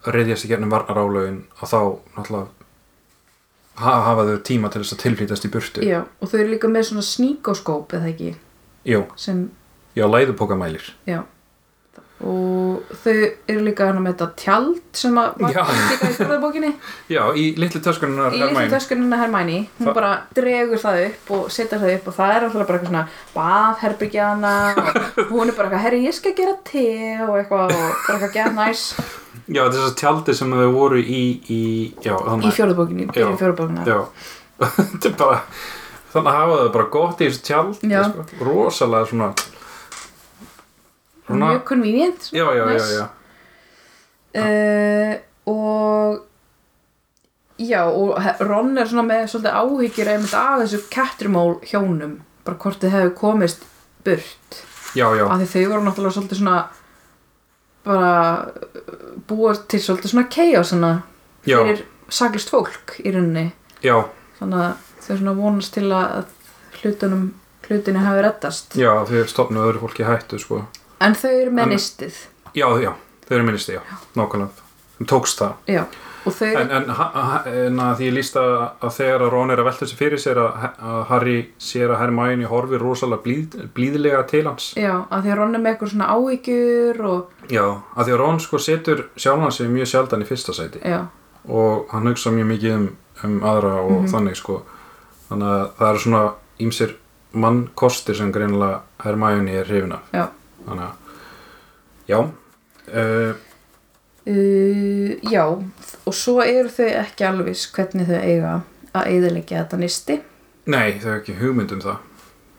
reyðjast 0.07 0.47
í 0.47 0.51
gernum 0.51 0.73
varnarálugin 0.73 1.45
og 1.61 1.69
þá 1.71 1.79
náttúrulega 2.17 2.49
ha 3.83 3.93
hafa 4.09 4.25
þau 4.29 4.41
tíma 4.45 4.71
til 4.71 4.83
þess 4.83 4.97
að 4.97 5.03
tilflýtast 5.07 5.47
í 5.47 5.53
burtu. 5.53 5.85
Já, 5.87 6.01
og 6.21 6.29
þau 6.29 6.41
eru 6.41 6.55
líka 6.55 6.69
með 6.69 6.91
svona 6.91 7.07
sníkoskóp 7.07 7.95
eða 7.97 8.11
ekki, 8.13 8.35
Jú, 8.83 9.05
sem, 9.17 9.45
já, 9.95 10.05
læðupókamælir. 10.11 10.91
Já 11.07 11.23
og 12.23 12.93
þau 13.03 13.15
eru 13.51 13.63
líka 13.67 13.87
hana 13.89 14.01
með 14.05 14.13
þetta 14.15 14.29
tjald 14.43 14.81
sem 15.01 15.17
að 15.19 15.41
var 15.43 15.51
líka 15.57 16.09
í 16.09 16.13
fjörðabókinni 16.19 16.71
Já, 17.17 17.23
í 17.35 17.45
litlu 17.59 17.81
töskunar 17.83 18.37
í 18.37 18.41
litlu 18.43 18.67
töskunina 18.73 19.19
Hermæni 19.23 19.59
hún 19.79 19.89
Þa- 19.91 19.95
bara 19.97 20.13
dregur 20.39 20.83
það 20.83 21.01
upp 21.09 21.33
og 21.39 21.49
setur 21.57 21.83
það 21.83 21.95
upp 21.97 22.09
og 22.13 22.17
það 22.21 22.35
er 22.37 22.47
alltaf 22.49 22.69
bara 22.71 22.79
eitthvað 22.79 22.93
svona 22.93 23.05
baðherbygjana 23.37 24.53
og 24.77 25.33
hún 25.33 25.51
er 25.51 25.57
bara 25.57 25.69
eitthvað, 25.69 25.85
herri 25.87 26.01
ég 26.07 26.17
skal 26.17 26.35
gera 26.39 26.55
te 26.69 26.87
og 27.27 27.35
eitthvað 27.41 27.75
og 27.75 27.77
bara 28.07 28.17
eitthvað 28.17 28.35
gett 28.39 28.57
næs 28.59 28.85
Já, 29.53 29.65
þess 29.67 29.87
að 29.89 29.95
tjaldi 29.99 30.35
sem 30.39 30.53
þau 30.55 30.69
voru 30.77 31.01
í, 31.03 31.23
í 31.51 31.63
í 31.91 32.07
Já. 32.07 32.15
byrjun 32.21 33.39
fjörðabókinna 33.41 33.87
Já, 33.89 33.99
þetta 34.63 35.11
er 35.11 35.17
bara 35.19 35.41
þannig 36.13 36.29
að 36.31 36.39
hafa 36.39 36.61
þau 36.63 36.71
bara 36.77 36.89
gott 36.95 37.23
í 37.25 37.29
þessu 37.31 37.43
tjaldi 37.49 37.91
Já. 37.91 38.03
sko. 38.11 38.27
rosalega 38.47 39.09
svona 39.11 39.31
svona, 41.33 41.51
mjög 41.53 41.65
convenient. 41.69 42.29
Já, 42.33 42.45
já, 42.45 42.55
já, 42.55 42.73
Nice. 42.73 42.93
já. 42.99 43.09
Uh, 44.33 45.17
og 45.53 46.21
já 47.59 47.83
og 47.85 48.17
Ron 48.41 48.79
er 48.79 48.89
svona 48.89 49.05
með 49.05 49.27
svolítið 49.29 49.57
áhyggjur 49.61 50.09
einmitt 50.13 50.35
af 50.35 50.63
þessu 50.63 50.81
Catrimál 50.91 51.59
hjónum 51.69 52.15
bara 52.47 52.57
hvort 52.59 52.81
þið 52.81 52.95
hefur 52.97 53.15
komist 53.19 53.67
burt. 54.05 54.63
Já, 54.97 55.07
já, 55.17 55.27
af 55.29 55.41
því 55.41 55.49
þau 55.53 55.69
voru 55.73 55.85
náttúrulega 55.87 56.17
svolítið 56.17 56.41
svona 56.41 56.57
bara 57.85 58.15
uh, 58.47 59.21
búa 59.29 59.55
til 59.69 59.81
svolítið 59.83 60.15
svona 60.15 60.27
hana 60.73 60.93
já, 61.47 61.59
fyrir 61.59 61.85
saklist 62.09 62.51
fólk 62.53 62.97
í 63.03 63.13
rauninni. 63.13 63.53
Já, 63.83 64.05
þannig 64.39 64.65
að 64.65 64.91
þau 65.03 65.17
svona 65.17 65.37
vonast 65.39 65.75
til 65.75 65.89
að 65.93 66.27
hlutunum 66.83 67.31
hlutinni 67.69 68.03
hafi 68.03 68.23
reddast. 68.25 68.77
Já 68.79 68.93
þau 69.09 69.27
stofnuðu 69.31 69.71
öðru 69.71 69.83
fólki 69.87 70.07
hættu 70.07 70.39
sko. 70.43 70.65
En 71.07 71.15
þau 71.19 71.31
eru 71.41 71.51
með 71.59 71.75
nistið. 71.75 72.23
Já, 72.55 72.67
já, 72.83 72.93
þau 73.29 73.37
eru 73.39 73.45
minnisti, 73.49 73.77
já, 73.79 73.83
nákvæmlega. 74.19 74.71
Þeim 74.99 75.09
tókst 75.13 75.39
það. 75.43 75.53
Já 75.73 75.85
og 76.23 76.35
þau 76.37 76.49
En, 76.55 76.71
en, 76.71 76.85
en 77.51 77.81
því 77.99 78.05
ég 78.07 78.13
líst 78.15 78.37
að, 78.39 78.53
þegar 78.95 79.25
að 79.27 79.31
Ron 79.35 79.51
er 79.51 79.59
að 79.59 79.67
velta 79.67 79.83
þessu 79.83 79.97
fyrir 79.99 80.21
sér 80.23 80.39
að, 80.39 80.67
að 80.79 81.01
Harry 81.09 81.37
sér 81.59 81.91
að 81.91 81.99
Hermione 81.99 82.47
horfir 82.51 82.79
rosalega 82.85 83.25
blíð, 83.25 83.57
blíðlega 83.75 84.21
til 84.31 84.45
hans. 84.47 84.69
Já, 84.79 84.93
að 85.11 85.25
því 85.25 85.33
að 85.35 85.41
Ron 85.41 85.57
er 85.59 85.65
með 85.65 85.73
eitthvað 85.73 85.91
svona 85.95 86.11
áhyggjur 86.15 87.01
og 87.11 87.51
Já, 87.51 87.65
að 87.97 88.05
því 88.07 88.15
að 88.15 88.21
Ron 88.23 88.39
sko 88.45 88.61
setur 88.63 89.03
sjálfan 89.19 89.57
sig 89.57 89.73
mjög 89.75 89.91
sjaldan 89.91 90.23
í 90.23 90.29
fyrsta 90.29 90.55
sæti. 90.55 90.83
Já, 90.87 91.01
og 91.49 91.91
hann 91.91 92.07
hugsa 92.13 92.31
mjög 92.37 92.51
mikið 92.53 92.77
um, 92.77 92.87
um 93.27 93.35
aðra 93.43 93.75
og 93.83 93.97
Mhm. 93.97 94.13
þannig 94.15 94.39
sko. 94.39 94.61
Þannig 95.33 95.49
að 95.57 95.67
það 95.81 95.89
eru 95.91 96.05
svona 96.07 96.23
ímsir 96.61 96.95
mannkostir 97.33 98.15
sem 98.15 98.31
greinilega 98.33 98.81
Hermione 99.03 99.59
er 99.59 99.65
hrifin 99.67 99.93
af. 99.99 100.07
Já 100.15 100.29
þannig 100.67 100.85
að 100.89 102.13
já 102.13 102.19
uh, 102.23 103.49
Uh, 104.23 105.19
já, 105.33 105.43
og 106.07 106.15
svo 106.15 106.37
eru 106.45 106.71
þau 106.71 106.87
ekki 106.87 107.25
alveg 107.27 107.59
hvernig 107.75 108.07
þau 108.07 108.21
eiga 108.23 108.53
að 108.95 109.09
eiðilegja 109.11 109.65
þetta 109.65 109.79
nisti 109.81 110.19
nei, 110.71 110.93
þau 111.01 111.09
hefur 111.09 111.17
ekki 111.17 111.35
hugmynd 111.41 111.75
um 111.75 111.81
það. 111.83 111.97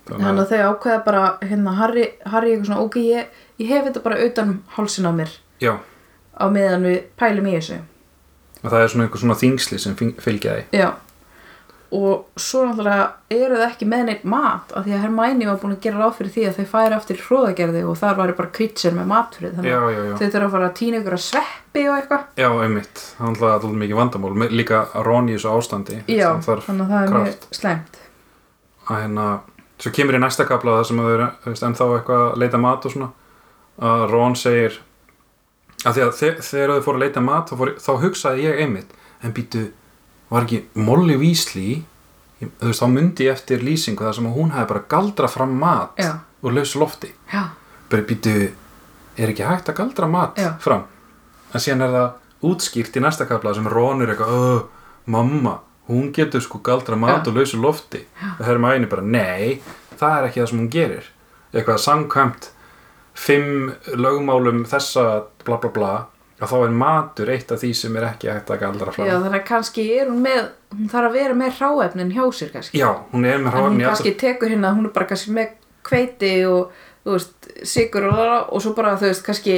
Þannig 0.10 0.42
að 0.42 0.50
þau 0.52 0.74
ákveða 0.74 0.98
bara 1.06 1.22
hérna 1.40 1.76
Harry, 1.78 2.04
Harry 2.28 2.52
eitthvað 2.52 2.68
svona, 2.68 2.84
ok, 2.84 2.98
ég, 3.08 3.40
ég 3.64 3.72
hef 3.72 3.88
þetta 3.88 4.04
bara 4.04 4.20
utan 4.26 4.52
um 4.52 4.58
hálsin 4.76 5.08
á 5.08 5.12
mér. 5.16 5.32
Já, 5.64 5.78
á 6.36 6.46
meðan 6.52 6.84
við 6.90 7.00
pælum 7.22 7.48
í 7.48 7.56
þessu. 7.56 7.80
Að 8.60 8.76
það 8.76 8.84
er 8.84 8.92
svona 8.92 9.08
einhver 9.08 9.24
svona 9.24 9.40
þingsli 9.40 9.80
sem 9.80 9.96
fylgja 9.96 10.58
því. 10.58 10.68
Já 10.84 10.90
og 11.94 12.40
svo 12.42 12.64
náttúrulega 12.66 13.04
eru 13.34 13.60
þau 13.60 13.66
ekki 13.68 13.88
með 13.90 14.04
neitt 14.08 14.24
mat 14.26 14.72
af 14.74 14.86
því 14.86 14.96
að 14.96 15.04
Hermæni 15.04 15.48
var 15.50 15.60
búin 15.62 15.76
að 15.76 15.84
gera 15.86 16.02
ráð 16.02 16.16
fyrir 16.18 16.34
því 16.34 16.46
að 16.50 16.58
þau 16.58 16.70
færi 16.74 16.98
aftur 16.98 17.20
í 17.20 17.26
hróðagerði 17.28 17.84
og 17.86 18.00
þar 18.00 18.18
var 18.18 18.34
bara 18.40 18.54
krýtsir 18.58 18.96
með 18.98 19.10
mat 19.12 19.38
fyrir 19.38 19.54
þannig 19.58 19.74
já, 19.74 19.80
já, 19.94 20.00
já, 20.08 20.14
þau 20.18 20.26
þurfa 20.26 20.48
að 20.48 20.56
fara 20.56 20.70
að 20.70 20.76
týna 20.80 21.02
ykkur 21.02 21.18
að 21.18 21.24
sveppi 21.28 21.84
og 21.88 21.98
eitthvað. 22.00 22.24
Já, 22.42 22.50
einmitt. 22.66 23.04
Það 23.14 23.26
er 23.26 23.32
alltaf 23.34 23.54
alltaf 23.54 23.76
mikið 23.84 24.00
vandamál. 24.00 24.34
Líka 24.54 24.80
að 24.90 25.08
Ron 25.10 25.30
í 25.30 25.36
þessu 25.38 25.52
ástandi 25.54 26.00
já, 26.10 26.30
þannig 26.48 26.86
að 26.86 26.94
það 26.94 27.04
er 27.04 27.14
kraft. 27.14 27.46
mjög 27.50 27.60
slæmt. 27.60 28.00
Að 28.90 29.04
hérna 29.04 29.28
svo 29.84 29.92
kemur 29.94 30.18
í 30.18 30.24
næsta 30.24 30.48
kapla 30.48 30.80
það 30.80 30.90
sem 30.90 31.04
þau 31.04 31.12
eru 31.12 31.30
þú 31.44 31.54
veist, 31.54 31.68
ennþá 31.68 31.88
eitthvað 31.98 32.26
að 32.26 32.42
leita 32.44 32.64
mat 32.64 32.86
og 32.88 32.94
svona 32.96 33.12
að 33.84 34.04
Ron 34.12 34.36
segir 34.40 34.82
að 35.84 35.98
því 35.98 36.04
að 36.06 36.12
þe 36.20 36.30
þegar 36.48 36.74
þau 36.74 36.84
fóru 36.86 37.00
að 37.00 37.04
leita 37.04 37.24
mat 37.24 37.50
þá, 37.50 37.56
fór, 37.60 37.72
þá 37.84 37.92
hugsaði 38.04 38.46
ég 38.46 38.62
einmitt 38.64 38.94
en 39.24 39.34
býtu, 39.36 39.64
var 40.34 40.46
ekki 40.48 40.64
Molly 40.76 41.16
Weasley 41.22 41.84
þú 42.44 42.68
veist, 42.68 42.82
þá 42.82 42.88
myndi 42.92 43.28
ég 43.28 43.34
eftir 43.38 43.62
lýsingu 43.64 44.04
þar 44.04 44.16
sem 44.18 44.28
að 44.28 44.38
hún 44.40 44.52
hefði 44.56 44.68
bara 44.74 44.84
galdra 44.92 45.30
fram 45.32 45.54
mat 45.62 46.00
Já. 46.02 46.12
úr 46.44 46.56
lausu 46.58 46.80
lofti. 46.82 47.12
Já, 47.32 47.44
bara 47.90 48.04
býtu, 48.10 48.34
er 49.18 49.32
ekki 49.32 49.46
hægt 49.48 49.70
að 49.72 49.78
galdra 49.80 50.08
mat 50.12 50.36
Já. 50.42 50.56
fram? 50.60 50.84
En 51.54 51.62
síðan 51.64 51.86
er 51.88 51.94
það 51.94 52.50
útskýrt 52.50 52.98
í 53.00 53.04
næsta 53.06 53.28
kapla 53.30 53.54
sem 53.56 53.68
Ron 53.72 54.02
er 54.02 54.12
eitthvað, 54.16 54.34
"Ö, 54.34 54.64
mamma 55.06 55.60
hún 55.90 56.12
getur 56.16 56.42
sko 56.42 56.60
galdra 56.64 56.96
mat 56.96 57.28
úr 57.28 57.34
lausu 57.38 57.58
lofti. 57.62 58.06
Og 58.40 58.46
Hermione 58.46 58.88
bara, 58.90 59.02
nei 59.02 59.62
það 60.00 60.18
er 60.18 60.28
ekki 60.30 60.42
það 60.42 60.50
sem 60.50 60.60
hún 60.60 60.70
gerir. 60.72 61.04
Eitthvað 61.54 61.80
samkvæmt 61.80 62.50
fimm 63.14 63.74
lögmálum 63.94 64.64
þessa 64.66 65.24
bla 65.46 65.58
bla 65.58 65.70
bla 65.70 66.06
að 66.42 66.50
þá 66.50 66.56
er 66.66 66.74
matur 66.82 67.30
eitt 67.30 67.52
af 67.52 67.60
því 67.62 67.70
sem 67.78 67.96
er 68.00 68.04
ekki 68.10 68.30
hægt 68.32 68.50
að 68.52 68.60
galdra 68.64 68.92
fram 68.96 69.08
Já, 69.08 69.14
þannig 69.20 69.38
að 69.42 69.46
kannski 69.48 69.84
er 70.00 70.08
hún 70.10 70.22
með, 70.26 70.42
hún 70.74 70.90
þarf 70.92 71.10
að 71.10 71.14
vera 71.20 71.34
með 71.40 71.52
hráefnin 71.60 72.12
hjá 72.16 72.24
sér 72.34 72.52
kannski. 72.56 72.80
Já, 72.82 72.90
hún 73.14 73.26
er 73.30 73.38
með 73.38 73.46
en 73.46 73.46
hún 73.46 73.54
hráefni 73.54 73.84
í 73.84 73.86
alla- 73.86 73.94
kannski 73.94 74.14
tekur 74.24 74.50
hérna, 74.50 74.74
hún 74.76 74.86
er 74.90 74.94
bara 74.98 75.06
kannski 75.12 75.32
með 75.38 75.54
kveiti 75.84 76.34
og, 76.50 76.72
þú 77.06 77.12
veist, 77.18 77.50
sigur 77.64 78.08
og, 78.10 78.54
og 78.54 78.62
svo 78.66 78.74
bara, 78.76 78.96
þú 78.98 79.08
veist, 79.12 79.24
kannski 79.28 79.58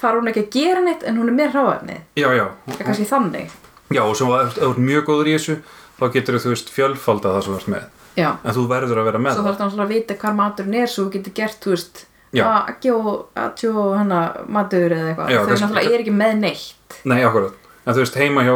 þarf 0.00 0.20
hún 0.22 0.30
ekki 0.32 0.44
að 0.46 0.50
gera 0.56 0.80
neitt 0.84 1.02
en 1.06 1.18
hún 1.20 1.28
er 1.32 1.36
með 1.38 1.52
hráefni. 1.54 1.98
Já, 2.18 2.28
já, 2.34 2.46
Það 2.70 2.80
er 2.80 2.86
kannski 2.88 3.08
þannig. 3.10 3.50
já 3.94 4.02
og 4.02 4.16
svo 4.16 4.30
ef 4.40 4.54
þú 4.56 4.70
ert 4.70 4.78
mjög 4.80 5.04
góður 5.10 5.28
í 5.28 5.34
þessu 5.36 5.58
þá 6.00 6.04
getur 6.14 6.38
þú 6.40 6.48
veist 6.54 6.70
fjölfalda 6.74 7.34
það 7.34 7.42
sem 7.44 7.52
þú 7.54 7.58
ert 7.60 7.68
með 7.74 7.84
Já. 8.16 8.30
en 8.44 8.54
þú 8.54 8.62
verður 8.70 8.98
að 9.02 9.04
vera 9.10 9.18
með 9.18 9.34
Svo 9.34 9.42
það 9.42 9.46
þarf 9.48 9.58
það 9.58 9.66
náttúrulega 9.68 9.84
að 9.84 9.94
vita 9.94 10.14
hvar 10.22 10.34
maturinn 10.38 10.74
er 10.80 10.86
svo 10.90 11.04
þú 11.04 11.12
getur 11.18 11.34
gert, 11.34 11.58
þú 11.62 11.70
veist. 11.74 12.04
Að 12.42 12.90
og 12.94 13.28
að 13.38 13.52
tjó 13.60 13.72
hana 13.94 14.20
matur 14.48 14.90
eða 14.92 15.12
eitthvað. 15.12 15.28
Þau 15.34 15.54
náttúrulega 15.54 15.94
er 15.94 16.02
ekki 16.04 16.14
með 16.18 16.34
neitt. 16.42 16.98
Nei, 17.04 17.20
akkurat. 17.24 17.54
En 17.86 17.94
þú 17.94 18.02
veist, 18.02 18.18
heima 18.18 18.42
hjá 18.46 18.54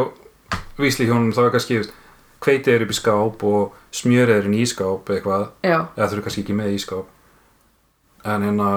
vísli 0.78 1.06
hjónum 1.06 1.32
þá 1.36 1.40
er 1.44 1.50
kannski, 1.54 1.74
þú 1.78 1.82
veist, 1.84 1.94
hveiti 2.44 2.72
er 2.74 2.84
upp 2.86 2.90
í 2.94 2.98
skáp 2.98 3.42
og 3.44 3.72
smjörið 3.98 4.34
er 4.38 4.46
inn 4.48 4.54
í 4.58 4.62
ískáp 4.64 5.08
eða 5.10 5.16
eitthvað, 5.18 5.46
Já, 5.66 5.78
eða 5.96 6.08
þú 6.08 6.16
eru 6.18 6.22
kannski 6.26 6.44
ekki 6.44 6.56
með 6.58 6.70
í 6.72 6.78
ískáp. 6.78 7.06
En 8.28 8.42
hérna, 8.46 8.68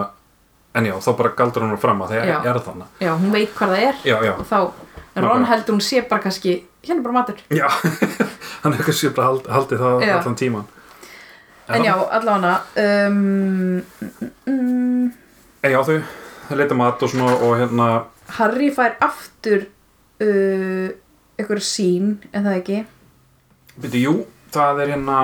en 0.78 0.86
já, 0.86 0.96
þá 1.02 1.12
bara 1.18 1.34
galdur 1.38 1.66
hún 1.66 1.78
fram 1.82 2.02
að 2.06 2.14
það 2.14 2.32
er 2.52 2.60
þannig. 2.66 2.88
já, 3.02 3.12
hún 3.18 3.32
veit 3.34 3.56
hvað 3.58 3.74
það 3.76 3.86
er 3.88 3.96
Já, 4.06 4.18
já, 4.26 4.34
og 4.38 4.46
þá, 4.50 4.58
en 4.62 5.24
Ron 5.24 5.42
Nákvæmlega. 5.42 5.50
heldur 5.52 5.76
hún 5.76 5.82
sé 5.86 6.02
bara 6.10 6.22
kannski, 6.22 6.54
hérna 6.84 7.04
bara 7.04 7.14
matur. 7.14 7.42
já, 7.50 7.68
hann 8.64 8.74
er 8.74 8.84
kannski 8.86 9.10
bara 9.16 9.28
hald, 9.28 9.48
haldið 9.48 9.82
það 9.84 10.06
allan 10.10 10.38
tíman 10.40 10.68
En 11.78 11.86
já, 11.86 11.94
allavega 12.18 12.56
um, 13.08 13.20
mm, 13.82 14.32
mm, 14.46 15.12
En 15.62 15.72
já, 15.76 15.80
þau, 15.86 16.00
þau 16.50 16.58
leita 16.58 16.78
mat 16.78 17.06
og 17.06 17.14
svona 17.14 17.36
og 17.38 17.56
hérna 17.60 17.92
Harry 18.38 18.72
fær 18.74 18.98
aftur 19.04 19.66
uh, 20.24 20.90
einhver 21.40 21.64
sín, 21.66 22.18
en 22.32 22.46
það 22.48 22.60
ekki? 22.60 22.82
Byrju, 23.82 24.04
jú, 24.06 24.14
það 24.54 24.84
er 24.84 24.94
hérna 24.96 25.18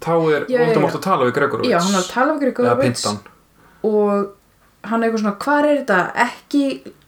þá 0.00 0.12
er 0.34 0.46
Voldemort 0.48 0.98
að 0.98 1.06
tala 1.06 1.26
við 1.28 1.34
Gregorovits 1.38 1.72
Já, 1.72 1.80
hann 1.84 1.96
er 1.96 2.02
að 2.02 2.12
tala 2.12 2.34
eða 2.34 2.44
Gregorovits 2.44 3.08
og 3.80 4.36
hann 4.90 5.02
er 5.02 5.08
eitthvað 5.08 5.22
svona, 5.22 5.38
hvar 5.44 5.66
er 5.68 5.80
þetta? 5.82 5.98
Ekki 6.24 6.62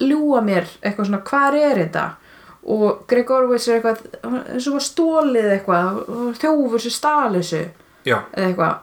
ljúa 0.04 0.42
mér, 0.44 0.68
eitthvað 0.82 1.08
svona, 1.08 1.22
hvar 1.28 1.56
er 1.56 1.80
þetta? 1.80 2.04
Og 2.72 3.04
Gregorovits 3.10 3.68
er 3.68 3.78
eitthvað, 3.78 4.02
eins 4.54 4.68
og 4.68 4.76
var 4.76 4.84
stólið 4.86 5.48
eitthvað, 5.56 6.02
þjófur 6.40 6.84
sem 6.84 6.94
stál 6.94 7.32
þessu 7.38 7.62
Já, 8.09 8.18
eða 8.32 8.48
eitthvað. 8.48 8.74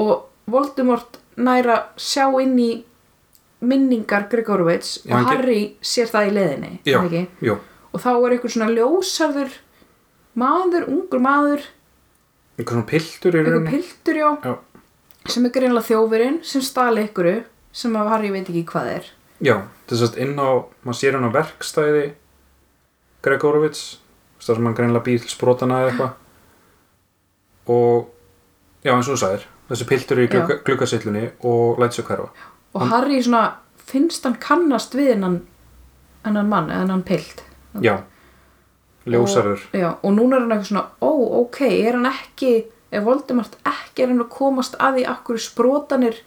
Og 0.00 0.12
Voldemort 0.50 1.18
næra 1.40 1.76
sjá 2.00 2.24
inn 2.42 2.56
í 2.58 2.70
minningar 3.60 4.28
Gregorovits 4.32 5.00
Já, 5.04 5.10
og 5.12 5.16
hann 5.18 5.26
Harry 5.30 5.60
sér 5.84 6.08
það 6.10 6.28
í 6.30 6.32
leiðinni 6.36 6.70
já, 6.88 6.94
er 6.96 7.02
það 7.02 7.06
ekki? 7.10 7.46
jú 7.50 7.56
og 7.90 8.00
þá 8.00 8.08
er 8.14 8.34
eitthvað 8.36 8.52
svona 8.54 8.70
ljósarður 8.70 9.54
maður, 10.40 10.84
ungur 10.88 11.20
maður. 11.24 11.64
Einhver 12.56 12.76
svona 12.76 12.86
piltur 12.86 13.34
í 13.34 13.40
eitthvað 13.40 13.56
rauninni. 13.56 13.70
piltur 13.74 14.20
já, 14.20 14.28
Já. 14.46 14.52
sem 15.34 15.46
er 15.48 15.52
greinlega 15.56 15.88
þjófurinn 15.88 16.38
sem 16.46 16.62
stali 16.62 17.02
ykkuru 17.08 17.34
sem 17.72 17.96
að 17.98 18.10
Harry 18.14 18.30
veit 18.30 18.46
ekki 18.48 18.62
hvað 18.70 18.92
er. 18.94 19.08
Já, 19.42 19.56
þess 19.90 20.06
að 20.06 20.20
inn 20.22 20.38
á, 20.38 20.48
maður 20.86 20.98
sér 21.00 21.18
hann 21.18 21.26
á 21.26 21.32
verkstæði 21.34 22.04
Gregorovits 23.26 23.82
þar 24.40 24.56
sem 24.60 24.68
hann 24.70 24.78
greinlega 24.78 25.04
býr 25.10 25.20
til 25.26 25.32
sprotana 25.34 25.82
eða 25.82 25.90
eitthvað. 25.90 26.14
Og 27.74 28.08
já, 28.84 28.92
eins 28.94 29.08
og 29.08 29.14
þú 29.16 29.20
sagðir. 29.24 29.46
Þessi 29.70 29.86
piltur 29.86 30.18
í 30.18 30.28
glugga, 30.30 30.56
gluggasillunni 30.66 31.24
og 31.46 31.78
læt 31.78 31.94
sér 31.94 32.06
hverfa. 32.08 32.28
Og 32.74 32.80
Hann- 32.80 32.90
Harry 32.90 33.22
svona 33.22 33.52
finnst 33.76 34.24
hann 34.24 34.36
kannast 34.40 34.94
við 34.94 35.12
hennan 35.14 35.40
hennan 36.24 36.48
mann, 36.48 36.70
hennan 36.70 37.02
pilt? 37.02 37.42
Já, 37.80 38.02
ljósarur 39.06 39.60
og, 39.72 39.78
já, 39.80 39.94
og 40.02 40.12
núna 40.12 40.36
er 40.36 40.40
hann 40.40 40.52
eitthvað 40.52 40.72
svona 40.72 40.86
ó, 41.00 41.10
ok, 41.40 41.60
er 41.62 41.92
hann 41.96 42.06
ekki 42.10 42.64
er 42.92 43.04
Voldemort 43.06 43.56
ekki 43.64 44.02
er 44.02 44.08
hann 44.08 44.24
að 44.24 44.28
komast 44.34 44.76
að 44.78 44.98
því 44.98 45.06
akkur 45.06 45.38
sprotanir 45.38 46.18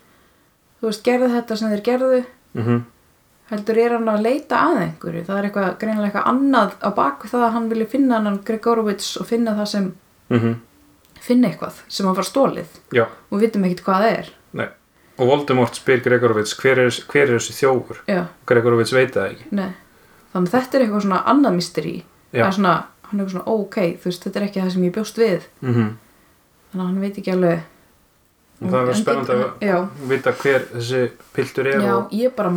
þú 0.79 0.87
veist, 0.89 1.03
gerðu 1.03 1.29
þetta 1.35 1.57
sem 1.57 1.69
þeir 1.69 1.85
gerðu? 1.89 2.25
Mm 2.53 2.81
heldur 3.53 3.77
er 3.77 3.97
hann 3.97 4.09
að 4.09 4.23
leita 4.23 4.59
að 4.69 4.77
einhverju? 4.87 5.23
Það 5.27 5.37
er 5.37 5.47
eitthvað, 5.47 5.73
greinilega 5.81 6.09
eitthvað 6.09 6.29
annað 6.31 6.75
á 6.79 6.89
baku 6.95 7.29
það 7.29 7.43
að 7.47 7.51
hann 7.57 7.67
vilja 7.69 7.89
finna 7.91 8.21
hann 8.23 8.39
Gregorovits 8.47 9.09
og 9.19 9.27
finna 9.29 9.55
það 9.57 9.67
sem, 9.73 9.89
-hmm. 10.31 10.55
Finna 11.23 11.49
eitthvað 11.49 11.81
sem 11.87 12.05
hann 12.09 12.15
var 12.17 12.27
stólið 12.27 12.79
Já, 12.95 13.05
og 13.07 13.37
við 13.37 13.45
vitum 13.47 13.65
ekkert 13.69 13.83
hvað 13.87 14.03
það 14.03 14.17
er. 14.19 14.31
Nei. 14.59 14.67
Og 15.17 15.29
Voldemort 15.29 15.77
spyr 15.77 16.01
Gregorovits 16.03 16.55
hver 16.59 16.79
er, 16.87 16.95
hver 17.11 17.27
er 17.29 17.37
þessi 17.37 17.53
þjófur? 17.59 17.99
Já, 18.09 18.23
Gregorovits 18.49 18.93
veit 18.95 19.13
það 19.15 19.27
ekki. 19.31 19.49
Nei. 19.59 19.69
Þannig 20.33 20.49
að 20.49 20.55
þetta 20.57 20.77
er 20.79 20.85
eitthvað 20.87 21.05
svona 21.05 21.19
annað 21.29 21.57
mysteri 21.59 21.95
Já. 22.33 22.41
það 22.43 22.47
er 22.47 22.55
svona, 22.57 22.73
hann 23.11 23.19
er 23.21 23.27
svona, 23.29 23.45
ok, 23.53 23.77
veist, 24.03 24.23
þetta 24.25 24.39
er 24.41 24.47
ekki 24.47 24.61
það 24.63 24.71
sem 24.73 24.87
ég 24.89 24.95
bjóst 24.97 25.21
við. 25.21 25.45
Mm 25.61 25.91
þannig 26.73 26.81
að 26.81 26.87
hann 26.89 27.01
veit 27.03 27.17
ekki 27.21 27.31
alveg. 27.35 27.59
Og 28.63 28.69
það 28.71 28.79
er 28.79 28.87
En 28.89 28.95
spennandi 28.97 29.35
get- 29.37 29.59
já, 29.67 29.75
að 29.77 30.07
vita 30.09 30.31
hver 30.39 30.63
þessi 30.73 31.01
piltur 31.35 31.67
er 31.67 31.81
já, 31.83 31.91
og, 31.97 32.09
ég 32.11 32.31
bara, 32.35 32.49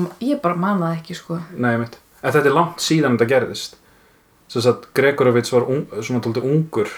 bara 0.42 0.54
man 0.56 0.80
það 0.80 0.94
ekki, 0.96 1.14
sko. 1.18 1.36
Nei, 1.52 1.74
en 1.74 1.86
þetta 2.32 2.46
er 2.48 2.54
langt 2.56 2.78
síðan 2.80 3.18
þetta 3.18 3.28
gerðist. 3.28 3.76
Að 4.56 4.86
Gregorovits 4.94 5.52
var 5.52 5.66
un, 5.68 5.86
svona 6.00 6.20
tóldi 6.24 6.40
ungur 6.40 6.88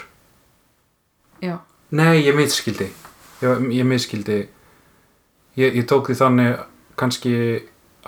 já, 1.41 1.57
Nei, 1.89 2.21
ég 2.25 2.35
miskildi 2.37 2.91
Ég, 3.39 3.69
ég 3.71 3.85
miskildi 3.87 4.39
ég, 5.55 5.75
ég 5.75 5.85
tók 5.87 6.09
því 6.09 6.15
þannig 6.19 6.63
kannski 6.99 7.35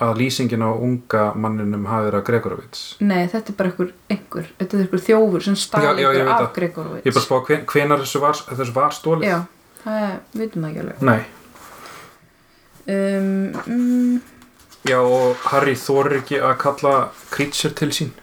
að 0.02 0.22
lýsingin 0.22 0.64
á 0.64 0.72
unga 0.72 1.24
manninum 1.38 1.86
hafi 1.90 2.08
verið 2.08 2.20
að 2.20 2.26
Gregorovits. 2.30 2.84
Nei, 3.04 3.28
þetta 3.30 3.52
er 3.52 3.58
bara 3.60 3.72
einhver, 3.72 3.92
einhver 4.10 4.48
þetta 4.58 4.78
er 4.78 4.84
einhver 4.86 5.04
þjófur 5.06 5.46
sem 5.46 5.58
stali 5.60 6.06
veit 6.08 6.32
af. 6.32 6.48
Gregorovits. 6.56 7.06
Ég 7.06 7.16
bara 7.18 7.26
spá 7.26 7.36
hven, 7.50 7.66
hvenar 7.70 8.02
þessu 8.02 8.22
var, 8.24 8.40
þessu 8.50 8.76
var 8.76 8.96
stólið 8.96 9.28
já, 9.28 9.38
það 9.84 10.08
er, 10.08 10.18
vitum 10.42 10.66
það 10.66 10.72
ekki 10.72 10.84
alveg. 10.86 11.04
Nei, 11.10 11.22
um, 12.96 13.30
mm, 13.68 14.16
já 14.90 14.98
og 15.02 15.48
Harry 15.52 15.78
þorir 15.84 16.20
ekki 16.22 16.42
að 16.42 16.56
kalla 16.66 16.96
Creature 17.36 17.76
til 17.82 17.92
sín. 18.00 18.14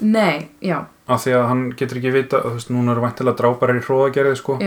Nei, 0.00 0.50
já, 0.64 0.82
af 1.10 1.24
því 1.24 1.34
að 1.36 1.48
hann 1.50 1.64
getur 1.78 2.00
ekki 2.00 2.14
vita 2.14 2.42
þú 2.44 2.54
veist, 2.56 2.72
núna 2.72 2.94
eru 2.94 3.04
væntilega 3.04 3.40
dráparar 3.40 3.80
í 3.80 3.84
hróðagerði 3.86 4.38
sko. 4.38 4.58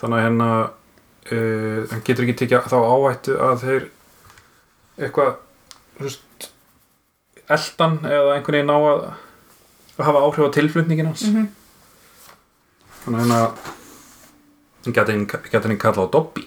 þannig 0.00 0.18
að 0.18 0.24
hérna 0.26 0.48
uh, 0.62 1.80
hann 1.92 2.04
getur 2.06 2.26
ekki 2.26 2.38
tekið 2.42 2.70
þá 2.72 2.78
áhættu 2.80 3.36
að 3.48 3.62
þeir 3.64 3.86
eitthvað 4.96 5.36
þú 5.98 6.08
veist 6.08 6.50
eldan 7.46 8.00
eða 8.02 8.34
einhvern 8.34 8.58
veginn 8.58 8.72
ná 8.72 8.76
að, 8.76 9.06
að 9.96 10.08
hafa 10.08 10.24
áhrif 10.26 10.50
á 10.50 10.56
tilflutningin 10.56 11.12
hans. 11.12 11.28
Mm 11.30 11.46
þannig 13.06 13.22
að 13.22 13.26
hérna 13.26 13.40
hann 14.86 15.26
getur 15.46 15.70
hann 15.70 15.78
kallað 15.80 16.10
á 16.10 16.14
Dobby. 16.16 16.44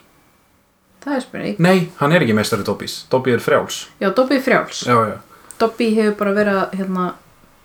Það 0.99 1.15
er 1.15 1.23
spurning. 1.23 1.59
Nei, 1.63 1.77
hann 1.99 2.11
er 2.11 2.25
ekki 2.25 2.35
meistari 2.35 2.65
Dobbys. 2.67 3.05
Dobby 3.11 3.31
er 3.31 3.43
frjáls. 3.43 3.85
Já, 4.01 4.09
Dobby 4.15 4.35
er 4.35 4.43
frjáls. 4.43 4.83
Já, 4.83 4.97
já, 5.07 5.17
Dobby 5.59 5.89
hefur 5.95 6.17
bara 6.19 6.33
verið 6.35 6.59
að 6.59 6.75
hérna, 6.79 7.05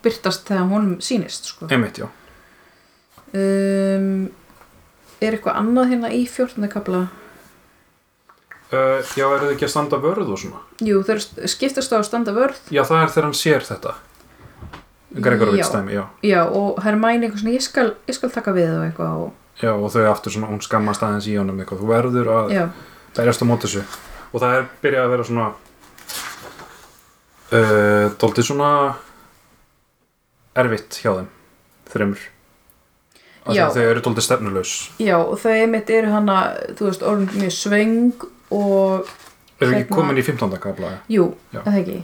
byrtast 0.04 0.46
þegar 0.48 0.70
honum 0.70 0.96
sýnist 1.04 1.50
sko. 1.52 1.68
einmitt, 1.72 2.00
já. 2.02 2.08
Um, 3.34 4.30
er 5.18 5.34
eitthvað 5.34 5.58
annað 5.58 5.90
hérna 5.90 6.10
í 6.14 6.24
14. 6.30 6.68
kapla 6.70 7.06
uh, 8.74 9.14
já, 9.16 9.24
eru 9.26 9.48
þið 9.48 9.54
ekki 9.56 9.66
að 9.68 9.72
standa 9.74 10.00
vörð 10.02 10.34
og 10.34 10.40
svona? 10.40 10.62
Jú, 10.84 11.00
þau 11.06 11.48
skiptast 11.50 11.94
á 11.94 11.98
að 11.98 12.08
standa 12.08 12.34
vörð. 12.36 12.60
Já, 12.74 12.84
það 12.86 13.00
er 13.02 13.14
þegar 13.14 13.28
hann 13.28 13.38
sér 13.38 13.66
þetta. 13.66 13.94
Gregorovits 15.14 15.70
dæmi, 15.70 15.94
já. 15.94 16.04
Já, 16.26 16.40
og 16.50 16.80
Hermæni 16.82 17.28
eitthvað 17.28 17.44
svona 17.44 17.54
ég 17.54 17.64
skal, 17.64 17.88
ég 18.10 18.16
skal 18.16 18.32
taka 18.34 18.54
við 18.56 18.72
og 18.74 18.86
eitthvað 18.88 19.26
og, 19.26 19.32
Já, 19.62 19.70
og 19.70 19.86
þau 19.94 20.08
aftur 20.10 20.34
svona, 20.34 20.48
hún 20.50 20.62
skammast 20.64 21.02
aðeins 21.06 21.28
í 21.30 21.36
honum 21.38 21.60
eitthvað, 21.62 21.84
þú 21.84 21.90
verður 21.92 22.30
að 22.34 22.54
já, 22.56 22.64
berjast 23.14 23.44
á 23.44 23.46
móti 23.46 23.68
þessu. 23.68 23.84
Og 24.34 24.42
það 24.42 24.56
er 24.56 24.64
byrjað 24.82 25.04
að 25.04 25.12
vera 25.14 25.26
svona 25.28 25.44
uh, 27.54 28.06
dóltið 28.18 28.48
svona 28.48 28.70
erfitt 30.62 31.00
hjá 31.02 31.10
þeim 31.18 31.28
þreymur 31.90 32.22
þau 33.44 33.82
eru 33.84 34.02
dóltið 34.04 34.24
stefnulegs 34.24 34.74
já, 35.02 35.16
og 35.18 35.36
þau 35.42 35.52
einmitt 35.52 35.90
eru 35.92 36.12
hana 36.14 36.38
þú 36.78 36.88
veist, 36.88 37.04
orðin 37.04 37.42
mjög 37.42 37.56
svöng 37.58 38.26
og, 38.54 39.10
eru 39.60 39.70
ekki 39.74 39.82
Hérna- 39.84 39.96
komin 39.98 40.20
í 40.20 40.24
15. 40.24 40.56
kapla 40.62 40.94
jú, 41.12 41.30
það 41.52 41.80
ekki 41.82 41.98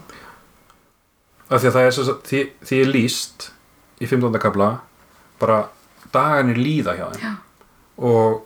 af 1.51 1.63
því 1.63 1.71
að 1.71 1.77
það 1.77 1.87
er 1.87 1.95
svo 1.97 2.17
því, 2.29 2.41
því 2.69 2.81
er 2.81 2.93
líst 2.95 3.51
í 4.01 4.07
15. 4.07 4.41
kapla 4.43 4.71
bara 5.41 5.63
dagarnir 6.13 6.61
líða 6.61 6.97
hjá 6.99 7.07
þeim 7.15 7.25
Já. 7.25 7.33
og 8.11 8.43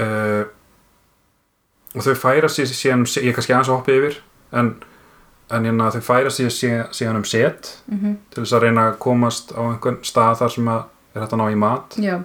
uh, 0.00 0.44
og 1.96 2.04
þau 2.04 2.14
færa 2.20 2.50
sér 2.52 2.68
síðan, 2.70 3.04
ég 3.18 3.30
er 3.30 3.36
kannski 3.36 3.54
aðeins 3.54 3.70
að 3.70 3.78
hoppa 3.78 3.94
yfir 3.96 4.18
en, 4.56 4.74
en 5.50 5.64
hérna, 5.64 5.88
þau 5.94 6.04
færa 6.04 6.32
sér 6.32 6.52
síðan, 6.52 7.20
um 7.20 7.24
set 7.24 7.74
mm 7.88 8.16
til 8.32 8.44
þess 8.44 8.56
að 8.56 8.64
reyna 8.66 8.90
að 8.90 8.98
komast 9.02 9.52
á 9.56 9.60
einhvern 9.64 9.98
stað 10.06 10.38
þar 10.42 10.54
sem 10.54 10.68
að 10.68 10.84
er 11.14 11.22
hægt 11.24 11.34
að 11.34 11.40
ná 11.40 11.46
í 11.50 11.58
mat. 11.58 11.96
Já, 11.98 12.16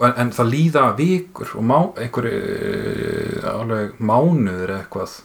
en, 0.00 0.14
en 0.16 0.30
það 0.34 0.50
líða 0.52 0.84
vikur 0.98 1.54
og 1.58 1.66
má, 1.66 1.78
einhver 2.00 2.28
uh, 2.30 3.48
alveg 3.52 3.98
mánuður 3.98 4.74
eitthvað 4.78 5.18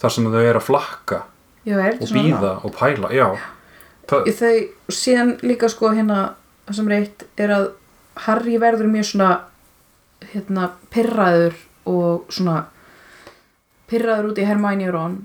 þar 0.00 0.14
sem 0.14 0.28
þau 0.32 0.40
eru 0.42 0.60
að 0.60 0.66
flakka 0.66 1.22
já, 1.68 1.76
er 1.76 1.98
og 2.00 2.12
býða 2.14 2.52
og 2.64 2.74
pæla 2.76 3.12
já, 3.14 3.26
það, 4.10 4.28
Í 4.30 4.36
þau, 4.40 4.54
síðan 5.00 5.34
líka 5.46 5.70
sko 5.72 5.92
hérna 5.96 6.20
sem 6.70 6.88
reitt 6.90 7.26
er 7.40 7.54
að 7.54 7.70
Harry 8.26 8.58
verður 8.60 8.90
mjög 8.90 9.10
svona 9.12 9.30
hérna 10.30 10.70
pirraður 10.92 11.56
og 11.88 12.30
svona 12.32 12.64
pirraður 13.90 14.30
út 14.30 14.40
í 14.40 14.46
Hermione 14.46 14.88
og 14.90 14.94
Ron 14.94 15.16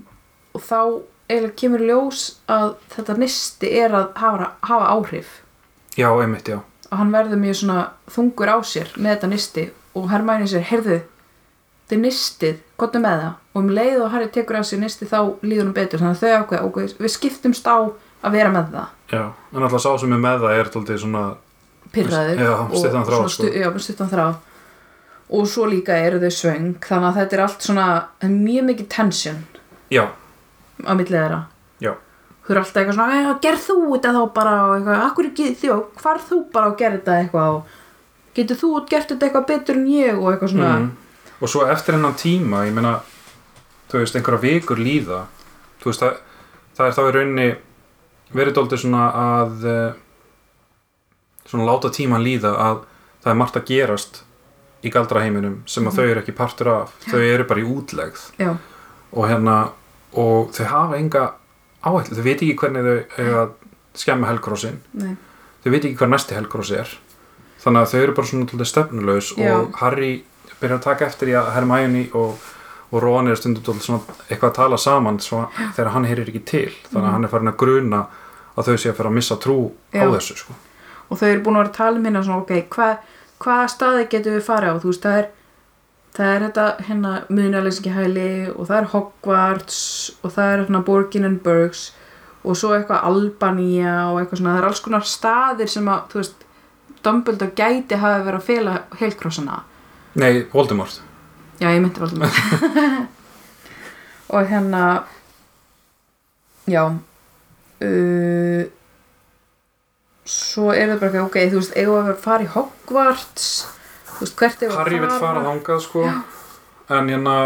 og 0.56 0.64
þá 0.64 0.80
eiginlega 1.26 1.56
kemur 1.60 1.84
ljós 1.84 2.22
að 2.50 2.76
þetta 2.94 3.18
nisti 3.20 3.72
er 3.80 3.96
að 3.98 4.06
hafa, 4.20 4.52
hafa 4.68 4.94
áhrif. 4.94 5.34
Já, 5.96 6.08
einmitt, 6.12 6.48
já. 6.48 6.60
Og 6.90 7.00
hann 7.00 7.12
verður 7.12 7.42
mjög 7.42 7.60
svona 7.60 7.80
þungur 8.14 8.52
á 8.52 8.58
sér 8.64 8.92
með 8.96 9.16
þetta 9.16 9.30
nisti 9.32 9.68
og 9.96 10.10
Hermione 10.12 10.48
sér, 10.50 10.64
heyrðu 10.68 11.00
þetta 11.86 11.96
er 11.96 12.02
nistið, 12.02 12.58
gottum 12.80 13.04
með 13.06 13.20
það. 13.22 13.34
Og 13.54 13.62
um 13.62 13.70
leið 13.78 14.00
og 14.02 14.10
Harry 14.12 14.28
tekur 14.34 14.58
á 14.58 14.62
sér 14.66 14.82
nisti 14.82 15.06
þá 15.06 15.18
líður 15.46 15.64
hann 15.64 15.76
betur, 15.76 16.02
þannig 16.02 16.16
að 16.16 16.22
þau 16.22 16.42
ákveða 16.42 16.66
okay, 16.66 16.90
við 16.98 17.12
skiptumst 17.14 17.70
á 17.70 17.76
að 18.26 18.34
vera 18.34 18.50
með 18.50 18.72
það. 18.74 18.88
Já, 19.12 19.22
en 19.54 19.66
alltaf 19.66 19.84
sá 19.84 19.90
sem 20.02 20.16
er 20.16 20.22
með 20.24 20.42
það 20.42 20.58
er 20.58 20.70
tóltið 20.74 21.00
svona, 21.04 21.24
pirraður 21.94 22.44
og 22.50 22.74
stuttan 22.74 23.06
svona 23.06 23.30
stu, 23.30 23.50
sko. 23.86 24.08
þráð. 24.10 24.36
Og 25.36 25.48
svo 25.50 25.66
líka 25.66 25.94
eru 25.98 26.20
þau 26.22 26.34
svöng 26.34 26.74
þannig 26.82 27.08
að 27.08 27.16
þetta 27.20 27.36
er 27.36 27.44
allt 27.46 27.64
svona 27.66 27.86
er 28.22 28.34
mjög 28.34 28.68
mikið 28.68 28.88
tension. 28.94 29.40
Já, 29.90 30.04
á 30.84 30.92
milli 30.98 31.16
þeirra. 31.16 31.40
Já. 31.80 31.92
þú 32.46 32.50
eru 32.54 32.60
alltaf 32.60 32.76
eitthvað 32.82 32.94
svona, 32.94 33.16
"Æ, 33.16 33.40
gerð 33.42 33.62
þú 33.66 33.76
þetta 33.92 34.12
þá 34.16 34.32
bara? 34.34 34.54
Og 34.66 34.74
eitthvað, 34.76 35.02
akkur 35.10 35.24
ekki 35.30 35.46
þjó, 35.62 35.76
hvar 36.02 36.18
þú 36.28 36.38
bara 36.52 36.66
og 36.66 36.76
gerð 36.78 37.00
þetta 37.00 37.16
eitthvað 37.20 37.48
og 37.56 37.64
getur 38.34 38.56
þú 38.56 38.88
gert 38.88 39.08
þetta 39.08 39.26
eitthvað 39.26 39.46
betur 39.46 39.76
en 39.76 39.86
ég? 39.86 40.14
Og 40.18 40.32
eitthvað 40.32 40.50
svona. 40.50 40.78
Mm. 40.78 40.90
og 41.40 41.48
svo 41.48 41.66
eftir 41.68 41.94
hennan 41.94 42.14
tíma 42.14 42.64
ég 42.66 42.72
meina, 42.72 43.00
þú 43.90 43.98
veist, 43.98 44.16
einhverja 44.16 44.40
vikur 44.40 44.76
líða 44.78 45.26
þú 45.82 45.84
veist, 45.90 46.00
það, 46.00 46.16
það 46.76 46.86
er 46.86 46.92
þá 46.92 47.02
í 47.08 47.12
rauninni 47.12 47.56
verið 48.34 48.54
dóldi 48.54 48.78
svona 48.78 49.02
að 49.12 49.64
eh, 49.66 49.92
svona 51.46 51.66
láta 51.68 51.90
tíman 51.90 52.24
líða 52.24 52.54
að 52.56 52.80
það 53.22 53.30
er 53.32 53.38
margt 53.40 53.56
að 53.56 53.66
gerast 53.70 54.22
í 54.82 54.90
galdraheiminum 54.90 55.62
sem 55.66 55.86
að 55.88 55.98
þau 55.98 56.04
eru 56.06 56.20
ekki 56.22 56.34
partur 56.36 56.68
af. 56.70 56.92
Þau 57.06 57.20
eru 57.20 57.44
bara 57.48 57.60
í 57.62 57.66
útlegð. 57.66 58.24
Já, 58.38 58.56
og 59.12 59.28
hérna 59.28 59.56
og 60.16 60.52
þau 60.56 60.66
hafa 60.70 60.98
enga 60.98 61.24
áætlu, 61.86 62.16
þau 62.16 62.24
veit 62.26 62.40
ekki 62.40 62.56
hvernig 62.60 62.86
þau 62.86 63.22
eiga 63.22 63.40
að 63.44 63.54
skemma 63.96 64.30
helgrossin 64.30 64.80
nei, 64.96 65.14
þau 65.64 65.70
veit 65.72 65.84
ekki 65.84 65.96
hvað 66.00 66.12
næsti 66.12 66.36
helgross 66.36 66.72
er. 66.76 66.96
Þannig 67.62 67.82
að 67.82 67.92
þau 67.92 68.00
eru 68.02 68.16
bara 68.16 68.30
svona 68.30 68.68
stefnulegs 68.68 69.32
og 69.36 69.80
Harry 69.80 70.12
byrjar 70.60 70.76
að 70.78 70.84
taka 70.84 71.06
eftir 71.08 71.32
í 71.32 71.34
að 71.38 71.48
Hermione 71.56 72.04
og, 72.16 72.36
og 72.92 73.02
Ron 73.02 73.32
er 73.32 73.40
stundum 73.40 73.80
eitthvað 74.28 74.50
að 74.50 74.58
tala 74.60 74.78
saman 74.78 75.18
þegar 75.18 75.90
hann 75.94 76.06
heyrir 76.06 76.30
ekki 76.30 76.44
til. 76.46 76.70
Þannig 76.92 77.08
að 77.08 77.16
hann 77.16 77.26
er 77.26 77.32
farin 77.32 77.52
að 77.52 77.58
gruna 77.64 78.04
að 78.56 78.70
þau 78.70 78.76
sé 78.76 78.90
að 78.92 78.96
fyrir 79.00 79.10
að 79.10 79.16
missa 79.18 79.36
trú 79.42 79.58
á 79.92 80.04
Já. 80.04 80.08
þessu 80.14 80.38
sko. 80.40 80.56
og 81.08 81.18
þau 81.20 81.28
eru 81.28 81.42
búin 81.44 81.56
að 81.56 81.60
vera 81.60 81.70
að 81.70 81.76
tala 81.76 82.00
hérna 82.02 82.22
svona, 82.26 82.42
ok, 82.42 82.68
hvað 82.72 82.94
hvaða 83.42 83.66
staði 83.70 84.06
getum 84.10 84.36
við 84.36 84.46
farið 84.46 84.72
á, 84.72 84.74
þú 84.82 84.90
veist, 84.90 85.04
það 85.04 85.18
er 85.20 85.26
það 86.16 86.32
er 86.32 86.44
þetta 86.46 86.66
hérna 86.86 87.12
munaleysingjahæli 87.28 88.30
og 88.54 88.68
það 88.68 88.78
er 88.78 88.90
Hogwarts 88.94 89.80
og 90.22 90.32
það 90.32 90.52
er 90.52 90.62
hérna 90.62 90.82
Borgin 90.86 91.28
and 91.28 91.40
Burgs 91.44 91.90
og 92.46 92.56
svo 92.58 92.72
eitthvað 92.76 93.04
Albania 93.08 93.94
og 94.12 94.20
eitthvað 94.20 94.40
svona, 94.40 94.54
það 94.54 94.62
er 94.62 94.68
alls 94.70 94.84
konar 94.84 95.08
staðir 95.10 95.72
sem 95.72 95.90
að, 95.90 96.04
þú 96.12 96.20
veist, 96.22 96.46
Dumbledore 97.06 97.54
gæti 97.58 97.98
hafi 98.02 98.24
verið 98.26 98.38
að 98.40 98.46
fela 98.46 98.76
heilkrossana. 98.98 99.60
Nei, 100.18 100.46
Voldemort. 100.50 101.02
Já, 101.60 101.68
ég 101.70 101.82
myndi 101.82 102.02
Voldemort. 102.02 102.34
Og 104.34 104.48
hérna 104.50 105.04
já 106.66 106.82
uh, 106.82 108.64
svo 110.26 110.72
er 110.74 110.90
það 110.90 111.00
bara 111.02 111.10
ekki, 111.12 111.22
ok, 111.22 111.36
þú 111.52 111.60
veist, 111.60 111.76
eigum 111.78 112.00
við 112.00 112.14
að 112.14 112.24
fara 112.24 112.46
í 112.46 112.52
Hogwarts 112.56 113.50
Harry 114.76 115.00
vill 115.00 115.10
fara 115.20 115.42
þangað 115.44 115.82
sko. 115.84 116.04
En 116.96 117.10
hérna 117.10 117.36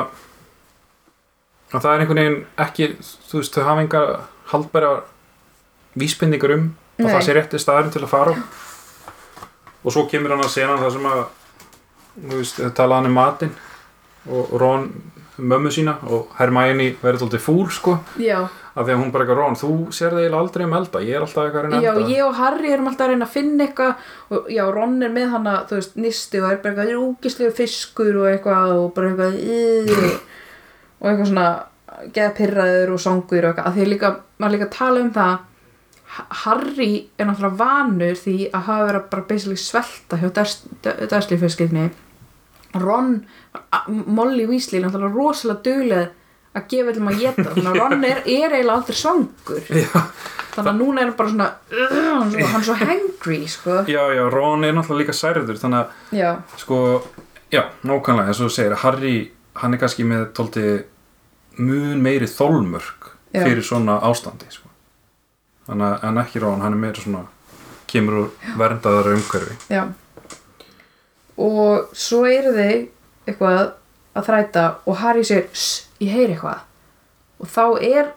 að 1.71 1.85
það 1.85 1.93
er 1.93 2.03
einhvern 2.03 2.21
veginn 2.21 2.41
ekki 2.65 2.89
þú 3.31 3.41
veist, 3.41 3.55
þau 3.55 3.67
hafa 3.69 3.85
enga 3.85 4.03
haldbæra 4.51 4.93
vísbendingar 6.01 6.57
um 6.57 6.67
að 7.01 7.07
Nei. 7.07 7.13
það 7.15 7.25
sé 7.27 7.37
rétti 7.37 7.61
staðurinn 7.63 7.95
til 7.95 8.03
að 8.05 8.13
fara 8.13 8.35
á. 8.35 8.39
Og 9.81 9.95
svo 9.95 10.05
kemur 10.11 10.35
hann 10.35 10.45
að 10.45 10.53
sena 10.53 10.77
það 10.81 10.97
sem 10.97 11.09
að 11.11 11.23
þú 12.21 12.41
veist, 12.41 12.61
tala 12.77 12.99
hann 12.99 13.09
um 13.09 13.17
matinn 13.17 13.55
og 14.29 14.53
Ron 14.61 14.91
mömmu 15.41 15.71
sína 15.73 15.97
og 16.11 16.35
Hermione 16.37 16.91
verður 17.01 17.29
alltaf 17.29 17.47
fúl 17.47 17.71
sko. 17.73 17.97
Já, 18.21 18.45
af 18.81 18.87
því 18.89 18.95
að 18.95 19.01
hún 19.03 19.11
bara 19.15 19.25
eitthvað 19.27 19.41
Ron, 19.41 19.57
þú 19.61 19.71
sér 19.97 20.15
það 20.15 20.23
eiginlega 20.23 20.41
aldrei 20.45 20.65
um 20.67 20.77
elda 20.79 21.03
ég 21.07 21.17
er 21.19 21.25
alltaf 21.27 21.45
eitthvað 21.45 21.61
að 21.61 21.67
reyna 21.67 21.79
að 21.81 21.85
já, 21.87 21.91
elda 21.95 22.13
ég 22.15 22.25
og 22.27 22.39
Harry 22.41 22.73
erum 22.75 22.89
alltaf 22.91 23.07
að 23.07 23.13
reyna 23.15 23.27
að 23.29 23.35
finna 23.37 23.67
eitthvað 23.67 24.09
og 24.39 24.51
já, 24.57 24.63
Ron 24.77 24.97
er 25.07 25.13
með 25.17 25.29
hana, 25.35 25.55
þú 25.71 25.79
veist, 25.81 25.99
nisti 26.07 26.41
og 26.41 26.49
er 26.51 26.63
bara 26.65 26.75
eitthvað 26.87 27.05
úkislegu 27.11 27.53
fiskur 27.61 28.21
og 28.23 28.31
eitthvað 28.33 28.75
og 28.79 28.89
bara 28.97 29.13
eitthvað 29.13 29.39
"Ugh", 29.59 30.19
og 31.01 31.11
eitthvað 31.11 31.31
svona 31.33 31.49
geða 32.17 32.35
pyrraður 32.41 32.93
og 32.97 33.01
songur 33.05 33.45
og 33.45 33.53
eitthvað, 33.53 33.71
að 33.71 33.79
því 33.81 33.89
líka, 33.93 34.13
maður 34.41 34.57
líka 34.59 34.71
tala 34.79 35.01
um 35.07 35.15
það 35.15 35.39
Ha- 36.11 36.27
Harry 36.43 37.07
er 37.19 37.29
náttúrulega 37.29 37.59
vanur 37.61 38.17
því 38.19 38.33
að 38.51 38.65
hafa 38.67 38.87
verið 38.89 38.97
að 38.99 39.11
bara 39.13 39.27
basically 39.29 39.61
svelta 39.63 40.17
hjá 40.19 41.39
fjölskyldni 41.39 41.85
Ron, 42.83 43.13
Molly 44.07 44.47
Weasley 44.47 44.81
er 44.81 44.89
náttúrulega 44.89 45.15
rosalega 45.15 45.63
dugleg 45.69 46.09
að 46.55 46.65
gefa 46.69 47.01
maður 47.01 47.15
að 47.15 47.21
geta 47.21 47.51
þannig 47.55 47.71
að 47.71 47.79
Ron 47.81 48.05
er, 48.05 48.19
er 48.27 48.55
eiginlega 48.57 48.77
aldrei 48.77 48.97
svangur. 48.99 49.61
Já, 49.71 50.03
þannig 50.55 50.71
að 50.73 50.79
núna 50.81 51.01
er 51.01 51.05
hann 51.07 51.17
bara 51.17 51.31
svona 51.31 51.49
"Ugh", 51.71 52.45
hann 52.51 52.61
er 52.61 52.65
svo- 52.67 52.79
hangry 52.81 53.41
sko. 53.49 53.77
já, 53.87 54.03
já, 54.17 54.25
Ron 54.35 54.65
er 54.65 54.73
náttúrulega 54.75 55.05
líka 55.05 55.15
særður 55.15 55.61
þannig 55.63 55.79
að 55.81 56.19
já, 56.19 56.31
sko, 56.59 56.79
já, 57.53 57.63
nákvæmlega 57.85 58.27
eins 58.33 58.41
og 58.41 58.49
þú 58.51 58.55
segir, 58.57 58.75
Harry, 58.83 59.31
hann 59.55 59.75
er 59.75 59.79
kannski 59.79 60.05
með 60.05 60.33
tólti 60.35 60.65
mun 61.59 62.03
meiri 62.03 62.27
þólmörk 62.27 63.11
Já. 63.35 63.45
fyrir 63.45 63.63
svona 63.63 64.01
ástandi 64.03 64.51
sko. 64.51 64.67
þannig 65.69 66.03
að 66.03 66.19
ekki 66.25 66.41
Ron, 66.43 66.61
hann 66.61 66.73
er 66.73 66.79
meira 66.83 66.99
svona 66.99 67.27
kemur 67.87 68.15
úr 68.25 68.31
verndaðara 68.59 69.15
umhverfi. 69.15 69.55
Já. 69.71 69.85
Og 71.41 71.89
svo 71.97 72.25
eru 72.27 72.53
þau 72.55 72.89
eitthvað 73.29 73.73
að 74.17 74.27
þræta 74.27 74.65
og 74.87 74.97
Harry 75.01 75.23
segir 75.25 75.47
"Sss, 75.53 75.87
ég 76.01 76.15
heyri 76.15 76.35
eitthvað. 76.35 76.65
Og 77.41 77.49
þá 77.51 77.65
er 77.81 78.11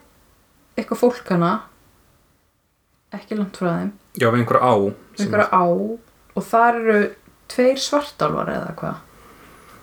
eitthvað 0.78 1.02
fólk 1.04 1.30
hana 1.32 1.54
ekki 3.14 3.38
langt 3.38 3.60
frá 3.60 3.70
þeim. 3.78 3.94
Já, 4.18 4.28
við 4.30 4.44
einhverja 4.44 4.66
á 4.66 4.76
einhverja 5.20 5.48
á 5.54 5.66
og 6.34 6.46
þar 6.50 6.80
eru 6.82 7.00
tveir 7.54 7.80
svartálvar 7.82 8.52
eða 8.54 8.74
hvað? 8.80 9.00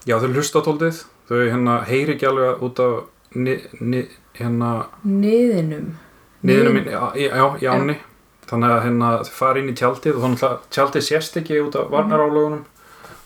Já, 0.09 0.17
þau 0.19 0.31
hlusta 0.35 0.63
á 0.63 0.67
tóltið 0.67 1.03
þau 1.31 1.39
hérna 1.39 1.81
heyri 1.87 2.17
ekki 2.17 2.29
alveg 2.31 2.63
út 2.67 2.83
af 2.83 2.95
ni, 3.39 3.57
ni, 3.79 4.05
hérna 4.39 4.71
niðinum. 5.07 5.93
Minn, 6.41 6.87
já, 6.89 7.03
já, 7.21 7.47
í 7.61 7.69
áni 7.69 7.99
þannig 8.51 8.75
að 8.75 8.85
hérna 8.87 9.11
þau 9.29 9.35
fara 9.37 9.61
inn 9.61 9.71
í 9.71 9.77
tjaldið 9.79 10.17
og 10.17 10.25
þannig 10.25 10.45
að 10.49 10.55
tjaldið 10.75 11.07
sést 11.07 11.37
ekki 11.39 11.61
út 11.63 11.77
af 11.79 11.91
varnarálögunum 11.93 12.65
og 12.65 12.80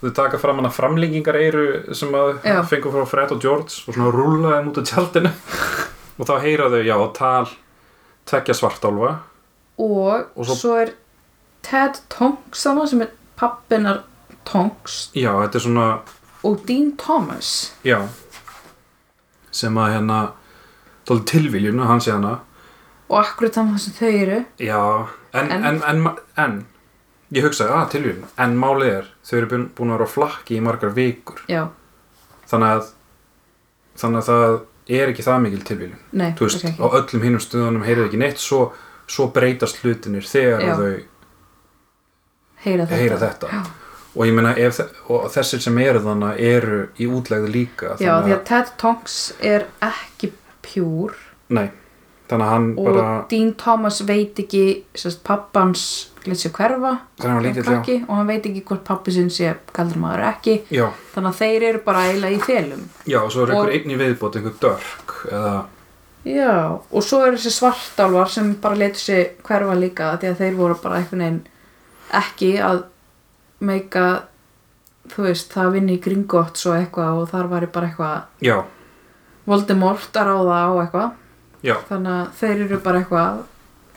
þau 0.05 0.13
taka 0.15 0.39
fram 0.39 0.61
hana 0.61 0.71
framlengingar 0.71 1.37
eiru 1.41 1.65
sem 1.97 2.13
að 2.15 2.43
Já. 2.45 2.61
fengur 2.69 2.93
frá 2.95 3.07
Fred 3.09 3.33
og 3.35 3.41
George 3.43 3.83
og 3.89 3.95
svona 3.97 4.11
rúla 4.15 4.55
þeim 4.59 4.71
út 4.73 4.81
af 4.83 4.89
tjaldinu. 4.93 5.33
Og 6.19 6.29
þá 6.29 6.35
heyra 6.45 6.69
þau, 6.71 6.83
já, 6.87 6.95
tal 7.17 7.49
tvekja 8.31 8.55
svartálfa. 8.55 9.09
Og, 9.83 10.29
Og 10.39 10.47
svo- 10.47 10.55
svo, 10.61 10.75
er 10.85 10.93
Ted 11.67 11.99
Tonks 12.13 12.63
þarna 12.69 12.85
sem 12.87 13.03
er 13.03 13.11
pappinar 13.41 14.03
Tonks. 14.47 15.09
Já, 15.19 15.33
þetta 15.43 15.59
er 15.59 15.65
svona, 15.65 15.87
og 16.45 16.61
Dean 16.69 16.93
Thomas. 17.01 17.73
Já. 17.83 17.99
Sem 19.55 19.75
að 19.79 19.93
hérna 19.97 20.21
tóli 21.09 21.25
tilviljun 21.29 21.83
að 21.83 21.91
hann 21.91 22.03
sé 22.05 22.13
hana. 22.15 22.37
Og 23.11 23.19
akkurat 23.21 23.59
þannig 23.59 23.83
sem 23.85 23.97
þau 23.99 24.13
eru. 24.23 24.39
Já, 24.63 24.81
en, 25.35 25.51
En- 25.53 25.65
en, 25.73 25.83
en, 25.83 26.07
en, 26.45 26.55
ég 27.33 27.47
hugsaði, 27.47 27.73
að 27.73 27.89
tilviljun 27.95 28.29
en 28.45 28.59
málið 28.61 28.91
er, 28.91 29.09
þau 29.25 29.39
eru 29.39 29.51
búin, 29.55 29.65
búin 29.77 29.95
að 29.95 29.99
vera 29.99 30.09
á 30.11 30.15
flakki 30.15 30.59
í 30.59 30.63
margar 30.65 30.95
vikur. 30.97 31.41
Já, 31.49 31.67
þannig 32.51 32.77
að 32.77 32.93
þannig 34.01 34.21
að 34.21 34.29
það 34.29 34.55
er 34.99 35.13
ekki 35.13 35.25
það 35.25 35.43
mikil 35.47 35.63
tilvíljun 35.65 36.01
nei, 36.21 36.31
þú 36.37 36.49
veist, 36.49 36.65
ok, 36.67 36.83
á 36.83 36.87
öllum 36.99 37.25
hinnum 37.25 37.43
stöðunum 37.43 37.87
heyrið 37.87 38.09
ekki 38.09 38.21
neitt 38.21 38.43
svo, 38.43 38.61
svo 39.09 39.29
breytast 39.33 39.81
hlutinir 39.83 40.27
þegar 40.29 40.65
Já. 40.65 40.75
þau 40.81 40.93
heyra 42.65 42.87
þetta, 42.89 43.01
heyra 43.01 43.21
þetta. 43.23 43.63
Og 44.15 44.29
ég 44.29 44.37
meina 44.37 44.53
ef, 44.63 44.79
og 45.11 45.25
þessir 45.35 45.63
sem 45.65 45.79
eru 45.83 46.03
þannig 46.05 46.43
eru 46.47 46.81
í 47.03 47.09
útlegðu 47.11 47.49
líka 47.51 47.97
já, 47.99 48.13
því 48.23 48.35
að 48.37 48.45
Ted 48.51 48.75
Tonks 48.81 49.17
er 49.43 49.67
ekki 49.83 50.31
pjúr 50.65 51.17
nei, 51.55 51.67
þannig 52.29 52.47
að 52.47 52.51
hann 52.55 52.67
og 52.79 52.85
bara 52.89 53.09
Dean 53.31 53.53
Thomas 53.61 54.01
veit 54.09 54.39
ekki 54.41 54.65
sérst, 54.97 55.21
pappans 55.27 55.85
lít 56.25 56.41
sér 56.41 56.55
hverfa. 56.57 56.93
Að 57.21 57.29
hann 57.29 57.59
krakki, 57.63 57.99
og 58.09 58.15
hann 58.17 58.27
veit 58.31 58.47
ekki 58.49 58.63
hvort 58.65 58.85
pappi 58.85 59.13
sinn 59.13 59.29
sé 59.31 59.51
kaldur 59.77 60.01
maður 60.01 60.25
ekki. 60.31 60.55
Já, 60.73 60.87
þannig 61.15 61.31
að 61.35 61.41
þeir 61.43 61.67
eru 61.69 61.83
bara 61.85 62.07
eiginlega 62.09 62.39
í 62.39 62.41
felum. 62.47 62.87
Já, 63.07 63.19
og 63.21 63.31
svo 63.33 63.45
er 63.45 63.53
Og- 63.53 63.69
einhver 63.69 63.75
einn 63.77 63.91
í 63.93 63.99
viðbót 64.01 64.37
einhver 64.41 64.59
dörk 64.61 65.17
eða, 65.31 65.65
Já, 66.25 66.81
og 66.91 67.03
svo 67.05 67.19
er 67.27 67.35
þessi 67.37 67.51
svartálfar 67.53 68.31
sem 68.33 68.55
bara 68.55 68.75
letur 68.81 68.97
sig 69.03 69.37
hverfa 69.45 69.75
líka 69.77 70.07
því 70.17 70.31
að 70.31 70.39
þeir 70.39 70.55
voru 70.57 70.75
bara 70.81 70.97
einhvern 71.03 71.21
veginn 71.21 71.43
ekki 72.17 72.53
að 72.65 72.85
meika 73.61 74.05
þú 75.13 75.27
veist, 75.27 75.53
það 75.53 75.73
vinni 75.77 75.99
í 75.99 76.01
Gringotts 76.01 76.65
og 76.65 76.79
eitthvað 76.79 77.21
og 77.21 77.29
þar 77.29 77.51
var 77.51 77.67
bara 77.75 77.91
eitthvað 77.91 78.23
já, 78.41 78.57
Voldemort 79.45 80.17
að 80.17 80.31
ráða 80.31 80.57
á 80.65 80.73
eitthvað 80.81 81.13
já, 81.65 81.75
þannig 81.89 82.15
að 82.15 82.31
þeir 82.41 82.65
eru 82.69 82.79
bara 82.85 83.01
eitthvað 83.03 83.43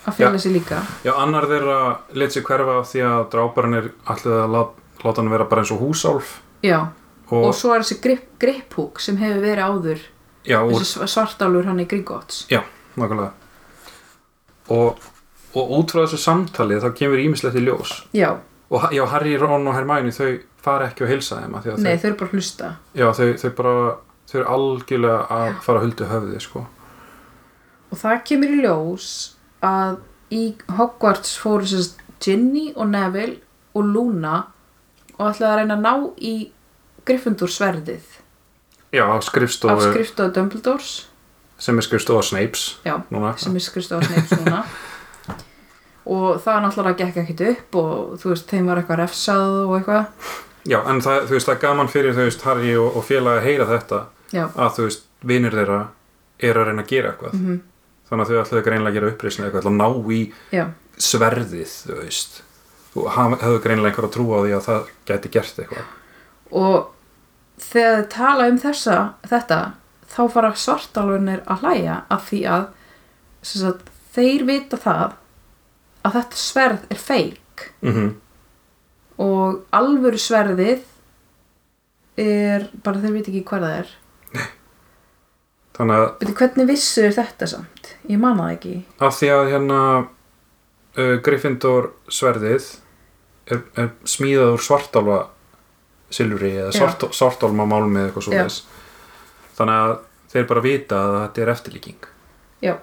að 0.08 0.18
fjöla 0.22 0.40
sig 0.40 0.54
líka. 0.56 0.82
Já, 1.04 1.14
annar 1.20 1.48
þeirra 1.50 1.80
let 2.16 2.36
sér 2.36 2.46
hverfa 2.48 2.78
af 2.82 2.92
því 2.92 3.02
að 3.08 3.24
dráparinn 3.34 3.80
er 3.82 3.90
alltaf 4.08 4.38
að 4.46 4.54
lát, 4.56 4.78
láta 5.04 5.22
hann 5.22 5.34
vera 5.34 5.48
bara 5.52 5.64
eins 5.66 5.74
og 5.76 5.82
húsálf. 5.84 6.38
Já, 6.64 6.80
og, 7.28 7.42
og, 7.42 7.52
svo 7.56 7.74
er 7.76 7.84
þessi 7.84 8.00
grip, 8.04 8.30
griphúk 8.40 9.02
sem 9.04 9.20
hefur 9.20 9.44
verið 9.44 9.68
áður. 9.68 10.06
Já, 10.48 10.62
þessi 10.64 10.88
sv- 10.94 11.12
svartálfur 11.12 11.68
hann 11.68 11.82
í 11.84 11.86
Gringotts 11.92 12.46
Já, 12.48 12.62
nákvæmlega. 12.96 13.34
Og, 14.72 15.02
og 15.60 15.74
út 15.80 15.92
frá 15.92 16.06
þessu 16.06 16.20
samtali 16.24 16.80
þá 16.80 16.88
kemur 16.96 17.20
ímislegt 17.24 17.60
í 17.60 17.66
ljós. 17.66 17.92
Já, 18.16 18.38
og 18.72 18.88
já, 18.96 19.04
Harry, 19.12 19.36
Ron 19.40 19.68
og 19.68 19.76
Hermione 19.76 20.12
þau 20.16 20.40
fara 20.64 20.90
ekki 20.90 21.06
að 21.06 21.14
heilsa 21.14 21.42
þeim 21.42 21.54
nei, 21.56 21.62
þau, 21.64 21.76
þau 21.84 22.10
eru 22.10 22.18
bara 22.20 22.34
hlusta. 22.34 22.72
Já, 22.96 23.08
þau, 23.16 23.28
þau 23.44 23.52
bara 23.60 23.76
þau 24.28 24.40
eru 24.40 24.48
algjörlega 24.56 25.20
að 25.38 25.54
fara 25.64 25.80
að 25.82 25.86
huldu 25.88 26.10
höfði 26.12 26.42
sko. 26.44 26.64
Og 27.92 27.98
það 28.02 28.22
kemur 28.30 28.54
í 28.54 28.62
ljós 28.66 29.10
að 29.66 29.98
í 30.34 30.44
Hogwarts 30.78 31.38
fóru 31.40 31.68
sérst 31.70 32.02
Ginny 32.24 32.72
og 32.76 32.90
Neville 32.92 33.40
og 33.78 33.86
Luna 33.88 34.38
og 35.18 35.30
ætlaði 35.32 35.50
að 35.52 35.60
reyna 35.62 35.78
að 35.78 35.86
ná 35.86 35.94
í 36.20 36.34
Gryffindor 37.08 37.52
sverðið. 37.52 38.08
Já, 38.92 39.04
af 39.08 39.24
skrifstofu 39.28 39.92
skrifstofu 39.92 40.34
Dumbledores. 40.36 40.92
Sem 41.58 41.78
er 41.80 41.86
skrifstofu 41.86 42.26
Snapes 42.28 42.66
já, 42.86 42.98
núna. 43.12 43.34
sem 43.40 43.56
er 43.56 43.64
skrifstofu 43.64 44.06
Snapes 44.10 44.36
núna. 44.42 44.64
Og 46.08 46.38
það 46.44 46.62
náttúrulega 46.64 47.00
gekk 47.02 47.18
ekkert 47.24 47.42
upp 47.52 47.78
og 47.82 48.20
þú 48.22 48.30
veist, 48.32 48.46
þeim 48.48 48.70
var 48.70 48.80
eitthvað 48.80 49.02
refsað 49.02 49.56
og 49.66 49.74
eitthvað. 49.80 50.06
Já, 50.68 50.78
en 50.88 51.02
það, 51.04 51.26
þú 51.28 51.36
veist, 51.36 51.48
það 51.50 51.56
er 51.56 51.64
gaman 51.64 51.90
fyrir 51.92 52.16
þú 52.16 52.28
veist, 52.28 52.46
Harry 52.48 52.76
og, 52.80 52.96
og 53.00 53.04
félagi 53.08 53.42
að 53.42 53.48
heyra 53.48 53.68
þetta. 53.74 54.00
Já, 54.36 54.44
að 54.56 54.78
þú 54.78 54.86
veist, 54.88 55.04
vinir 55.28 55.56
þeirra 55.58 55.80
eru 56.48 56.62
að 56.62 56.70
reyna 56.70 56.86
að 56.86 56.94
gera 56.94 57.12
eitthvað. 57.12 57.36
Mhm, 57.40 57.60
þannig 58.10 58.24
að 58.24 58.30
þau 58.32 58.42
ætlaðu 58.44 58.66
greinlega 58.68 58.92
að 58.94 58.98
gera 58.98 59.12
uppreisni 59.14 59.46
eitthvað 59.46 59.62
ætla 59.64 59.74
að 59.74 59.80
ná 59.82 60.14
í 60.18 60.20
já, 60.56 60.66
sverðið 61.08 61.74
þú 61.88 61.98
veist. 62.02 62.38
Þú 62.94 63.08
haf- 63.14 63.40
hefðu 63.44 63.64
greinlega 63.66 63.92
einhver 63.92 64.08
að 64.08 64.14
trúa 64.16 64.38
á 64.40 64.44
því 64.46 64.54
að 64.58 64.68
það 64.68 64.92
gæti 65.12 65.32
gert 65.38 65.60
eitthvað. 65.64 65.90
Og 66.52 66.78
þegar 67.68 67.98
þið 68.02 68.10
tala 68.16 68.48
um 68.52 68.58
þessa, 68.64 68.98
þetta 69.28 69.60
þá 70.08 70.22
fara 70.34 70.52
svartálfunir 70.56 71.42
að 71.46 71.64
hlæja 71.66 71.98
af 72.16 72.30
því 72.32 72.42
að 72.58 72.68
sagt, 73.48 73.90
þeir 74.16 74.46
vita 74.48 74.78
það 74.82 75.18
að 76.08 76.16
þetta 76.22 76.40
sverð 76.48 76.88
er 76.96 77.04
feik. 77.10 77.68
Mm 77.82 78.16
og 79.18 79.64
alvöru 79.74 80.20
sverðið 80.22 80.84
er 82.22 82.68
bara 82.86 83.00
þeir 83.02 83.16
vita 83.16 83.32
ekki 83.32 83.40
hvað 83.50 83.64
það 83.66 83.78
er 83.80 83.88
þannig 85.78 86.02
að 86.02 86.06
Beti, 86.22 86.36
hvernig 86.42 86.70
vissu 86.72 87.06
þér 87.06 87.16
þetta 87.22 87.50
samt? 87.54 87.94
Ég 88.10 88.22
man 88.22 88.40
það 88.42 88.54
ekki 88.56 88.76
af 89.08 89.18
því 89.20 89.32
að 89.36 89.52
hérna 89.54 89.80
uh, 89.98 91.16
Gryffindor 91.26 91.92
sverðið 92.10 92.70
er, 93.52 93.64
er 93.78 93.92
smíðað 94.08 94.56
úr 94.58 94.66
svartálfa 94.68 95.20
silfri 96.14 96.54
eða 96.56 96.72
svart, 96.76 97.08
svartálma 97.16 97.68
málmi 97.68 98.00
eða 98.00 98.10
eitthvað 98.10 98.28
svo 98.28 98.38
Já. 98.38 98.48
þannig 99.58 99.82
að 99.84 99.94
þeir 100.32 100.50
bara 100.52 100.64
vita 100.64 101.02
að 101.04 101.18
þetta 101.18 101.44
er 101.44 101.54
eftirlíking 101.54 102.10
Já, 102.64 102.74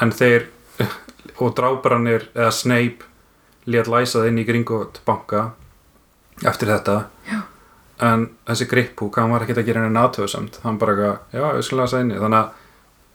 en 0.00 0.12
þeir 0.16 0.48
og 1.42 1.54
dráparannir 1.56 2.28
eða 2.32 2.50
Snape 2.56 3.08
lét 3.70 3.90
læsa 3.90 4.22
það 4.22 4.30
inn 4.32 4.40
í 4.40 4.46
Gringot 4.48 5.02
banka 5.06 5.50
eftir 6.48 6.72
þetta 6.72 6.96
Já. 7.28 7.42
En 8.06 8.28
þessi 8.48 8.66
grippúk, 8.70 9.18
hann 9.20 9.32
var 9.34 9.44
ekkert 9.44 9.60
að 9.62 9.68
gera 9.70 9.84
henni 9.84 10.00
aðtöðsamt, 10.00 10.60
hann 10.64 10.78
bara 10.80 10.94
eitthvað, 10.94 11.18
já, 11.36 11.44
við 11.56 11.66
skulum 11.66 11.82
læsa 11.84 12.00
inni 12.04 12.20
þannig 12.20 12.40
að 12.40 12.66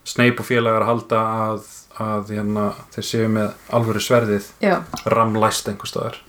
Snape 0.05 0.43
og 0.43 0.45
félagar 0.45 0.85
halda 0.85 1.19
að, 1.45 1.69
að 2.05 2.33
hérna, 2.35 2.65
þeir 2.93 3.05
séu 3.07 3.29
með 3.33 3.53
alvöru 3.73 4.01
sverðið 4.05 4.49
já, 4.61 4.75
ramlæst 5.09 5.71
einhver 5.71 5.89
staðar. 5.89 6.19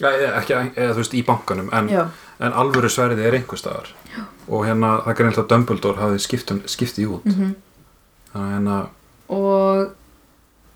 Eða, 0.00 0.30
ekki, 0.40 0.54
eða 0.72 0.94
þú 0.94 1.02
veist, 1.02 1.14
í 1.14 1.20
bankanum. 1.26 1.68
En, 1.76 1.90
já, 1.92 2.06
en 2.40 2.56
alvöru 2.62 2.88
sverðið 2.90 3.28
er 3.28 3.36
einhver 3.40 3.60
staðar. 3.60 3.92
Já. 4.14 4.22
og 4.48 4.64
hérna, 4.66 4.94
það 5.04 5.20
er 5.24 5.38
að 5.42 5.46
Dumbledore 5.50 6.00
hafði 6.00 6.18
skipt, 6.24 6.50
um- 6.52 6.64
skipt 6.66 6.98
í 7.00 7.06
út. 7.08 7.24
Mhm. 7.24 7.54
Þannig 8.32 8.48
að 8.48 8.54
hérna, 8.54 8.78
og 9.28 9.92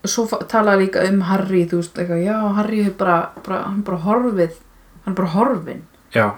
svo 0.09 0.27
talaði 0.49 0.87
líka 0.87 1.05
um 1.09 1.21
Harry 1.29 1.65
þú 1.69 1.81
veist, 1.83 1.99
eitthvað, 1.99 2.25
já, 2.25 2.37
Harry 2.59 2.85
er 2.87 2.95
bara, 2.99 3.31
bara 3.47 3.63
hann 3.67 3.83
bara 3.87 3.99
horfið, 4.05 4.53
hann 5.05 5.15
bara 5.19 5.29
horfin 5.35 5.83
já, 6.15 6.33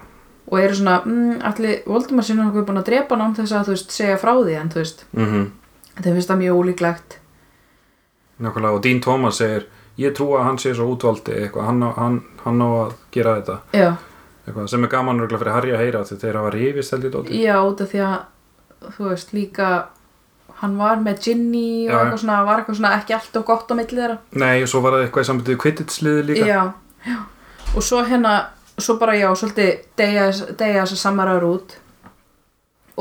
og 0.51 0.59
eru 0.61 0.74
svona, 0.74 1.01
mm, 1.07 1.40
allir 1.46 1.82
Voldemar 1.86 2.26
sinni 2.26 2.42
okkur 2.42 2.66
búin 2.66 2.82
að 2.82 2.88
drepa 2.90 3.16
hann 3.16 3.30
án 3.30 3.36
þess 3.38 3.55
að 3.55 3.68
þú 3.68 3.74
veist, 3.76 3.94
segja 3.94 4.18
frá 4.18 4.32
því 4.34 4.57
en 4.61 4.70
þú 4.70 4.82
veist, 4.82 5.05
mhm. 5.16 5.48
Þeim 6.01 6.14
finnst 6.16 6.30
það 6.30 6.38
mjög 6.40 6.59
ólíklegt. 6.61 7.16
Nákvæmlega 8.40 8.76
og 8.76 8.82
Dean 8.82 9.01
Thomas 9.05 9.36
segir 9.36 9.66
ég 10.01 10.14
trú 10.16 10.30
að 10.38 10.46
hann 10.46 10.59
sé 10.59 10.72
svo 10.74 10.86
útvaldi 10.94 11.34
eitthvað, 11.36 11.66
hann, 11.66 11.82
hann, 11.96 12.20
hann 12.44 12.62
á 12.64 12.68
að 12.86 12.92
gera 13.12 13.34
þetta. 13.40 13.57
Já, 13.76 13.90
eitthvað, 14.46 14.68
sem 14.72 14.84
er 14.86 14.92
gaman 14.94 15.20
örugglega 15.20 15.42
fyrir 15.42 15.57
Harry 15.57 15.74
að 15.74 15.82
heyra 15.84 16.05
því 16.09 16.20
þeir 16.22 16.38
hafa 16.40 16.53
rifist 16.55 16.94
held 16.94 17.05
ég 17.05 17.14
dóti 17.16 17.40
já, 17.42 17.57
út 17.61 17.82
af 17.84 17.90
því 17.90 18.05
að 18.07 18.94
þú 18.96 19.09
veist, 19.11 19.34
líka 19.36 19.70
hann 20.61 20.78
var 20.80 21.03
með 21.05 21.20
Ginny 21.26 21.88
og 21.88 21.92
Já, 21.92 21.98
eitthvað 21.98 22.22
svona, 22.22 22.38
var 22.46 22.62
eitthvað 22.62 22.78
svona 22.80 22.94
ekki 22.98 23.16
alltaf 23.16 23.44
gott 23.48 23.70
á 23.72 23.74
milli 23.76 24.01
þeirra. 24.01 24.16
Nei, 24.40 24.57
og 24.62 24.72
svo 24.72 24.82
var 24.84 24.96
það 24.96 25.05
eitthvað 25.07 25.24
í 25.24 25.28
sambandið 25.30 25.55
við 25.55 25.61
Quidditch-liði 25.64 26.24
líka. 26.30 26.48
Já, 26.48 26.62
já, 27.09 27.20
og 27.74 27.86
svo 27.86 28.03
hérna 28.09 28.34
svo 28.85 28.97
bara 29.01 29.16
já, 29.18 29.28
svolítið 29.37 29.70
deyja, 29.99 30.26
deyja 30.59 30.85
þessar 30.85 31.01
samarar 31.01 31.47
út. 31.47 31.76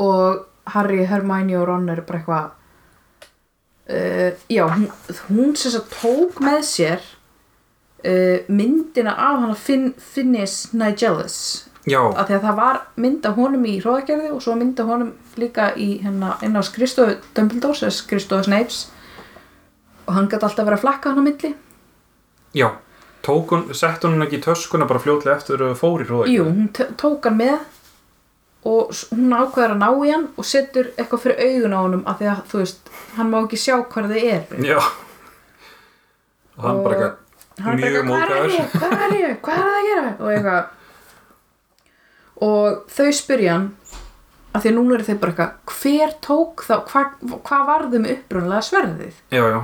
Og 0.00 0.46
Harry, 0.74 1.04
Hermione 1.06 1.58
og 1.58 1.68
Ron 1.68 1.88
eru 1.92 2.04
bara 2.06 2.20
eitthvað 2.20 2.50
uh, 3.90 4.44
já, 4.48 4.66
hún, 4.68 4.90
hún 5.28 5.56
sem 5.56 5.74
sagt 5.74 5.96
tók 6.00 6.40
með 6.44 6.60
sér 6.68 7.02
uh, 8.04 8.46
myndina 8.48 9.16
af 9.16 9.40
hana 9.42 9.56
Fin, 9.58 9.90
Finnis 9.98 10.70
Nigellus. 10.72 11.66
Já, 11.88 12.00
af 12.12 12.28
því 12.28 12.36
að 12.36 12.44
það 12.44 12.60
var 12.60 12.82
mynd 13.00 13.26
af 13.26 13.38
honum 13.40 13.64
í 13.64 13.78
hróðagerði 13.80 14.34
og 14.34 14.42
svo 14.44 14.54
mynd 14.60 14.80
af 14.82 14.90
honum 14.92 15.14
líka 15.40 15.70
í 15.80 15.94
hérna 16.04 16.36
inn 16.44 16.58
á 16.58 16.62
skristofu 16.62 17.16
Dumbledore 17.36 17.86
eða 17.88 17.96
skristofu 17.96 18.46
Snapes. 18.46 18.84
Og 20.06 20.14
hann 20.16 20.28
gæti 20.28 20.44
alltaf 20.44 20.66
verið 20.66 20.78
að 20.78 20.84
flakka 20.84 21.10
hann 21.10 21.24
á 21.24 21.28
milli. 21.28 21.52
Já 22.54 22.68
hún, 23.26 23.66
sett 23.76 24.04
hún 24.06 24.22
ekki 24.24 24.38
í 24.40 24.44
töskuna 24.44 24.88
bara 24.88 25.02
fljótlega 25.02 25.36
eftir 25.36 25.62
að 25.66 25.76
fór 25.80 26.04
í 26.04 26.08
hróðak 26.08 26.32
Jú, 26.32 26.44
hún 26.48 26.68
tók 27.00 27.28
hann 27.28 27.38
með 27.40 27.58
og 28.70 28.92
hún 29.10 29.32
ákveður 29.32 29.74
að 29.74 29.80
ná 29.80 29.88
í 30.04 30.12
hann 30.12 30.26
og 30.36 30.44
setur 30.48 30.90
eitthvað 30.96 31.22
fyrir 31.24 31.40
augun 31.46 31.76
á 31.76 31.80
honum 31.80 32.04
af 32.08 32.20
því 32.20 32.30
að 32.32 32.42
þú 32.50 32.60
veist, 32.60 32.92
hann 33.16 33.32
má 33.32 33.38
ekki 33.40 33.60
sjá 33.60 33.74
hvar 33.80 34.08
þið 34.10 34.28
er 34.34 34.42
Já. 34.68 34.78
Og 36.60 36.66
hann 36.66 36.80
Og 36.80 36.84
bara 36.84 36.96
eitthvað 36.96 37.18
hann 37.64 37.80
mjög 37.80 38.08
bara, 38.08 38.26
hvað 38.26 38.44
er 38.44 38.54
ég, 38.56 38.68
hvað 38.74 38.92
er 39.00 39.34
hvað 39.44 39.58
það 39.60 39.74
að 39.76 39.88
gera? 39.88 40.12
Og 40.20 40.30
eitthvað. 40.34 40.64
Og 42.40 42.94
þau 42.96 43.10
spyrja 43.16 43.56
hann 43.56 43.66
af 44.50 44.62
því 44.64 44.70
að 44.70 44.76
núna 44.78 44.96
eru 44.96 45.06
þeir 45.06 45.20
bara 45.22 45.34
eitthvað 45.34 45.76
hver 45.80 46.14
tók 46.24 46.64
þá, 46.66 46.74
hvað 46.88 47.36
hva 47.46 47.58
varðum 47.68 48.08
upprunlega 48.10 48.62
sverðið? 48.66 49.20
Já, 49.30 49.42
já, 49.44 49.60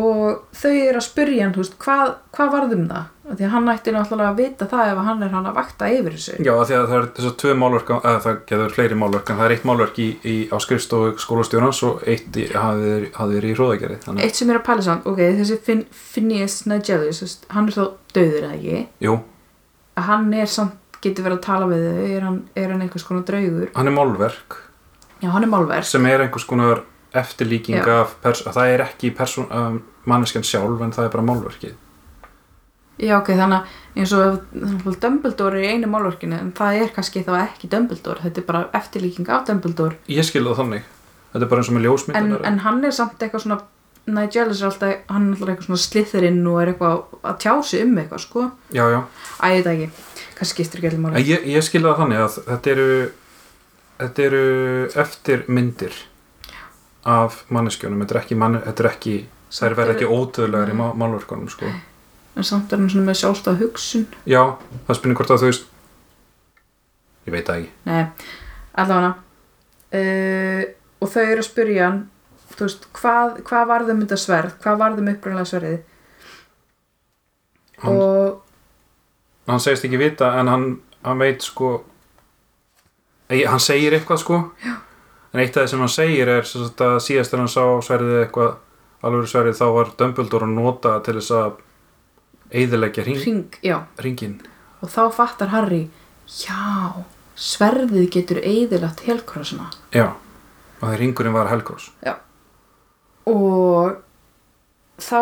og 0.00 0.44
þau 0.56 0.70
eru 0.72 1.00
að 1.00 1.04
spyrja 1.04 1.46
hann, 1.46 1.54
veist, 1.56 1.74
hvað, 1.82 2.14
hvað 2.32 2.52
varðum 2.54 2.84
það? 2.88 3.08
Því 3.32 3.44
að 3.46 3.52
hann 3.52 3.68
ætti 3.72 3.92
náttúrulega 3.94 4.30
að 4.32 4.40
vita 4.40 4.66
það 4.68 4.90
ef 4.90 5.00
hann 5.06 5.24
er 5.24 5.32
hann 5.32 5.48
að 5.48 5.56
vakta 5.56 5.88
yfir 5.92 6.16
þessu. 6.16 6.36
Já 6.42 6.52
því 6.52 6.76
að 6.76 6.86
það 6.90 6.96
er 6.96 7.06
þessar 7.16 7.34
tvö 7.42 7.52
málverk 7.60 7.92
eða 7.94 8.22
það 8.24 8.38
getur 8.50 8.74
fleiri 8.76 8.98
málverk 8.98 9.30
en 9.30 9.38
það 9.38 9.46
er 9.46 9.54
eitt 9.54 9.66
málverk 9.68 10.00
í, 10.02 10.08
í, 10.26 10.34
á 10.52 10.56
skrifstofu 10.64 11.12
skólastjórnans 11.22 11.82
og 11.88 12.02
eitt 12.08 12.28
verið 12.34 13.48
í 13.48 13.54
hróðagerði 13.56 14.00
þannig, 14.06 14.26
eitt 14.26 14.40
sem 14.40 14.52
er 14.52 14.58
að 14.58 14.66
pæla 14.68 14.86
samt, 14.88 15.08
ok, 15.08 15.22
þessi 15.38 15.60
Fin 15.68 15.84
Phineas 15.92 16.58
veist, 16.66 17.46
hann 17.54 17.70
er 17.70 17.78
þá 17.78 17.84
döður 18.16 18.48
eða 18.48 18.58
ekki, 18.58 18.82
jú, 19.06 19.16
að 19.96 20.08
hann 20.10 20.28
er 20.42 20.50
samt 20.50 21.00
getur 21.02 21.26
verið 21.26 21.40
að 21.40 21.46
tala 21.46 21.70
við 21.70 21.86
þau, 21.88 22.04
er 22.08 22.26
hann, 22.26 22.38
er 22.58 22.74
hann 22.74 22.84
einhvers 22.84 23.06
konar 23.06 23.24
draugur, 23.28 23.72
hann 23.76 23.90
er 23.90 23.96
málverk. 23.96 24.58
Já, 25.22 25.30
hann 25.30 25.46
er 25.46 25.50
málverk. 25.50 25.86
Sem 25.86 26.06
er 26.10 26.24
einhvers 26.24 26.46
konar 26.50 26.82
eftirlíking 27.18 27.80
af 27.82 28.16
það 28.22 28.68
er 28.68 28.84
ekki 28.86 29.12
um, 29.44 29.82
manneskjan 30.08 30.46
sjálf 30.46 30.80
en 30.82 30.94
það 30.94 31.08
er 31.08 31.14
bara 31.16 31.26
málverkið. 31.26 31.74
Já, 33.02 33.16
ok, 33.18 33.32
þannig 33.34 33.58
að 33.58 33.98
eins 33.98 34.12
og 34.14 34.96
Dumbledore 35.02 35.58
er 35.58 35.64
í 35.64 35.70
einu 35.74 35.90
málverkinu 35.90 36.38
en 36.38 36.52
það 36.56 36.82
er 36.82 36.90
kannski 36.94 37.24
þá 37.26 37.34
ekki 37.42 37.70
Dumbledore 37.72 38.22
þetta 38.22 38.42
er 38.42 38.48
bara 38.48 38.64
eftirlíking 38.78 39.30
af 39.32 39.46
Dumbledore. 39.48 39.98
Ég 40.12 40.26
skil 40.28 40.44
það 40.46 40.60
þannig. 40.62 40.90
Þetta 41.32 41.46
er 41.46 41.50
bara 41.50 41.62
eins 41.62 41.70
og 41.70 41.76
með 41.76 41.82
en, 41.82 41.88
ljósmyndunar 41.88 42.46
en 42.48 42.60
hann 42.66 42.84
er 42.84 42.94
samt 42.96 43.22
eitthvað 43.22 43.46
svona 43.46 43.62
Nigellus 44.02 44.58
er 44.58 44.66
alltaf, 44.66 44.94
hann 45.14 45.28
er 45.28 45.34
alltaf 45.36 45.50
eitthvað 45.52 45.66
svona 45.68 45.80
slithirinn 45.84 46.40
og 46.50 46.56
er 46.58 46.72
eitthvað 46.72 47.02
að 47.22 47.36
tjá 47.44 47.52
sig 47.62 47.84
um 47.86 47.98
eitthvað, 48.02 48.22
sko. 48.24 48.46
Já, 48.74 48.82
já, 48.90 48.98
Æ, 49.38 49.62
það 49.62 49.68
ekki, 49.72 49.90
kannski 50.38 50.56
skiptir 50.56 50.80
ekki 50.80 50.88
allir 50.88 50.98
en 50.98 51.04
máli 51.04 51.22
ég, 51.28 51.44
ég 51.52 51.66
skil 51.66 51.84
það 51.84 52.00
þannig 52.00 52.22
að 52.24 52.38
þetta 52.48 52.72
eru 52.72 52.88
þetta 54.00 54.24
eru 54.26 54.42
eftirmyndir 55.04 56.00
af 57.04 57.42
manneskjónum 57.50 58.00
þetta 58.04 58.14
er 58.14 58.20
ekki, 58.22 58.36
mann, 58.38 58.60
þetta 58.62 58.84
er 58.84 58.90
ekki 58.92 59.14
þær 59.52 59.74
verða 59.76 59.94
ekki 59.96 60.06
ódöðlegar 60.08 60.70
í 60.72 60.76
má- 60.78 60.94
málverkunum 60.96 61.48
sko. 61.50 61.66
en 62.36 62.44
samt 62.44 62.72
er 62.72 62.78
hann 62.78 62.88
svona 62.90 63.10
með 63.10 63.18
sjálfstæð 63.20 63.58
hugsun. 63.60 64.06
Já, 64.26 64.56
það 64.86 64.96
spynir 64.98 65.16
hvort 65.18 65.30
að 65.34 65.42
þú 65.42 65.50
veist 65.50 65.66
ég 67.26 67.32
veit 67.34 67.46
það 67.46 67.58
ekki. 67.60 67.70
Nei, 67.84 68.06
allavega. 68.74 69.14
Uh, 69.92 70.62
og 71.02 71.10
þau 71.12 71.22
eru 71.26 71.42
að 71.42 71.48
spyrja 71.50 71.88
hann 71.90 71.98
þú 72.54 72.64
veist, 72.66 72.86
hvað, 72.96 73.42
hvað 73.48 73.66
varðum 73.72 74.00
þetta 74.04 74.16
sverð? 74.22 74.54
Hvað 74.62 74.78
varðum 74.84 75.10
upprænlega 75.12 75.50
sverðið? 75.50 75.80
Hann- 77.82 77.98
og 77.98 78.42
hann 79.50 79.60
segist 79.60 79.84
ekki 79.84 79.98
vita 79.98 80.32
en 80.40 80.48
hann, 80.48 80.66
hann 81.04 81.18
veit 81.18 81.42
sko 81.42 81.84
Ei, 83.32 83.44
hann 83.48 83.60
segir 83.60 83.92
eitthvað 83.96 84.18
sko. 84.20 84.38
Já. 84.60 84.74
En 85.32 85.40
eitt 85.40 85.56
af 85.56 85.64
það 85.64 85.70
sem 85.72 85.82
hann 85.84 85.92
segir 85.92 86.30
er 86.30 86.46
sagt, 86.48 86.80
að 86.84 86.98
síðast 87.06 87.32
þegar 87.32 87.42
hann 87.42 87.52
sá 87.54 87.64
sverðið 87.88 88.20
eitthvað 88.22 88.52
alveg 89.02 89.30
sverðið 89.32 89.58
þá 89.58 89.66
var 89.76 89.92
Dumbledore 89.98 90.48
að 90.48 90.56
nota 90.58 90.94
til 91.06 91.16
þess 91.18 91.36
að 91.38 91.52
hring, 92.52 93.46
já. 93.64 93.78
hringin 93.98 94.36
og 94.82 94.90
þá 94.92 95.02
fattar 95.16 95.52
Harry 95.54 95.86
já, 96.28 97.02
sverðið 97.34 98.10
getur 98.12 98.42
eðilagt 98.44 99.04
helkrossuna 99.06 99.70
já, 99.94 100.12
og 100.12 100.84
það 100.84 100.96
hringurinn 100.98 101.36
var 101.36 101.50
Helgros 101.50 101.90
og 103.26 103.98
þá 105.00 105.18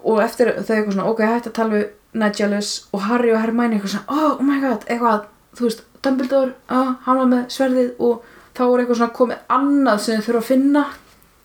og 0.00 0.22
eftir 0.24 0.54
þau 0.64 0.74
eitthvað 0.74 0.94
svona 0.94 1.08
ok, 1.10 1.24
hætti 1.26 1.50
að 1.50 1.58
tala 1.58 1.76
við 1.76 1.88
Nigellus 2.20 2.72
og 2.96 3.04
Harry 3.06 3.34
og 3.34 3.42
Hermione 3.42 3.76
eitthvað 3.76 3.94
svona 3.94 4.16
oh, 4.16 4.38
oh 4.38 4.44
my 4.46 4.58
god, 4.62 4.86
eitthvað, 4.88 5.28
þú 5.58 5.68
veist 5.68 5.86
Dumbledore, 6.00 6.54
ah, 6.72 6.94
hann 7.04 7.18
var 7.20 7.28
með 7.28 7.42
sverðið 7.52 7.90
og 8.00 8.29
þá 8.56 8.62
er 8.66 8.82
eitthvað 8.82 9.00
svona 9.00 9.16
komið 9.20 9.56
annað 9.56 10.02
sem 10.04 10.20
þau 10.20 10.26
þurfa 10.28 10.42
að 10.42 10.50
finna. 10.50 10.84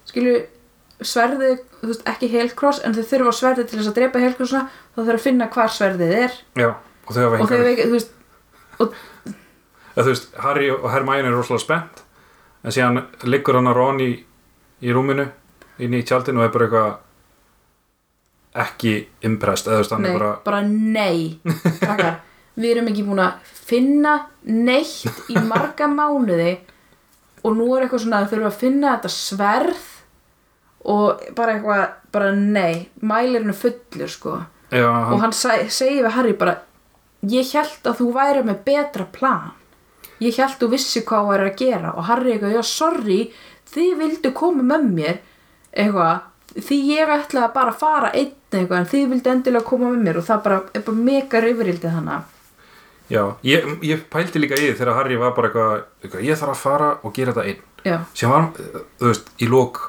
Skilju 0.06 0.36
sverðið, 1.06 1.56
þú 1.82 1.92
veist, 1.92 2.04
ekki 2.08 2.32
Helcross 2.32 2.84
en 2.86 2.96
þau 2.96 3.06
þurfa 3.12 3.34
sverðið 3.40 3.70
til 3.70 3.80
þess 3.80 3.92
að 3.92 3.98
drepa 4.00 4.22
Helcrossna 4.24 4.62
þá 4.70 5.00
þurfa 5.02 5.18
að 5.20 5.26
finna 5.26 5.50
hvar 5.56 5.74
sverðið 5.76 6.14
er. 6.20 6.38
Já, 6.56 6.70
og 6.76 7.16
þau 7.16 7.24
hafa 7.26 7.42
og 7.44 7.56
ekki, 7.72 7.88
þú 7.90 7.98
veist 7.98 8.14
eða 9.96 10.04
þú 10.04 10.12
veist, 10.12 10.30
Harry 10.44 10.70
og 10.74 10.90
Hermione 10.92 11.32
er 11.32 11.36
rosalega 11.36 11.64
spennt 11.64 12.04
en 12.66 12.76
síðan 12.76 13.02
liggur 13.30 13.60
hann 13.60 13.70
að 13.72 13.78
Ron 13.80 14.04
í, 14.04 14.12
í 14.84 14.96
rúminu 14.96 15.26
inn 15.84 15.96
í 15.96 16.04
tjaldinu 16.08 16.42
og 16.42 16.48
er 16.48 16.54
bara 16.54 16.68
eitthvað 16.68 16.94
ekki 18.66 18.94
impressed 19.28 19.68
eða 19.70 19.78
þú 19.78 19.84
veist, 19.84 19.96
hann 19.96 20.06
nei, 20.06 20.12
er 20.12 20.20
bara 20.20 20.32
bara 20.46 20.62
nei. 20.68 21.18
Krakkar, 21.82 22.16
við 22.56 22.72
erum 22.72 22.92
ekki 22.92 23.08
búin 23.08 23.24
að 23.24 23.52
finna 23.66 24.16
neitt 24.48 25.32
í 25.32 25.36
marga 25.44 25.90
mánuði 25.92 26.54
og 27.46 27.58
nú 27.58 27.68
er 27.76 27.86
eitthvað 27.86 28.06
svona 28.06 28.22
að 28.24 28.32
þurfa 28.34 28.52
að 28.52 28.62
finna 28.62 28.94
þetta 28.96 29.12
sverð 29.14 29.84
og 30.96 31.26
bara 31.38 31.56
eitthvað, 31.56 31.84
bara 32.14 32.32
nei 32.36 32.88
mælirinn 33.02 33.54
er 33.54 33.58
fullur 33.58 34.12
sko. 34.12 34.38
Já, 34.74 34.88
og 34.90 35.12
hann, 35.12 35.22
hann 35.28 35.36
seg, 35.36 35.68
segir 35.74 36.06
við 36.06 36.16
Harry 36.18 36.36
bara 36.38 36.60
ég 37.30 37.54
held 37.54 37.90
að 37.90 38.00
þú 38.02 38.12
væri 38.16 38.44
með 38.46 38.62
betra 38.68 39.08
plan. 39.14 39.54
Ég 40.24 40.38
held 40.40 40.58
þú 40.62 40.72
vissi 40.74 41.04
hvað 41.06 41.26
þú 41.26 41.34
væri 41.34 41.50
að 41.50 41.58
gera. 41.62 41.94
Og 41.98 42.08
Harry 42.10 42.36
eitthvað, 42.36 42.56
já 42.56 42.64
sorry 42.70 43.20
þið 43.74 43.98
vildu 44.02 44.32
koma 44.38 44.66
með 44.66 44.88
mér. 45.00 45.20
Eitthvað, 45.76 46.24
því 46.56 46.80
ég 46.94 47.14
ætlaði 47.18 47.54
bara 47.58 47.74
að 47.74 47.82
fara 47.82 48.14
einn 48.14 48.34
eitthvað 48.56 48.80
en 48.80 48.90
þið 48.94 49.10
vildu 49.12 49.34
endilega 49.34 49.68
koma 49.68 49.92
með 49.92 50.06
mér. 50.08 50.22
Og 50.22 50.30
það 50.30 50.46
bara 50.46 50.62
er 50.72 50.86
bara 50.88 51.06
mega 51.10 51.44
reyfrildið 51.44 51.98
hana 51.98 52.22
já, 53.12 53.22
ég, 53.46 53.66
ég 53.86 54.04
pældi 54.12 54.42
líka 54.42 54.58
í 54.58 54.68
því 54.68 54.76
þegar 54.80 55.00
Harry 55.00 55.18
var 55.22 55.34
bara 55.38 55.52
eitthvað, 55.52 56.22
ég 56.26 56.40
þarf 56.40 56.54
að 56.56 56.62
fara 56.62 56.92
og 57.04 57.16
gera 57.16 57.34
þetta 57.36 57.48
einn. 57.52 57.64
Já, 57.86 57.98
sem 58.18 58.32
var, 58.32 58.48
þú 59.00 59.10
veist, 59.12 59.34
í 59.38 59.50
lók 59.50 59.82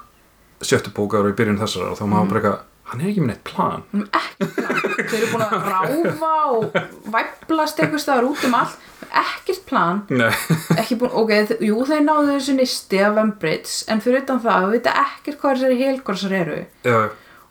sjöttu 0.64 0.92
bókar 0.96 1.24
og 1.24 1.32
í 1.32 1.36
byrjun 1.38 1.60
þessara 1.60 1.92
og 1.92 2.00
þá 2.00 2.04
maður 2.10 2.32
bara 2.32 2.40
eitthvað, 2.42 2.64
hann 2.86 3.02
er 3.02 3.10
ekki 3.10 3.22
með 3.24 3.30
neitt 3.32 3.44
plan. 3.48 3.86
Um 3.92 4.04
ekki 4.06 4.48
plan. 4.56 4.82
Þau 4.96 5.16
eru 5.16 5.30
búin 5.32 5.46
að 5.46 5.70
ráfa 5.70 6.34
og 6.56 6.76
væplast 7.16 7.80
eitthvað 7.82 8.02
staðar 8.04 8.28
út 8.30 8.44
um 8.46 8.56
allt. 8.60 8.84
Ekkert 9.16 9.62
plan. 9.68 10.02
Nei, 10.10 10.30
ekki 10.76 10.98
búin, 11.00 11.12
ok, 11.22 11.32
jú 11.64 11.84
þeir 11.88 12.04
náðu 12.04 12.34
þessu 12.34 12.56
nisti 12.56 13.00
af 13.06 13.20
Umbridge, 13.22 13.74
en 13.92 14.02
fyrir 14.04 14.24
utan 14.24 14.42
það 14.44 14.66
við 14.66 14.76
vita 14.76 14.94
ekkert 15.02 15.40
hvað 15.40 15.56
þessari 15.56 15.80
helkorsar 15.82 16.36
eru. 16.36 16.58
Já, 16.86 16.98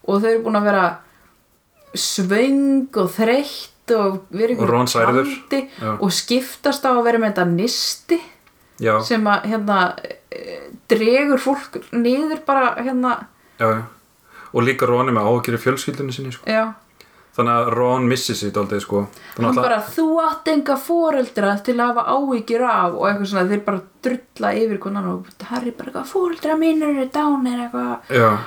og 0.05 0.21
þau 0.21 0.29
eru 0.29 0.43
búin 0.45 0.59
að 0.59 0.69
vera 0.69 0.85
svöng 1.95 2.99
og 3.01 3.11
þreytt 3.15 3.74
og 3.93 4.69
Ron 4.69 4.87
særður. 4.89 5.27
Já. 5.51 5.91
og 5.99 6.13
skiptast 6.13 6.85
á 6.85 6.91
að 6.95 7.03
vera 7.05 7.21
með 7.21 7.33
þetta 7.33 7.45
nisti 7.51 8.19
já, 8.81 8.95
sem 9.05 9.27
að 9.29 9.49
hérna 9.51 9.81
eh, 10.05 10.71
dregur 10.91 11.41
fólk 11.41 11.77
niður 11.93 12.41
bara 12.47 12.73
hérna 12.79 13.17
já, 13.59 13.83
og 14.51 14.65
líka 14.65 14.87
er 14.87 15.13
með 15.13 15.29
áhyggjur 15.29 15.57
í 15.59 15.61
fjölskyldunni 15.65 16.15
sinni 16.15 16.33
sko. 16.35 16.47
þannig 17.35 17.53
að 17.53 17.71
Ron 17.75 18.07
missi 18.07 18.35
sig 18.35 18.53
dálítið 18.55 18.83
sko. 18.85 19.05
hann 19.37 19.49
að 19.51 19.61
bara 19.61 19.81
þú 19.95 20.07
átt 20.23 20.51
enga 20.53 20.77
foreldra 20.79 21.57
til 21.65 21.77
að 21.79 21.93
hafa 21.93 22.07
áhyggjur 22.15 22.65
af 22.69 22.95
og 22.95 23.09
eitthvað 23.09 23.31
svona 23.33 23.49
þeir 23.51 23.65
bara 23.67 23.83
drulla 24.07 24.53
yfir 24.63 24.81
konan 24.83 25.11
og 25.11 25.29
Harry 25.51 25.75
bara 25.75 25.91
eitthvað 25.91 26.11
foreldra 26.13 26.57
mínir 26.59 26.95
eru 26.95 27.09
dánir 27.13 27.67
eitthvað 27.67 28.41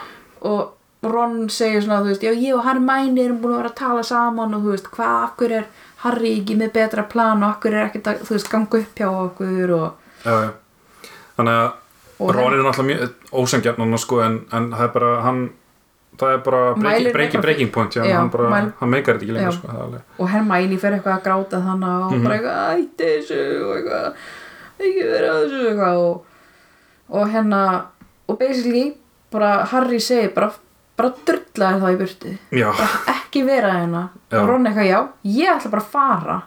og 0.48 0.74
Ron 1.02 1.48
segir 1.48 1.82
svona, 1.84 2.00
þú 2.02 2.08
veist, 2.10 2.22
já 2.26 2.32
ég 2.34 2.54
og 2.58 2.64
Hermione 2.66 3.22
erum 3.22 3.38
búin 3.42 3.52
að 3.54 3.60
vera 3.62 3.68
að 3.70 3.76
tala 3.78 4.02
saman 4.02 4.54
og 4.56 4.62
þú 4.64 4.72
veist, 4.74 4.88
hvað, 4.90 5.18
akkur 5.28 5.52
er 5.60 5.66
Harry 6.02 6.32
ekki 6.40 6.56
með 6.58 6.72
betra 6.74 7.04
plan 7.08 7.42
og 7.42 7.52
akkur 7.54 7.74
er 7.76 7.84
ekkert 7.86 8.06
að, 8.10 8.24
þú 8.26 8.34
veist, 8.34 8.50
ganga 8.50 8.80
upp 8.80 8.98
hjá 8.98 9.08
okkur 9.12 9.70
og, 9.76 9.92
já, 10.24 10.34
já. 10.42 10.50
þannig 11.36 11.60
að 11.60 11.70
Og 12.18 12.32
Ron 12.34 12.50
er 12.56 12.64
náttúrulega 12.66 12.88
mjög 12.88 13.10
ósangjarnan 13.38 13.98
sko, 14.02 14.16
en, 14.24 14.40
en 14.50 14.64
það 14.74 14.80
er 14.82 14.88
bara 14.96 15.10
hann, 15.22 15.36
það 16.18 16.32
er 16.34 16.40
bara 16.48 16.62
breaking, 16.74 17.12
breaking, 17.14 17.42
breaking 17.44 17.70
point 17.70 17.94
já, 17.94 18.02
Já, 18.08 18.16
hann, 18.18 18.30
bara, 18.34 18.48
mæl- 18.50 18.72
hann 18.80 18.90
meikar 18.90 19.14
þetta 19.20 19.22
ekki 19.28 19.36
lengur 19.36 19.54
sko, 19.54 19.68
það 19.70 19.78
er 19.78 19.84
alveg- 19.84 20.18
og 20.18 20.28
Hermione 20.32 20.78
fer 20.82 20.96
eitthvað 20.96 21.14
að 21.14 21.22
gráta 21.28 21.60
þannig 21.62 21.92
og 22.08 22.12
Mhm. 22.16 22.24
bara 22.24 22.34
eitthvað, 22.34 22.80
ætti 22.82 23.04
þessu 23.12 23.38
og 23.68 23.76
eitthvað, 23.76 24.14
ekki 24.82 25.06
vera 25.12 25.28
að 25.30 25.44
þessu 25.44 25.62
eitthvað 25.70 26.00
og, 26.08 26.24
og 27.22 27.28
hérna 27.36 27.62
og 28.28 28.38
basically, 28.42 28.84
bara 29.30 29.52
Harry 29.70 30.00
segir 30.00 30.34
bara, 30.34 30.50
bara 30.98 31.12
drulla 31.28 31.72
þér 31.72 31.82
þá 31.82 31.88
í 31.94 31.98
burtu. 32.02 32.32
Ekki 33.14 33.42
vera 33.46 33.72
hérna. 33.78 34.04
Ron 34.34 34.66
eitthvað, 34.68 34.88
já, 34.90 34.98
ég 35.38 35.52
ætla 35.54 35.70
bara 35.74 35.84
að 35.84 35.92
fara. 35.94 36.38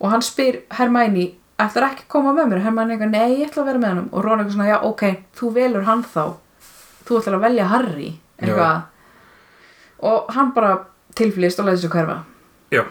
Og 0.00 0.10
hann 0.12 0.24
spyr 0.24 0.62
Hermione 0.78 1.26
ætlar 1.62 1.86
ekki 1.92 2.02
að 2.06 2.10
koma 2.16 2.32
með 2.34 2.48
mér? 2.50 2.62
Hermione 2.64 2.96
eitthvað, 2.96 3.12
nei, 3.14 3.36
ég 3.38 3.50
ætla 3.50 3.62
að 3.62 3.68
vera 3.70 3.82
með 3.84 3.92
hann 3.92 4.08
og 4.10 4.24
Ron 4.24 4.40
eitthvað 4.42 4.56
svona, 4.56 4.70
já, 4.72 4.78
ok, 4.88 5.04
þú 5.38 5.50
velur 5.54 5.86
hann 5.88 6.02
þá. 6.14 6.24
Þú 7.04 7.18
ætlar 7.20 7.36
að 7.38 7.44
velja 7.46 7.68
Harry. 7.70 8.08
Og 10.04 10.32
hann 10.34 10.50
bara 10.56 10.72
tilflýst 11.16 11.60
og 11.62 11.68
læði 11.68 11.84
sig 11.84 11.92
hverfa. 11.94 12.16
Já, 12.74 12.82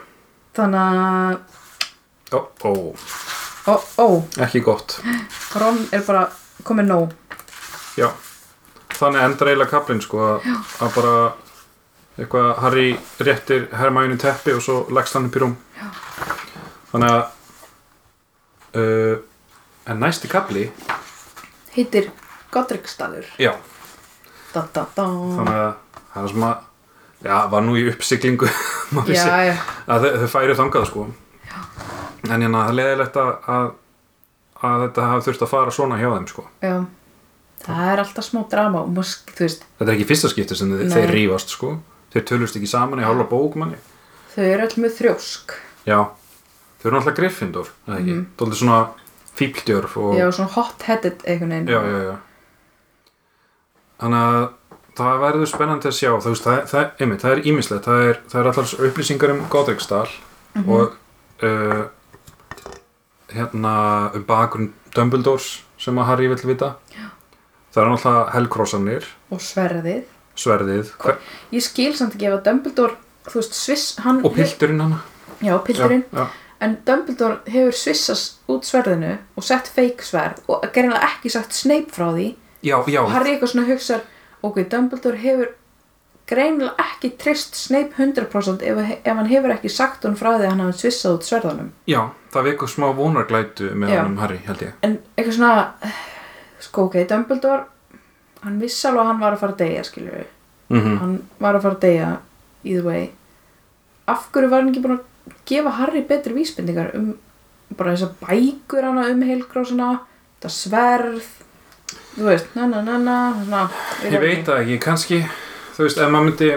þannig 0.56 0.80
að, 0.80 1.38
ó, 2.34 2.40
ó, 2.70 2.72
ó, 3.68 3.76
ó. 4.00 4.08
Ekki 4.46 4.62
gott. 4.66 4.96
Ron 5.60 5.82
er 5.94 6.06
bara 6.08 6.24
komið 6.66 6.88
nóg. 6.90 7.18
Já, 8.00 8.08
þannig 8.98 9.26
endar 9.28 9.52
eiginlega 9.52 9.74
kaplinn 9.74 10.02
sko, 10.04 10.22
að, 10.28 10.48
að 10.84 10.96
bara 10.98 11.16
eitthvað 12.14 12.50
Harry 12.62 12.88
réttir 13.26 13.68
Hermæni 13.74 14.18
teppi 14.22 14.54
og 14.54 14.62
svo 14.62 14.80
leggst 14.94 15.18
hann 15.18 15.30
upp 15.30 15.38
í 15.38 15.42
rúm. 15.42 15.56
Já. 15.80 15.88
þannig 16.92 17.14
að 17.14 17.22
uh, 18.78 19.16
en 19.90 20.04
næsti 20.04 20.30
kapli 20.30 20.68
heitir 21.74 22.12
Godricstaður 22.54 23.26
já, 23.42 23.56
da, 24.54 24.68
da, 24.74 24.86
da. 24.94 25.08
þannig 25.08 25.58
að 25.58 25.72
það 26.14 26.28
er 26.30 26.38
að 26.48 26.58
já, 27.24 27.38
var 27.50 27.66
nú 27.66 27.78
í 27.80 27.86
vissi 29.10 29.16
já, 29.18 29.38
já, 29.50 29.56
að 29.88 30.10
þau, 30.10 30.28
færi 30.36 30.58
þangað 30.60 30.90
sko. 30.92 31.08
En 32.24 32.40
hérna 32.40 32.62
það 32.62 32.70
er 32.70 32.78
leðilegt 32.78 33.18
að, 33.20 33.32
að 33.52 33.72
að 34.64 34.84
þetta 34.86 35.08
hafi 35.10 35.26
þurft 35.26 35.42
að 35.44 35.50
fara 35.52 35.72
svona 35.76 35.98
hjá 36.00 36.08
þeim 36.14 36.28
sko. 36.30 36.46
Já 36.64 36.76
það 37.64 37.92
er 37.92 38.02
alltaf 38.04 38.28
smá 38.28 38.42
drama 38.52 38.84
og 38.84 38.92
maður, 38.94 39.14
þú 39.34 39.46
veist, 39.46 39.66
þetta 39.80 39.90
er 39.90 39.96
ekki 39.98 40.10
fyrsta 40.10 40.32
skipti 40.32 40.58
sem 40.60 40.74
Nei. 40.74 40.88
þeir 40.92 41.14
rífast 41.16 41.54
sko. 41.56 41.78
Þeir 42.14 42.26
tölust 42.30 42.58
ekki 42.60 42.70
saman 42.70 43.02
í 43.02 43.06
hálfa 43.08 43.26
bók 43.30 43.56
manni. 43.58 43.80
þau 44.34 44.44
eru 44.46 44.68
öll 44.68 44.82
með 44.84 44.98
þrjósk. 45.00 45.56
Já, 45.88 46.00
þau 46.82 46.90
eru 46.90 46.98
náttúrulega 46.98 47.18
Gryffindor 47.22 47.72
eða 47.88 47.98
ekki, 48.00 48.18
mm. 48.18 48.26
dóldi 48.40 48.60
svona 48.60 48.82
fíldjörf 49.34 49.96
og 49.98 50.14
já, 50.18 50.28
svona 50.32 50.54
hot-headed 50.54 51.26
einhvern 51.26 51.56
veginn. 51.56 51.72
Já, 51.74 51.80
já, 51.82 52.04
já. 52.12 53.10
þannig 54.04 54.28
að 54.28 54.46
það 54.98 55.24
verður 55.24 55.50
spennandi 55.50 55.90
að 55.90 55.98
sjá. 55.98 56.12
Þú 56.22 56.36
veist, 56.36 56.48
það, 56.48 56.62
það, 56.70 56.88
einmitt, 57.02 57.24
það 57.24 57.36
er 57.36 57.44
ímislegt 57.50 57.90
það 57.90 58.06
er, 58.10 58.22
það 58.30 58.42
er 58.42 58.52
allar 58.52 58.88
upplýsingar 58.90 59.34
um 59.34 59.44
Godricstall 59.54 60.16
og 60.64 60.98
uh, 61.44 61.84
hérna 63.34 63.76
um 64.14 64.26
bakgrunn 64.28 64.74
Dumbledores 64.94 65.64
sem 65.82 65.98
að 65.98 66.10
Harry 66.12 66.30
vill 66.32 66.44
vita. 66.46 66.76
Það 67.74 67.82
er 67.84 67.90
náttúrulega 67.92 68.36
Hellcrossanir 68.36 69.10
og 69.34 69.42
sverðið. 69.44 70.04
Sverðið. 70.44 70.94
Hver, 71.02 71.18
ég 71.54 71.66
skil 71.66 71.92
samt 71.98 72.16
ekki 72.18 72.30
ef 72.30 72.38
að 72.40 72.46
Dumbledore 72.48 72.96
þú 73.30 73.40
veist, 73.40 73.58
Sviss, 73.58 73.90
hann 74.04 74.22
og 74.26 74.34
pilturinn 74.38 74.82
hana. 74.84 75.02
Já, 75.44 75.58
pilturinn, 75.66 76.06
já, 76.14 76.28
en 76.64 76.78
Dumbledore 76.88 77.42
hefur 77.52 77.76
svissast 77.76 78.40
út 78.52 78.68
sverðinu 78.68 79.18
og 79.36 79.46
sett 79.46 79.68
fake 79.74 80.06
sverð 80.06 80.40
og 80.48 80.64
gerðinlega 80.74 81.10
ekki 81.12 81.34
sagt 81.34 81.56
Snape 81.58 81.94
frá 81.94 82.10
því. 82.14 82.30
Já, 82.64 82.78
já, 82.88 83.02
og 83.04 83.12
Harry 83.12 83.36
eitthvað 83.36 83.54
svona 83.54 83.68
hugsar 83.68 84.06
ok, 84.44 84.64
Dumbledore 84.72 85.20
hefur 85.20 85.52
greinilega 86.30 86.86
ekki 86.86 87.14
trist 87.20 87.58
Snape 87.60 87.98
100% 87.98 88.64
ef, 88.64 88.80
ef 89.04 89.20
hann 89.20 89.30
hefur 89.30 89.54
ekki 89.56 89.72
sagt 89.72 90.06
hún 90.08 90.16
frá 90.20 90.34
því 90.38 90.48
að 90.48 90.50
hann 90.54 90.64
hafi 90.66 90.80
svissað 90.86 91.18
út 91.18 91.28
sverðunum. 91.28 91.70
Já, 91.90 92.02
það 92.34 92.50
vekur 92.52 92.72
smá 92.72 92.88
vonarglætu 92.96 93.74
með 93.76 93.94
Já. 93.96 94.00
hann 94.02 94.16
um 94.16 94.22
Harry, 94.24 94.40
held 94.48 94.64
ég. 94.64 94.76
En 94.88 94.98
eitthvað 95.18 95.38
svona 95.40 95.54
sko 96.74 96.88
ok, 96.90 97.04
Dumbledore 97.10 97.68
hann 98.44 98.58
vissi 98.60 98.88
alveg 98.90 99.04
að 99.04 99.10
hann 99.12 99.22
var 99.22 99.36
að 99.36 99.44
fara 99.44 99.54
að 99.54 99.62
deyja 99.62 99.84
skilur 99.86 100.16
við, 100.18 100.32
mm 100.74 100.96
hann 101.04 101.14
var 101.40 101.58
að 101.60 101.68
fara 101.68 101.78
að 101.78 101.84
deyja 101.86 102.08
either 102.64 102.88
way. 102.88 103.04
Af 104.10 104.26
hverju 104.34 104.50
var 104.50 104.64
hann 104.64 104.72
ekki 104.72 104.82
búin 104.82 104.98
að 104.98 105.38
gefa 105.48 105.78
Harry 105.78 106.02
betri 106.08 106.34
vísbendingar 106.34 106.92
um 106.98 107.14
bara 107.78 107.94
þessar 107.94 108.16
bækur 108.26 108.88
hana 108.90 109.08
um 109.14 109.22
heilgrósuna 109.22 109.90
þetta 110.42 110.50
sverð 110.50 111.30
þú 112.18 112.28
veist, 112.28 112.50
na 112.58 112.68
na 112.68 112.82
na 112.82 112.98
na 112.98 113.18
na 113.50 113.64
Ég 114.10 114.20
veit 114.20 114.46
það 114.46 114.64
ekki, 114.64 114.80
kannski 114.82 115.20
þú 115.78 115.88
veist, 115.88 116.02
ef 116.02 116.10
maður 116.10 116.28
myndi 116.30 116.50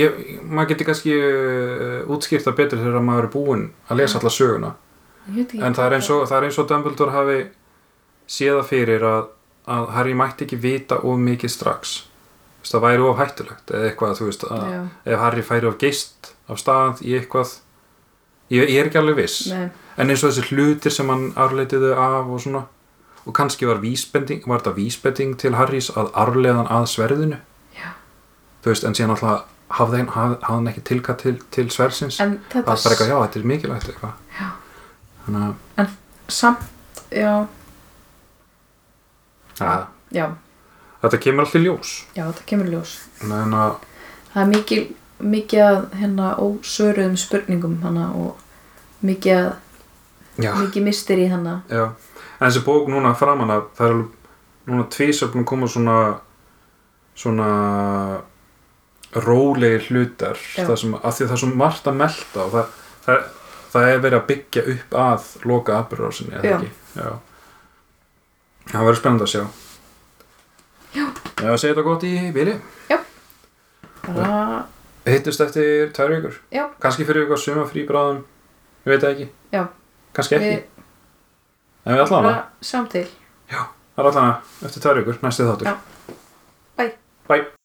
ég, 0.00 0.20
maður 0.46 0.72
geti 0.72 0.86
kannski 0.88 1.16
uh, 1.18 1.98
útskýrt 2.14 2.46
það 2.46 2.58
betur 2.62 2.82
þegar 2.84 3.06
maður 3.06 3.28
er 3.28 3.34
búinn 3.34 3.66
að 3.88 4.02
lesa 4.02 4.20
alla 4.22 4.32
söguna. 4.34 4.74
En 5.30 5.76
það 5.76 5.84
er 5.84 5.96
eins 5.98 6.10
og, 6.10 6.24
er 6.32 6.46
og 6.48 6.68
Dumbledore 6.70 7.14
hafi 7.14 7.40
séða 8.30 8.62
fyrir 8.66 9.04
að, 9.06 9.26
að 9.70 9.90
Harry 9.96 10.14
mætti 10.18 10.46
ekki 10.46 10.60
vita 10.62 11.00
of 11.02 11.20
mikið 11.20 11.52
strax. 11.52 11.96
Veist, 12.60 12.74
það 12.74 12.84
væri 12.86 13.06
of 13.08 13.20
hættulegt 13.20 13.72
eða 13.72 13.88
eitthvað, 13.90 14.18
þú 14.18 14.28
veist, 14.28 14.44
að 14.46 14.66
Já. 14.74 14.80
ef 15.12 15.22
Harry 15.24 15.44
færi 15.46 15.70
of 15.70 15.78
geist 15.80 16.32
af 16.50 16.60
stað 16.60 17.04
í 17.06 17.14
eitthvað. 17.18 17.56
Ég, 18.50 18.66
ég 18.66 18.80
er 18.80 18.90
ekki 18.90 19.00
alveg 19.00 19.22
viss. 19.22 19.46
Nei, 19.52 19.70
en 19.96 20.12
eins 20.12 20.24
og 20.24 20.32
þessi 20.32 20.50
hlutir 20.50 20.94
sem 20.94 21.10
hann 21.10 21.30
arleitiðu 21.38 21.94
af 21.94 22.28
og 22.28 22.42
svona 22.42 22.66
og 23.26 23.34
kannski 23.36 23.68
var 23.68 23.80
vísbending 23.82 24.46
var 24.48 24.62
þetta 24.62 24.76
vísbending 24.78 25.36
til 25.38 25.54
Harrys 25.58 25.90
að 25.92 26.10
arleiðan 26.18 26.70
að 26.72 26.86
sverðinu? 26.94 27.38
Já. 27.76 27.90
þú 28.64 28.72
veist, 28.72 28.86
en 28.88 28.96
síðan 28.96 29.14
alltaf 29.14 29.46
hafði 29.78 30.04
hann, 30.10 30.68
ekki 30.70 30.82
tilkað 30.88 31.20
til, 31.22 31.34
til 31.54 31.66
en 31.68 31.70
þetta 32.50 32.58
er 32.58 32.64
bara 32.66 32.74
eitthvað, 32.74 33.10
já, 33.12 33.16
þetta 33.22 33.38
er 33.40 33.48
mikilvægt 33.52 33.90
eitthvað. 33.92 34.14
Að 35.30 35.92
samt, 36.30 36.64
já, 37.14 37.46
ja, 39.60 39.86
já, 40.12 40.26
þetta 41.02 41.20
kemur 41.24 41.44
alltaf 41.46 41.60
í 41.60 41.64
ljós. 41.64 41.90
Já, 42.16 42.24
þetta 42.30 42.46
kemur 42.46 42.66
í 42.70 42.74
ljós. 42.74 42.94
En 43.22 43.54
að, 43.54 43.74
það 44.34 44.42
er 44.42 44.50
mikil, 44.54 44.80
mikið 45.20 45.64
að 45.66 45.82
hérna 46.00 46.30
ósvöruðum 46.40 47.16
spurningum 47.20 47.76
hana 47.82 48.08
og 48.14 48.36
mikið, 49.04 49.52
að- 50.40 50.56
mikið 50.64 50.82
misteri 50.88 51.28
hana. 51.28 51.60
Já. 51.70 51.84
En 52.40 52.48
þessi 52.48 52.64
bók 52.64 52.88
núna 52.88 53.14
framan 53.14 53.50
að 53.52 53.62
það 53.76 53.90
er 53.90 54.02
núna 54.70 54.88
tvísar 54.92 55.28
búin 55.32 55.44
að 55.44 55.48
koma 55.52 55.66
svona 55.68 55.96
svona 57.20 57.48
rólegir 59.12 59.82
hlutar. 59.90 60.38
Sem, 60.54 60.94
að 60.94 61.16
því 61.16 61.24
að 61.24 61.30
það 61.30 61.34
er 61.36 61.40
svo 61.42 61.50
margt 61.58 61.88
að 61.90 61.96
melta 61.98 62.44
og 62.44 62.52
það, 62.54 62.76
það, 63.06 63.24
það 63.72 63.88
er 63.90 64.02
verið 64.04 64.18
að 64.20 64.26
byggja 64.30 64.62
upp 64.74 64.94
að 65.04 65.26
loka 65.50 65.78
atbyrðarásinni 65.82 66.36
eða 66.38 66.52
ekki? 66.54 66.70
Já. 67.00 67.10
Það 68.70 68.86
verður 68.88 69.00
spennandi 69.00 69.26
að 69.26 69.32
sjá. 69.34 69.44
Já. 70.90 71.04
Já, 71.40 71.50
segja 71.56 71.74
þetta 71.74 71.86
gott 71.86 72.06
í 72.08 72.14
bili? 72.34 72.56
Bara, 74.10 74.66
hittust 75.06 75.44
eftir 75.44 75.92
tvær 75.94 76.14
vikur? 76.16 76.40
Já, 76.54 76.64
kannski 76.82 77.06
fyrir 77.06 77.24
eitthvað 77.24 77.42
suma 77.44 77.68
frí 77.68 77.84
bráðum 77.88 78.24
ég 78.86 78.92
veit 78.94 79.04
það 79.04 79.12
ekki. 79.14 79.28
Já. 79.54 79.62
Kannski 80.16 80.38
ekki, 80.40 80.52
við 80.56 81.86
en 81.86 81.96
við 81.96 82.04
allan 82.06 82.26
bara 82.26 82.42
sjáum 82.64 82.90
til 82.90 83.06
það 84.00 84.04
er 84.04 84.10
allan 84.10 84.66
eftir 84.66 84.84
tvær 84.84 85.00
vikur, 85.02 85.22
næsti 85.22 85.48
þáttur. 85.48 85.70
Já. 85.70 86.14
Bye. 86.76 86.92
Bye. 87.28 87.59